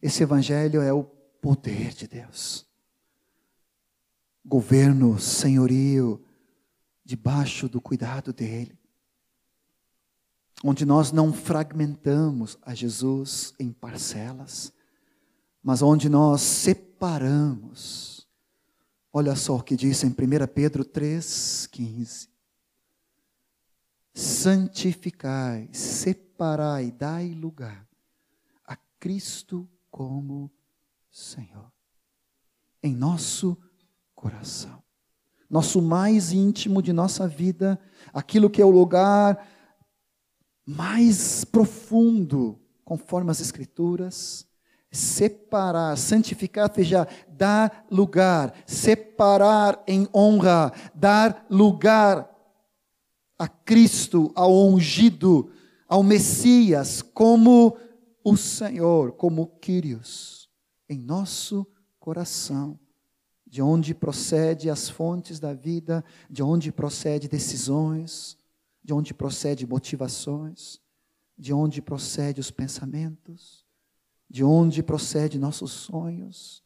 Esse 0.00 0.22
Evangelho 0.22 0.80
é 0.80 0.92
o 0.92 1.04
poder 1.04 1.92
de 1.92 2.06
Deus. 2.06 2.66
Governo, 4.44 5.18
senhorio, 5.18 6.24
debaixo 7.04 7.68
do 7.68 7.80
cuidado 7.80 8.32
dEle 8.32 8.75
onde 10.64 10.84
nós 10.84 11.12
não 11.12 11.32
fragmentamos 11.32 12.58
a 12.62 12.74
Jesus 12.74 13.54
em 13.58 13.72
parcelas, 13.72 14.72
mas 15.62 15.82
onde 15.82 16.08
nós 16.08 16.40
separamos. 16.40 18.26
Olha 19.12 19.34
só 19.34 19.56
o 19.56 19.62
que 19.62 19.76
diz 19.76 20.02
em 20.04 20.08
1 20.08 20.14
Pedro 20.54 20.84
3,15: 20.84 22.28
Santificai, 24.14 25.68
separai, 25.72 26.90
dai 26.90 27.30
lugar 27.30 27.86
a 28.64 28.76
Cristo 28.98 29.68
como 29.90 30.50
Senhor, 31.10 31.72
em 32.82 32.94
nosso 32.94 33.56
coração, 34.14 34.82
nosso 35.48 35.80
mais 35.80 36.32
íntimo 36.32 36.82
de 36.82 36.92
nossa 36.92 37.26
vida, 37.26 37.78
aquilo 38.12 38.50
que 38.50 38.60
é 38.60 38.64
o 38.64 38.70
lugar 38.70 39.55
mais 40.66 41.44
profundo, 41.44 42.58
conforme 42.84 43.30
as 43.30 43.40
Escrituras, 43.40 44.46
separar, 44.90 45.96
santificar, 45.96 46.72
seja 46.74 47.06
dar 47.28 47.86
lugar, 47.90 48.52
separar 48.66 49.82
em 49.86 50.08
honra, 50.14 50.72
dar 50.94 51.46
lugar 51.48 52.28
a 53.38 53.46
Cristo, 53.46 54.32
ao 54.34 54.52
ungido, 54.68 55.50
ao 55.86 56.02
Messias, 56.02 57.02
como 57.02 57.76
o 58.24 58.36
Senhor, 58.36 59.12
como 59.12 59.46
Quírios, 59.60 60.48
em 60.88 60.98
nosso 60.98 61.66
coração, 62.00 62.78
de 63.46 63.62
onde 63.62 63.94
procede 63.94 64.68
as 64.68 64.88
fontes 64.88 65.38
da 65.38 65.52
vida, 65.52 66.04
de 66.28 66.42
onde 66.42 66.72
procede 66.72 67.28
decisões, 67.28 68.36
de 68.86 68.94
onde 68.94 69.12
procede 69.12 69.66
motivações, 69.66 70.80
de 71.36 71.52
onde 71.52 71.82
procede 71.82 72.40
os 72.40 72.52
pensamentos, 72.52 73.66
de 74.30 74.44
onde 74.44 74.80
procede 74.80 75.40
nossos 75.40 75.72
sonhos, 75.72 76.62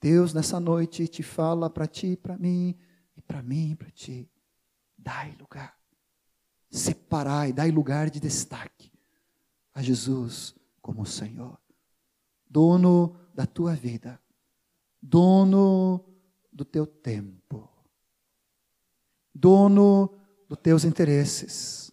Deus 0.00 0.32
nessa 0.32 0.58
noite 0.58 1.06
te 1.06 1.22
fala 1.22 1.68
para 1.68 1.86
ti, 1.86 2.16
para 2.16 2.38
mim, 2.38 2.74
e 3.14 3.20
para 3.20 3.42
mim, 3.42 3.76
para 3.76 3.90
ti. 3.90 4.26
Dai 4.96 5.36
lugar. 5.38 5.78
Separai, 6.70 7.52
dai 7.52 7.70
lugar 7.70 8.08
de 8.08 8.18
destaque 8.18 8.90
a 9.74 9.82
Jesus 9.82 10.54
como 10.80 11.04
Senhor, 11.04 11.60
dono 12.48 13.14
da 13.34 13.44
tua 13.44 13.74
vida, 13.74 14.18
dono 15.02 16.02
do 16.50 16.64
teu 16.64 16.86
tempo, 16.86 17.68
dono 19.34 20.17
dos 20.48 20.58
teus 20.58 20.84
interesses, 20.84 21.92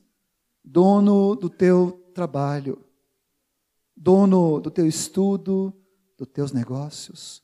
dono 0.64 1.36
do 1.36 1.50
teu 1.50 1.92
trabalho, 2.14 2.82
dono 3.96 4.62
do 4.62 4.72
teu 4.72 4.88
estudo, 4.88 5.74
dos 6.18 6.28
teus 6.30 6.54
negócios, 6.54 7.44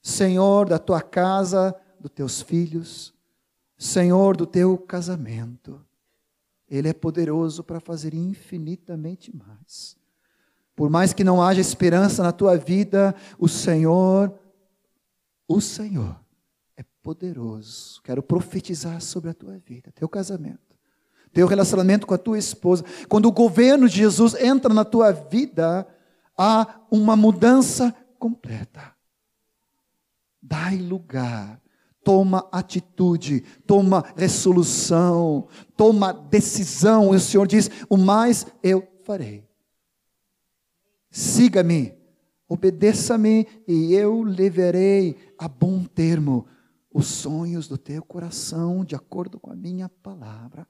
Senhor 0.00 0.68
da 0.68 0.78
tua 0.78 1.02
casa, 1.02 1.74
dos 1.98 2.12
teus 2.12 2.40
filhos, 2.40 3.12
Senhor 3.76 4.36
do 4.36 4.46
teu 4.46 4.78
casamento. 4.78 5.84
Ele 6.68 6.88
é 6.88 6.92
poderoso 6.92 7.64
para 7.64 7.80
fazer 7.80 8.14
infinitamente 8.14 9.34
mais. 9.34 9.96
Por 10.76 10.88
mais 10.88 11.12
que 11.12 11.24
não 11.24 11.42
haja 11.42 11.60
esperança 11.60 12.22
na 12.22 12.32
tua 12.32 12.56
vida, 12.56 13.14
o 13.38 13.48
Senhor, 13.48 14.32
o 15.48 15.60
Senhor 15.60 16.23
poderoso. 17.04 18.00
Quero 18.02 18.22
profetizar 18.22 19.00
sobre 19.02 19.28
a 19.28 19.34
tua 19.34 19.58
vida, 19.58 19.92
teu 19.94 20.08
casamento, 20.08 20.74
teu 21.34 21.46
relacionamento 21.46 22.06
com 22.06 22.14
a 22.14 22.18
tua 22.18 22.38
esposa. 22.38 22.82
Quando 23.10 23.26
o 23.26 23.32
governo 23.32 23.86
de 23.86 23.98
Jesus 23.98 24.34
entra 24.34 24.72
na 24.72 24.86
tua 24.86 25.12
vida, 25.12 25.86
há 26.36 26.80
uma 26.90 27.14
mudança 27.14 27.94
completa. 28.18 28.94
Dai 30.42 30.78
lugar, 30.78 31.60
toma 32.02 32.48
atitude, 32.50 33.42
toma 33.66 34.02
resolução, 34.16 35.46
toma 35.76 36.10
decisão. 36.10 37.12
E 37.12 37.18
o 37.18 37.20
Senhor 37.20 37.46
diz: 37.46 37.70
O 37.88 37.98
mais 37.98 38.46
eu 38.62 38.86
farei. 39.04 39.46
Siga-me, 41.10 41.94
obedeça-me, 42.48 43.46
e 43.68 43.94
eu 43.94 44.22
levarei 44.22 45.16
a 45.38 45.46
bom 45.46 45.84
termo 45.84 46.46
os 46.94 47.06
sonhos 47.06 47.66
do 47.66 47.76
teu 47.76 48.04
coração, 48.04 48.84
de 48.84 48.94
acordo 48.94 49.40
com 49.40 49.50
a 49.50 49.56
minha 49.56 49.88
palavra. 49.88 50.64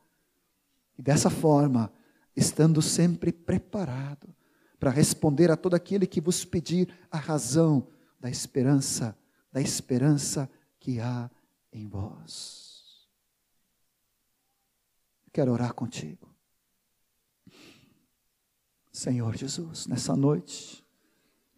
E 0.99 1.03
dessa 1.03 1.29
forma, 1.29 1.93
estando 2.35 2.81
sempre 2.81 3.31
preparado 3.31 4.35
para 4.81 4.91
responder 4.91 5.51
a 5.51 5.57
todo 5.57 5.75
aquele 5.75 6.07
que 6.07 6.23
vos 6.23 6.43
pedir 6.43 6.89
a 7.11 7.19
razão 7.19 7.87
da 8.19 8.31
esperança, 8.31 9.15
da 9.53 9.61
esperança 9.61 10.51
que 10.81 10.99
há 10.99 11.31
em 11.71 11.87
vós. 11.87 13.07
Quero 15.31 15.53
orar 15.53 15.75
contigo. 15.75 16.35
Senhor 18.91 19.37
Jesus, 19.37 19.87
nessa 19.87 20.17
noite, 20.17 20.83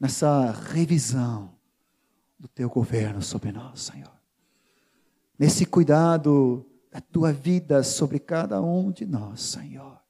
nessa 0.01 0.51
revisão 0.51 1.55
do 2.37 2.49
teu 2.49 2.69
governo 2.69 3.23
sobre 3.23 3.53
nós, 3.53 3.83
Senhor. 3.83 4.16
Nesse 5.39 5.67
cuidado 5.67 6.65
da 6.91 7.01
tua 7.01 7.33
vida 7.33 7.83
sobre 7.83 8.19
cada 8.19 8.61
um 8.63 8.91
de 8.91 9.05
nós, 9.05 9.41
Senhor. 9.43 10.01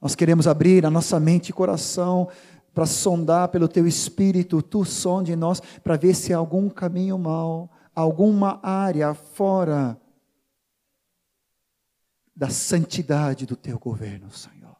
Nós 0.00 0.14
queremos 0.16 0.48
abrir 0.48 0.84
a 0.84 0.90
nossa 0.90 1.20
mente 1.20 1.50
e 1.50 1.52
coração 1.52 2.28
para 2.74 2.86
sondar 2.86 3.48
pelo 3.48 3.68
teu 3.68 3.86
espírito, 3.86 4.60
tu 4.60 4.84
sonde 4.84 5.32
em 5.32 5.36
nós 5.36 5.60
para 5.60 5.96
ver 5.96 6.14
se 6.14 6.34
há 6.34 6.38
algum 6.38 6.68
caminho 6.68 7.16
mau, 7.16 7.70
alguma 7.94 8.58
área 8.62 9.14
fora 9.14 9.96
da 12.34 12.48
santidade 12.48 13.46
do 13.46 13.54
teu 13.54 13.78
governo, 13.78 14.30
Senhor. 14.32 14.76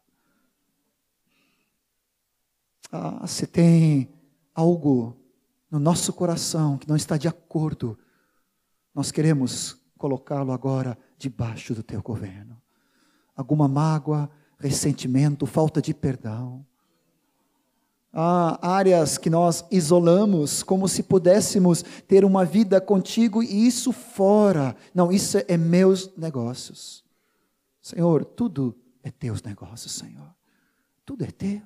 Ah, 2.91 3.27
se 3.27 3.47
tem 3.47 4.13
algo 4.55 5.17
no 5.73 5.79
nosso 5.79 6.13
coração 6.13 6.77
que 6.77 6.87
não 6.87 6.97
está 6.97 7.17
de 7.17 7.27
acordo, 7.27 7.99
nós 8.95 9.11
queremos 9.11 9.79
colocá-lo 9.97 10.53
agora 10.53 10.99
debaixo 11.17 11.75
do 11.75 11.83
teu 11.83 12.03
governo. 12.03 12.61
Alguma 13.35 13.67
mágoa, 13.67 14.29
ressentimento, 14.59 15.47
falta 15.47 15.81
de 15.81 15.95
perdão. 15.95 16.63
Há 18.13 18.69
áreas 18.71 19.17
que 19.17 19.31
nós 19.31 19.65
isolamos 19.71 20.63
como 20.63 20.87
se 20.87 21.03
pudéssemos 21.03 21.83
ter 22.07 22.23
uma 22.23 22.45
vida 22.45 22.79
contigo 22.79 23.43
e 23.43 23.67
isso 23.67 23.93
fora. 23.93 24.77
Não, 24.95 25.11
isso 25.11 25.39
é 25.49 25.57
meus 25.57 26.15
negócios. 26.19 27.03
Senhor, 27.81 28.27
tudo 28.27 28.77
é 29.03 29.11
teus 29.11 29.43
negócios, 29.43 29.93
Senhor. 29.93 30.35
Tudo 31.07 31.25
é 31.25 31.31
teu. 31.31 31.63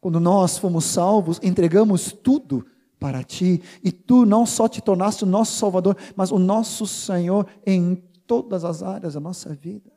Quando 0.00 0.18
nós 0.18 0.56
fomos 0.56 0.86
salvos, 0.86 1.38
entregamos 1.42 2.12
tudo 2.12 2.66
para 3.00 3.24
ti 3.24 3.62
e 3.82 3.90
tu 3.90 4.26
não 4.26 4.44
só 4.44 4.68
te 4.68 4.82
tornaste 4.82 5.24
o 5.24 5.26
nosso 5.26 5.56
Salvador, 5.56 5.96
mas 6.14 6.30
o 6.30 6.38
nosso 6.38 6.86
Senhor 6.86 7.48
em 7.66 7.96
todas 8.26 8.62
as 8.62 8.82
áreas 8.82 9.14
da 9.14 9.20
nossa 9.20 9.54
vida. 9.54 9.90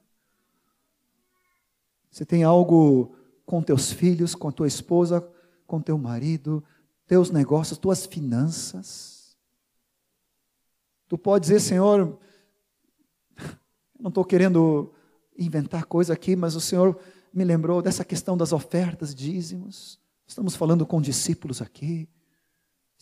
Você 2.10 2.26
tem 2.26 2.44
algo 2.44 3.16
com 3.46 3.62
teus 3.62 3.92
filhos, 3.92 4.34
com 4.34 4.52
tua 4.52 4.68
esposa, 4.68 5.28
com 5.68 5.82
teu 5.82 5.98
marido, 5.98 6.64
teus 7.06 7.30
negócios, 7.30 7.78
tuas 7.78 8.06
finanças. 8.06 9.36
Tu 11.10 11.18
pode 11.18 11.44
dizer, 11.44 11.60
Senhor, 11.60 12.18
não 14.00 14.10
estou 14.10 14.24
querendo 14.24 14.94
inventar 15.38 15.86
coisa 15.86 16.14
aqui, 16.14 16.36
mas 16.36 16.56
o 16.56 16.62
Senhor 16.62 16.98
me 17.34 17.44
lembrou 17.44 17.82
dessa 17.82 18.06
questão 18.06 18.38
das 18.38 18.54
ofertas, 18.54 19.14
dízimos. 19.14 20.00
Estamos 20.26 20.56
falando 20.56 20.86
com 20.86 21.02
discípulos 21.02 21.62
aqui. 21.62 22.08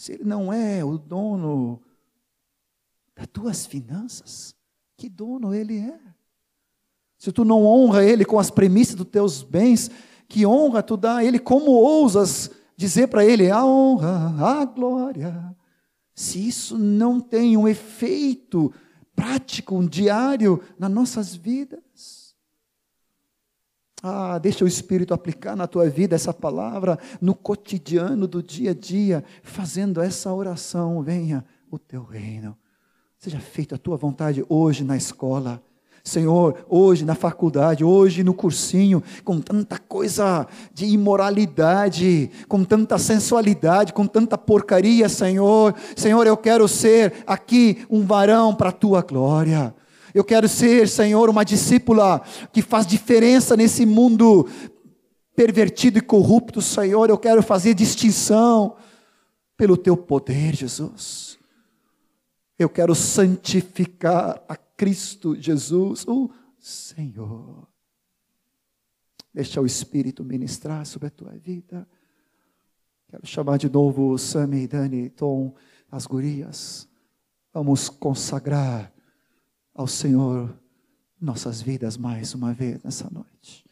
Se 0.02 0.14
Ele 0.14 0.24
não 0.24 0.52
é 0.52 0.84
o 0.84 0.98
dono 0.98 1.80
das 3.16 3.28
tuas 3.28 3.68
finanças, 3.68 4.56
que 4.98 5.08
dono 5.08 5.54
Ele 5.54 5.78
é? 5.78 6.00
Se 7.20 7.32
tu 7.32 7.46
não 7.46 7.64
honra 7.64 8.04
Ele 8.04 8.26
com 8.26 8.40
as 8.40 8.50
premissas 8.50 8.96
dos 8.96 9.06
teus 9.06 9.44
bens, 9.44 9.92
que 10.28 10.44
honra 10.44 10.82
tu 10.82 10.98
dá 10.98 11.18
a 11.18 11.24
Ele? 11.24 11.38
Como 11.38 11.70
ousas 11.70 12.50
dizer 12.76 13.10
para 13.10 13.24
Ele 13.24 13.52
a 13.52 13.64
honra, 13.64 14.44
a 14.44 14.66
glória? 14.66 15.56
Se 16.16 16.48
isso 16.48 16.80
não 16.80 17.20
tem 17.20 17.56
um 17.56 17.68
efeito 17.68 18.74
prático, 19.16 19.76
um 19.76 19.86
diário 19.86 20.64
nas 20.80 20.90
nossas 20.90 21.36
vidas. 21.36 21.80
Ah, 24.02 24.38
deixa 24.40 24.66
o 24.66 24.68
Espírito 24.68 25.14
aplicar 25.14 25.56
na 25.56 25.68
tua 25.68 25.90
vida 25.90 26.16
essa 26.16 26.34
palavra 26.34 26.98
no 27.20 27.36
cotidiano 27.36 28.28
do 28.28 28.42
dia 28.42 28.72
a 28.72 28.74
dia, 28.74 29.24
fazendo 29.44 30.02
essa 30.02 30.34
oração. 30.34 31.02
Venha 31.04 31.46
o 31.70 31.78
teu 31.78 32.04
reino. 32.04 32.58
Seja 33.18 33.40
feita 33.40 33.76
a 33.76 33.78
tua 33.78 33.98
vontade 33.98 34.44
hoje 34.50 34.84
na 34.84 34.98
escola 34.98 35.62
Senhor, 36.04 36.66
hoje 36.68 37.06
na 37.06 37.14
faculdade, 37.14 37.84
hoje 37.84 38.24
no 38.24 38.34
cursinho, 38.34 39.04
com 39.24 39.40
tanta 39.40 39.78
coisa 39.78 40.48
de 40.74 40.86
imoralidade, 40.86 42.32
com 42.48 42.64
tanta 42.64 42.98
sensualidade, 42.98 43.94
com 43.94 44.08
tanta 44.08 44.38
porcaria, 44.38 45.08
Senhor. 45.08 45.76
Senhor, 45.96 46.26
eu 46.26 46.36
quero 46.36 46.68
ser 46.68 47.24
aqui 47.28 47.86
um 47.90 48.04
varão 48.04 48.56
para 48.56 48.70
a 48.70 48.74
tua 48.74 49.02
glória. 49.02 49.76
Eu 50.14 50.24
quero 50.24 50.48
ser, 50.48 50.88
Senhor, 50.88 51.30
uma 51.30 51.44
discípula 51.44 52.22
que 52.52 52.62
faz 52.62 52.86
diferença 52.86 53.56
nesse 53.56 53.86
mundo 53.86 54.48
pervertido 55.36 55.98
e 55.98 56.02
corrupto, 56.02 56.62
Senhor. 56.62 57.10
Eu 57.10 57.18
quero 57.18 57.42
fazer 57.42 57.74
distinção 57.74 58.76
pelo 59.56 59.78
teu 59.78 59.96
poder, 59.96 60.56
Jesus. 60.56 61.40
Eu 62.58 62.70
quero 62.70 62.94
santificar 62.94 64.44
a 64.48 64.56
Cristo 64.56 65.36
Jesus, 65.36 66.06
o 66.08 66.30
Senhor. 66.60 67.68
Deixa 69.34 69.62
o 69.62 69.66
Espírito 69.66 70.24
ministrar 70.24 70.86
sobre 70.86 71.08
a 71.08 71.12
tua 71.12 71.32
vida. 71.38 71.88
Quero 73.10 73.26
chamar 73.26 73.58
de 73.58 73.70
novo 73.70 74.18
Sammy, 74.18 74.68
Dani, 74.68 75.10
Tom, 75.10 75.54
as 75.90 76.06
gurias. 76.06 76.88
Vamos 77.54 77.90
consagrar 77.90 78.94
ao 79.74 79.88
Senhor 79.88 80.54
nossas 81.20 81.62
vidas 81.62 81.98
mais 81.98 82.34
uma 82.34 82.54
vez 82.54 82.84
nessa 82.84 83.08
noite. 83.12 83.64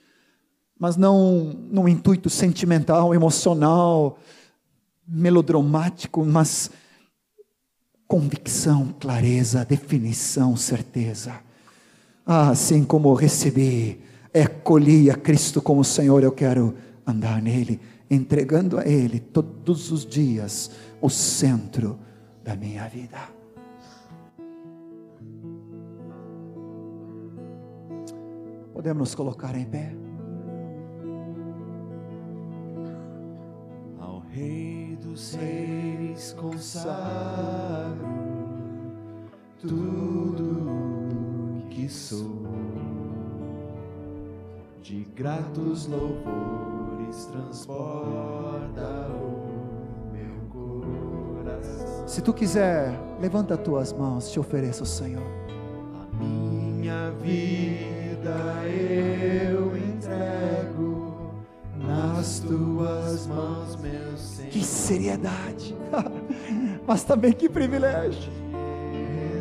Mas 0.77 0.95
não 0.95 1.55
num 1.71 1.87
intuito 1.87 2.29
sentimental, 2.29 3.13
emocional, 3.13 4.17
melodramático, 5.07 6.23
mas 6.23 6.69
convicção, 8.07 8.93
clareza, 8.99 9.65
definição, 9.65 10.55
certeza. 10.55 11.39
Ah, 12.25 12.49
assim 12.49 12.83
como 12.83 13.13
recebi, 13.13 13.99
acolhi 14.33 15.09
a 15.09 15.15
Cristo 15.15 15.61
como 15.61 15.83
Senhor, 15.83 16.23
eu 16.23 16.31
quero 16.31 16.75
andar 17.05 17.41
nele 17.41 17.79
entregando 18.09 18.79
a 18.79 18.85
Ele 18.85 19.19
todos 19.19 19.91
os 19.91 20.05
dias 20.05 20.71
o 21.01 21.09
centro 21.09 21.99
da 22.43 22.55
minha 22.55 22.87
vida. 22.87 23.38
Podemos 28.79 29.09
nos 29.09 29.13
colocar 29.13 29.53
em 29.57 29.65
pé. 29.65 29.93
Ao 33.99 34.23
Rei 34.31 34.97
dos 35.01 35.35
Reis 35.35 36.33
consagro 36.39 38.07
tudo 39.59 41.67
que 41.69 41.89
sou. 41.89 42.47
De 44.81 45.03
gratos 45.13 45.85
louvores 45.87 47.25
transborda 47.25 49.09
o 49.09 50.13
meu 50.13 50.39
coração. 50.53 52.07
Se 52.07 52.21
tu 52.21 52.33
quiser, 52.33 52.97
levanta 53.19 53.55
as 53.55 53.59
tuas 53.59 53.91
mãos, 53.91 54.31
te 54.31 54.39
ofereço, 54.39 54.85
Senhor. 54.85 55.27
A 56.01 56.05
minha 56.15 57.11
vida 57.21 57.98
eu 58.67 59.75
entrego 59.77 61.33
nas 61.75 62.39
tuas 62.39 63.27
mãos, 63.27 63.75
meu 63.77 64.17
Senhor. 64.17 64.49
Que 64.51 64.63
seriedade, 64.63 65.75
mas 66.87 67.03
também 67.03 67.33
que 67.33 67.49
privilégio. 67.49 68.31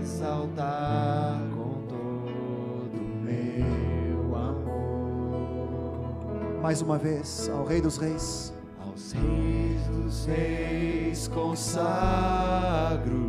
exaltar 0.01 1.41
com 1.55 1.75
todo 1.89 2.99
meu 3.23 4.37
amor. 4.37 6.61
Mais 6.63 6.81
uma 6.83 6.99
vez, 6.99 7.49
ao 7.53 7.65
Rei 7.65 7.81
dos 7.81 7.97
Reis, 7.99 8.53
Aos 8.87 9.13
reis 9.13 9.81
dos 9.89 10.27
reis 10.27 11.29
consagro 11.29 13.29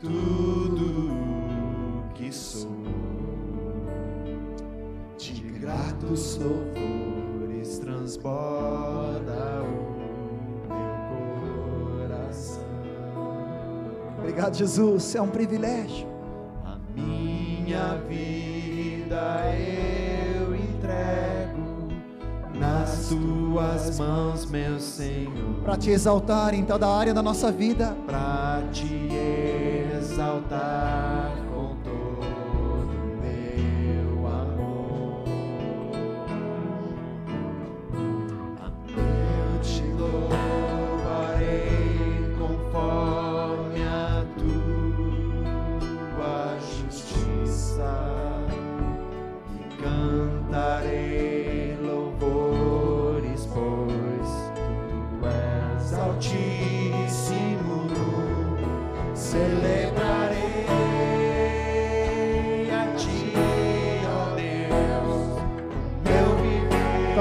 tudo 0.00 1.10
que 2.14 2.32
sou. 2.32 2.87
Gratos 6.08 6.38
louvores 6.38 7.78
transborda 7.78 9.62
o 9.62 9.68
meu 10.68 12.00
coração. 12.00 12.62
obrigado, 14.18 14.56
Jesus, 14.56 15.14
é 15.14 15.20
um 15.20 15.28
privilégio. 15.28 16.08
A 16.64 16.78
minha 16.94 17.96
vida 18.08 19.42
eu 19.54 20.54
entrego 20.54 21.88
nas 22.54 23.08
tuas 23.08 23.98
mãos, 23.98 24.46
meu 24.46 24.80
Senhor, 24.80 25.60
Para 25.62 25.76
te 25.76 25.90
exaltar 25.90 26.54
em 26.54 26.64
toda 26.64 26.86
a 26.86 26.96
área 26.96 27.12
da 27.12 27.22
nossa 27.22 27.52
vida, 27.52 27.94
para 28.06 28.62
te 28.72 29.10
exaltar 29.98 31.47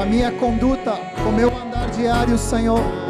minha 0.08 0.32
conduta, 0.32 0.94
o 1.28 1.32
meu 1.32 1.56
andar 1.56 1.90
diário, 1.92 2.38
Senhor. 2.38 3.07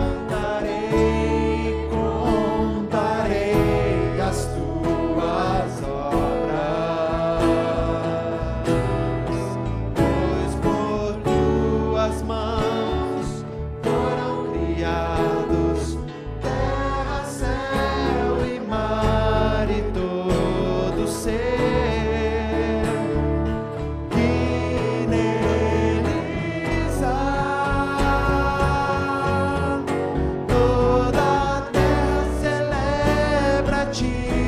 you. 34.07 34.46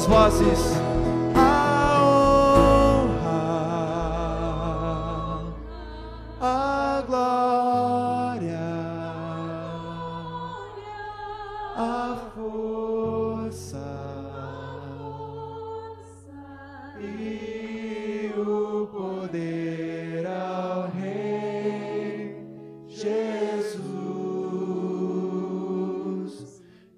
As 0.00 0.06
vozes 0.06 0.80
a 1.34 2.00
honra, 2.02 3.36
a 6.40 7.04
glória, 7.06 8.70
a 11.76 12.16
força 12.34 13.76
e 16.98 18.32
o 18.38 18.86
poder 18.86 20.26
ao 20.26 20.88
Rei 20.92 22.38
Jesus 22.88 23.20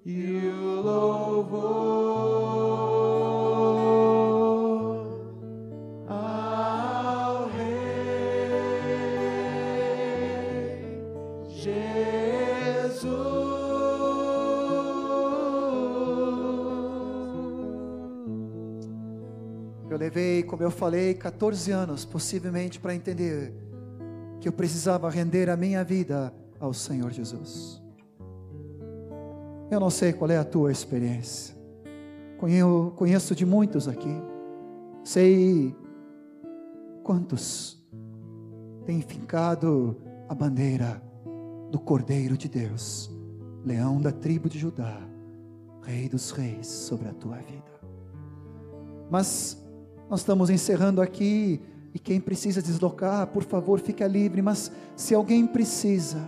e 0.05 0.47
o 0.47 0.81
louvor. 0.81 1.92
Como 20.53 20.61
eu 20.61 20.69
falei, 20.69 21.15
14 21.15 21.71
anos, 21.71 22.05
possivelmente, 22.05 22.79
para 22.79 22.93
entender 22.93 23.51
que 24.39 24.47
eu 24.47 24.53
precisava 24.53 25.09
render 25.09 25.49
a 25.49 25.57
minha 25.57 25.83
vida 25.83 26.31
ao 26.59 26.71
Senhor 26.71 27.11
Jesus. 27.11 27.81
Eu 29.71 29.79
não 29.79 29.89
sei 29.89 30.13
qual 30.13 30.29
é 30.29 30.37
a 30.37 30.43
tua 30.43 30.71
experiência. 30.71 31.55
Conheço, 32.37 32.93
conheço 32.95 33.33
de 33.33 33.47
muitos 33.47 33.87
aqui. 33.87 34.15
Sei 35.03 35.75
quantos 37.01 37.83
têm 38.85 39.01
fincado 39.01 39.97
a 40.29 40.35
bandeira 40.35 41.01
do 41.71 41.79
Cordeiro 41.79 42.37
de 42.37 42.47
Deus, 42.47 43.09
leão 43.65 43.99
da 43.99 44.11
tribo 44.11 44.47
de 44.47 44.59
Judá, 44.59 45.01
Rei 45.81 46.07
dos 46.07 46.29
Reis, 46.29 46.67
sobre 46.67 47.09
a 47.09 47.13
tua 47.13 47.37
vida. 47.37 47.73
Mas 49.09 49.62
nós 50.09 50.21
estamos 50.21 50.49
encerrando 50.49 51.01
aqui 51.01 51.61
e 51.93 51.99
quem 51.99 52.19
precisa 52.19 52.61
deslocar, 52.61 53.27
por 53.27 53.43
favor, 53.43 53.79
fique 53.79 54.05
livre. 54.07 54.41
Mas 54.41 54.71
se 54.95 55.13
alguém 55.13 55.45
precisa 55.45 56.27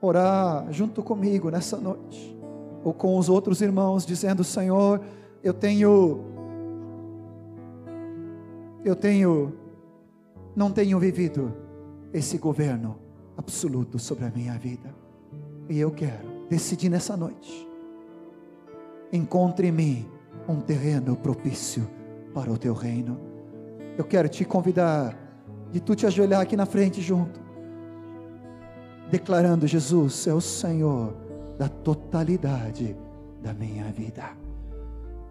orar 0.00 0.66
junto 0.72 1.02
comigo 1.02 1.50
nessa 1.50 1.76
noite, 1.76 2.36
ou 2.82 2.92
com 2.92 3.16
os 3.16 3.28
outros 3.28 3.60
irmãos, 3.60 4.04
dizendo: 4.04 4.42
Senhor, 4.42 5.00
eu 5.42 5.54
tenho, 5.54 6.20
eu 8.84 8.96
tenho, 8.96 9.52
não 10.56 10.72
tenho 10.72 10.98
vivido 10.98 11.54
esse 12.12 12.36
governo 12.36 12.98
absoluto 13.36 13.98
sobre 13.98 14.24
a 14.24 14.30
minha 14.30 14.58
vida, 14.58 14.92
e 15.68 15.78
eu 15.78 15.92
quero 15.92 16.46
decidir 16.48 16.88
nessa 16.88 17.16
noite. 17.16 17.68
Encontre 19.12 19.68
em 19.68 19.72
mim 19.72 20.08
um 20.48 20.60
terreno 20.60 21.14
propício 21.14 21.86
para 22.32 22.50
o 22.50 22.58
teu 22.58 22.74
reino. 22.74 23.18
Eu 23.96 24.04
quero 24.04 24.28
te 24.28 24.44
convidar 24.44 25.16
de 25.70 25.80
tu 25.80 25.94
te 25.94 26.06
ajoelhar 26.06 26.40
aqui 26.40 26.56
na 26.56 26.66
frente 26.66 27.00
junto, 27.00 27.40
declarando: 29.10 29.66
Jesus 29.66 30.26
é 30.26 30.34
o 30.34 30.40
Senhor 30.40 31.14
da 31.58 31.68
totalidade 31.68 32.96
da 33.42 33.52
minha 33.52 33.84
vida. 33.92 34.24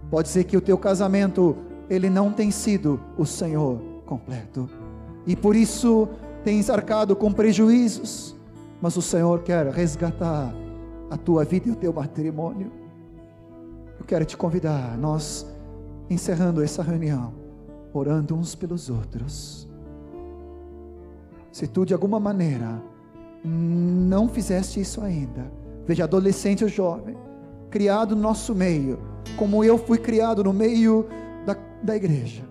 Pode 0.09 0.29
ser 0.29 0.43
que 0.43 0.57
o 0.57 0.61
teu 0.61 0.77
casamento 0.77 1.55
ele 1.89 2.09
não 2.09 2.31
tem 2.31 2.51
sido 2.51 2.99
o 3.17 3.25
Senhor 3.25 3.79
completo 4.05 4.69
e 5.25 5.35
por 5.35 5.55
isso 5.55 6.07
tens 6.43 6.69
arcado 6.69 7.15
com 7.15 7.31
prejuízos, 7.31 8.35
mas 8.81 8.97
o 8.97 9.01
Senhor 9.01 9.41
quer 9.43 9.67
resgatar 9.67 10.53
a 11.09 11.17
tua 11.17 11.43
vida 11.43 11.69
e 11.69 11.71
o 11.71 11.75
teu 11.75 11.93
matrimônio. 11.93 12.71
Eu 13.99 14.05
quero 14.05 14.25
te 14.25 14.35
convidar, 14.35 14.97
nós 14.97 15.45
encerrando 16.13 16.61
essa 16.61 16.83
reunião, 16.83 17.33
orando 17.93 18.35
uns 18.35 18.53
pelos 18.53 18.89
outros. 18.89 19.67
Se 21.51 21.67
tu 21.67 21.85
de 21.85 21.93
alguma 21.93 22.19
maneira 22.19 22.81
não 23.43 24.27
fizeste 24.27 24.79
isso 24.79 25.01
ainda, 25.01 25.51
veja 25.85 26.03
adolescente 26.03 26.63
ou 26.63 26.69
jovem, 26.69 27.17
criado 27.69 28.15
no 28.15 28.21
nosso 28.21 28.53
meio, 28.53 28.99
como 29.37 29.63
eu 29.63 29.77
fui 29.77 29.97
criado 29.97 30.43
no 30.43 30.53
meio 30.53 31.07
da, 31.45 31.55
da 31.81 31.95
igreja, 31.95 32.43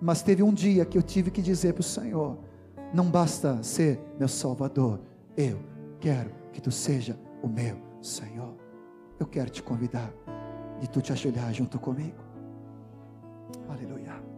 mas 0.00 0.22
teve 0.22 0.42
um 0.42 0.52
dia 0.52 0.84
que 0.84 0.98
eu 0.98 1.02
tive 1.02 1.30
que 1.30 1.40
dizer 1.40 1.72
para 1.72 1.80
o 1.80 1.84
Senhor: 1.84 2.38
não 2.92 3.06
basta 3.06 3.62
ser 3.62 4.00
meu 4.18 4.28
Salvador, 4.28 5.00
eu 5.36 5.58
quero 5.98 6.30
que 6.52 6.60
tu 6.60 6.70
seja 6.70 7.18
o 7.42 7.48
meu 7.48 7.76
Senhor. 8.00 8.54
Eu 9.18 9.26
quero 9.26 9.48
te 9.48 9.62
convidar 9.62 10.12
e 10.82 10.86
tu 10.86 11.00
te 11.00 11.12
ajoelhar 11.12 11.54
junto 11.54 11.78
comigo. 11.78 12.31
Aleluia. 13.68 14.32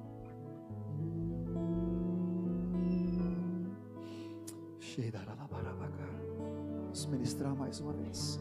Vamos 7.04 7.06
ministrar 7.06 7.54
mais 7.54 7.80
uma 7.80 7.92
vez. 7.92 8.38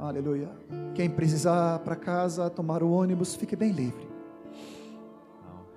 Aleluia. 0.00 0.50
Quem 0.94 1.08
precisar 1.08 1.78
para 1.78 1.94
casa 1.94 2.50
tomar 2.50 2.82
o 2.82 2.90
ônibus, 2.90 3.34
fique 3.34 3.54
bem 3.54 3.70
livre. 3.70 4.10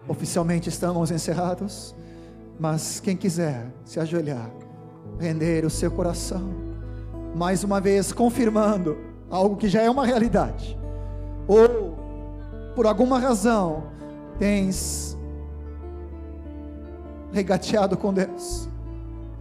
Oficialmente 0.08 0.68
estamos 0.68 1.12
encerrados, 1.12 1.96
mas 2.60 3.00
quem 3.00 3.16
quiser 3.16 3.72
se 3.86 4.00
ajoelhar, 4.00 4.50
render 5.20 5.64
o 5.64 5.70
seu 5.70 5.92
coração, 5.92 6.52
mais 7.36 7.64
uma 7.64 7.80
vez 7.80 8.12
confirmando 8.12 8.98
algo 9.30 9.56
que 9.56 9.70
já 9.70 9.82
é 9.82 9.90
uma 9.90 10.06
realidade, 10.06 10.78
ou 11.48 11.83
por 12.76 12.86
alguma 12.86 13.20
razão 13.20 13.84
tens 14.40 15.18
regateado 17.32 17.98
com 17.98 18.14
Deus 18.14 18.70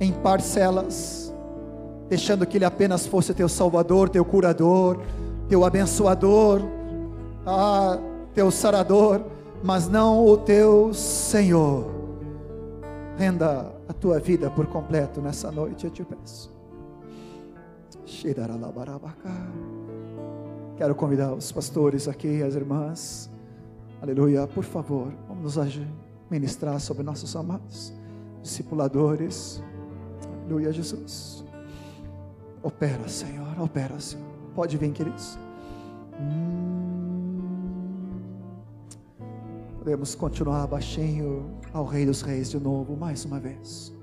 em 0.00 0.12
parcelas, 0.12 1.32
deixando 2.08 2.46
que 2.46 2.58
Ele 2.58 2.64
apenas 2.64 3.06
fosse 3.06 3.32
teu 3.32 3.48
Salvador, 3.48 4.08
teu 4.08 4.24
curador, 4.24 5.00
teu 5.48 5.64
abençoador, 5.64 6.60
ah, 7.46 7.98
teu 8.34 8.50
sarador, 8.50 9.22
mas 9.62 9.88
não 9.88 10.24
o 10.26 10.36
teu 10.36 10.92
Senhor. 10.92 11.86
Renda 13.16 13.72
a 13.88 13.92
tua 13.92 14.18
vida 14.18 14.50
por 14.50 14.66
completo 14.66 15.20
nessa 15.20 15.52
noite, 15.52 15.84
eu 15.84 15.90
te 15.90 16.02
peço. 16.02 16.50
Quero 20.82 20.96
convidar 20.96 21.32
os 21.32 21.52
pastores 21.52 22.08
aqui, 22.08 22.42
as 22.42 22.56
irmãs. 22.56 23.30
Aleluia. 24.00 24.48
Por 24.48 24.64
favor, 24.64 25.12
vamos 25.28 25.54
nos 25.54 25.80
ministrar 26.28 26.80
sobre 26.80 27.04
nossos 27.04 27.36
amados 27.36 27.92
discipuladores. 28.42 29.62
Aleluia, 30.40 30.72
Jesus. 30.72 31.44
Opera, 32.64 33.06
Senhor. 33.06 33.60
Opera, 33.60 34.00
Senhor. 34.00 34.26
Pode 34.56 34.76
vir, 34.76 34.90
queridos. 34.90 35.38
Hum. 36.20 37.42
Podemos 39.78 40.16
continuar 40.16 40.66
baixinho 40.66 41.48
ao 41.72 41.84
Rei 41.84 42.04
dos 42.04 42.22
Reis 42.22 42.50
de 42.50 42.58
novo, 42.58 42.96
mais 42.96 43.24
uma 43.24 43.38
vez. 43.38 43.94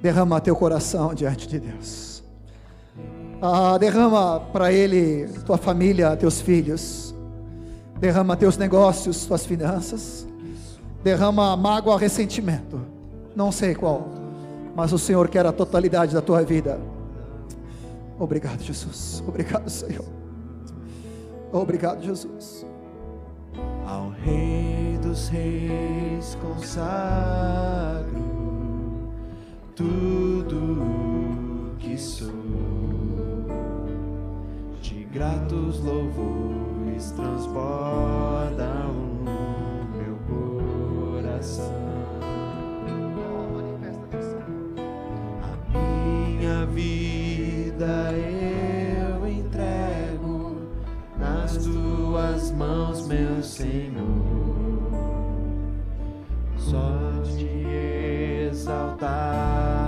Derrama 0.00 0.40
teu 0.40 0.54
coração 0.54 1.12
diante 1.12 1.48
de 1.48 1.58
Deus. 1.58 2.09
Ah, 3.42 3.78
derrama 3.78 4.40
para 4.52 4.72
Ele 4.72 5.26
tua 5.46 5.56
família, 5.56 6.16
teus 6.16 6.40
filhos. 6.40 7.14
Derrama 7.98 8.36
teus 8.36 8.56
negócios, 8.56 9.26
tuas 9.26 9.46
finanças. 9.46 10.26
Derrama 11.02 11.56
mágoa, 11.56 11.98
ressentimento. 11.98 12.80
Não 13.34 13.50
sei 13.50 13.74
qual, 13.74 14.08
mas 14.74 14.92
o 14.92 14.98
Senhor 14.98 15.28
quer 15.28 15.46
a 15.46 15.52
totalidade 15.52 16.14
da 16.14 16.20
tua 16.20 16.42
vida. 16.42 16.78
Obrigado, 18.18 18.62
Jesus. 18.62 19.22
Obrigado, 19.26 19.70
Senhor. 19.70 20.04
Obrigado, 21.52 22.02
Jesus. 22.02 22.66
Ao 23.86 24.10
Rei 24.10 24.98
dos 25.02 25.28
Reis 25.28 26.36
consagro 26.42 28.20
tudo 29.74 30.84
que 31.78 31.96
sou 31.96 32.39
gratos 35.12 35.80
louvores 35.80 37.10
transbordam 37.12 38.94
meu 39.92 40.16
coração. 40.28 41.74
A 45.42 45.78
minha 45.78 46.66
vida 46.66 48.12
eu 48.12 49.26
entrego 49.28 50.56
nas 51.18 51.56
tuas 51.56 52.52
mãos, 52.52 53.06
meu 53.08 53.42
Senhor. 53.42 54.90
Só 56.56 57.22
te 57.24 57.66
exaltar. 58.48 59.79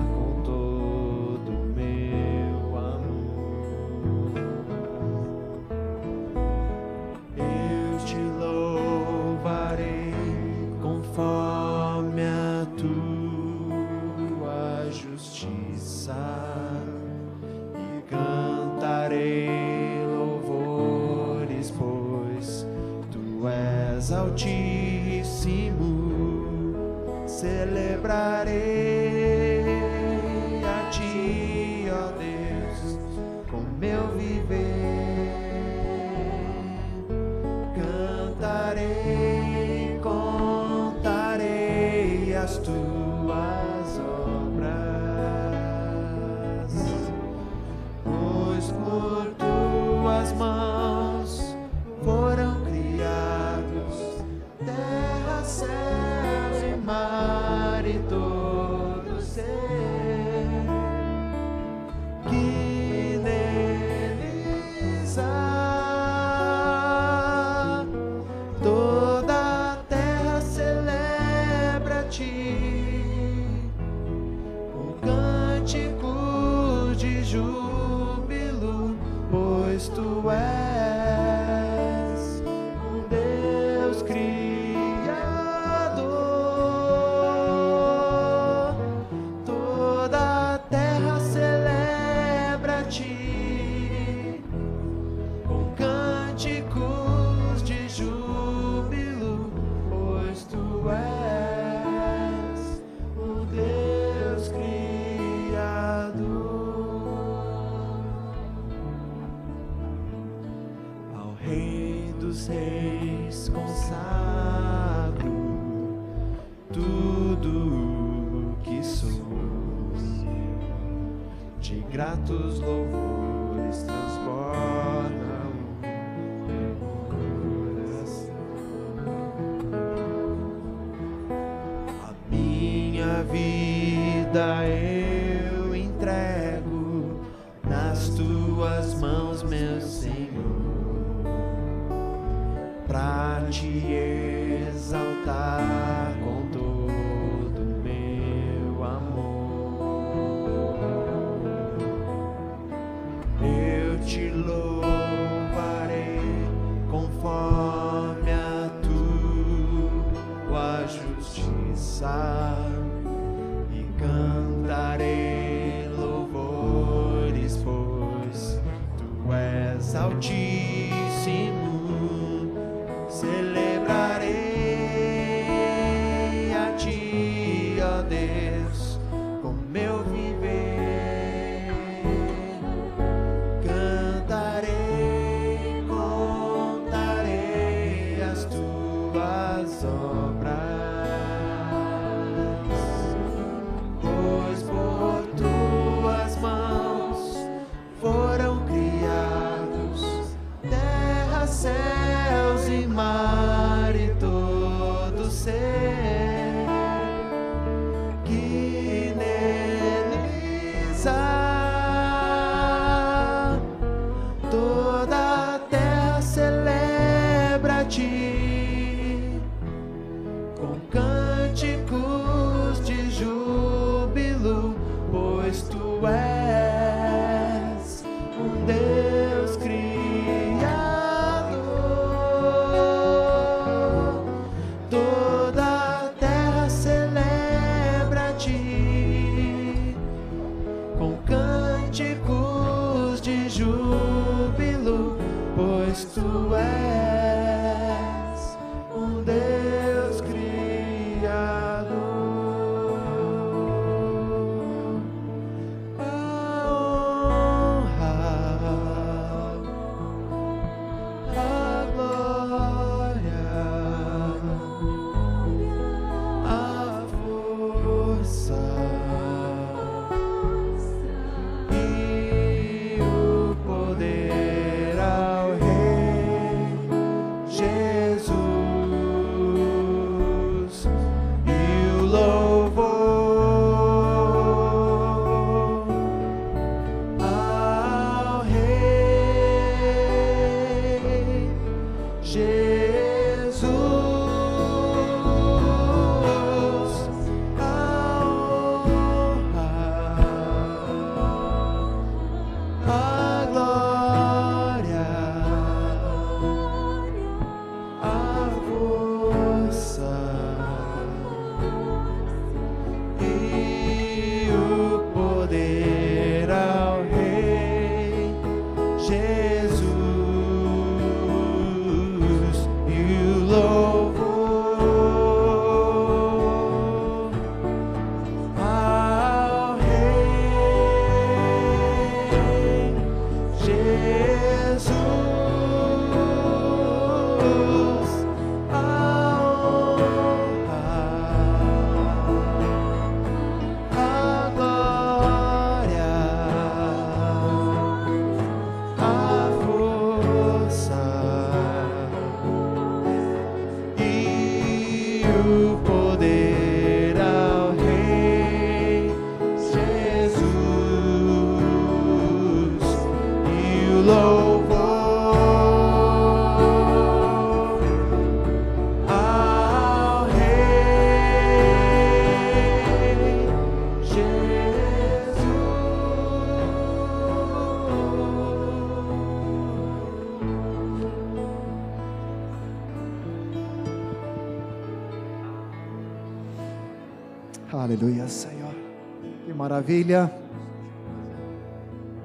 Maravilha. 389.82 390.32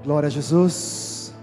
Glória 0.04 0.28
a 0.28 0.30
Jesus. 0.30 1.34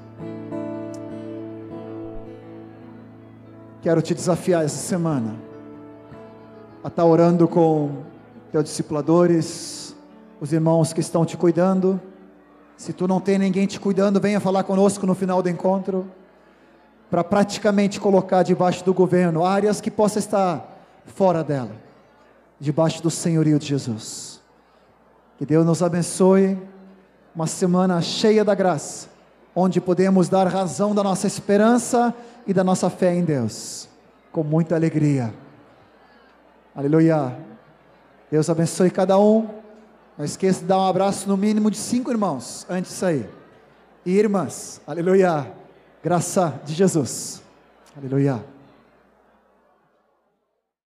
Quero 3.83 4.01
te 4.01 4.15
desafiar 4.15 4.65
essa 4.65 4.77
semana 4.77 5.35
a 6.85 6.89
estar 6.89 7.05
orando 7.05 7.49
com 7.49 8.05
teus 8.53 8.63
discipuladores, 8.63 9.97
os 10.41 10.53
irmãos 10.53 10.93
que 10.93 11.01
estão 11.01 11.25
te 11.25 11.37
cuidando. 11.37 12.01
Se 12.77 12.93
tu 12.93 13.09
não 13.09 13.21
tem 13.21 13.37
ninguém 13.37 13.67
te 13.67 13.81
cuidando, 13.81 14.21
venha 14.21 14.39
falar 14.39 14.63
conosco 14.63 15.05
no 15.07 15.17
final 15.17 15.43
do 15.43 15.49
encontro, 15.49 16.09
para 17.11 17.25
praticamente 17.25 17.99
colocar 17.99 18.45
debaixo 18.45 18.85
do 18.85 18.95
governo 18.95 19.45
áreas 19.45 19.81
que 19.81 19.91
possa 19.91 20.21
estar 20.21 20.79
fora 21.07 21.43
dela, 21.43 21.73
debaixo 22.61 23.03
do 23.03 23.11
senhorio 23.11 23.59
de 23.59 23.67
Jesus. 23.67 24.34
Que 25.45 25.49
Deus 25.49 25.67
nos 25.67 25.83
abençoe, 25.83 26.57
uma 27.37 27.47
semana 27.47 28.01
cheia 28.01 28.43
da 28.43 28.55
graça, 28.55 29.11
onde 29.55 29.79
podemos 29.79 30.27
dar 30.27 30.47
razão 30.47 30.95
da 30.95 31.03
nossa 31.03 31.27
esperança 31.27 32.15
e 32.47 32.55
da 32.55 32.65
nossa 32.65 32.89
fé 32.89 33.15
em 33.15 33.23
Deus, 33.23 33.87
com 34.33 34.43
muita 34.43 34.75
alegria. 34.75 35.35
Aleluia. 36.75 37.37
Deus 38.31 38.49
abençoe 38.49 38.91
cada 38.91 39.19
um. 39.19 39.47
Não 40.17 40.25
esqueça 40.25 40.61
de 40.61 40.65
dar 40.65 40.79
um 40.79 40.87
abraço 40.87 41.29
no 41.29 41.37
mínimo 41.37 41.71
de 41.71 41.77
cinco 41.77 42.11
irmãos 42.11 42.65
antes 42.67 42.93
de 42.93 42.97
sair. 42.97 43.29
E 44.07 44.17
irmãs, 44.17 44.81
aleluia. 44.87 45.53
Graça 46.03 46.59
de 46.65 46.73
Jesus. 46.73 47.43
Aleluia. 47.95 48.54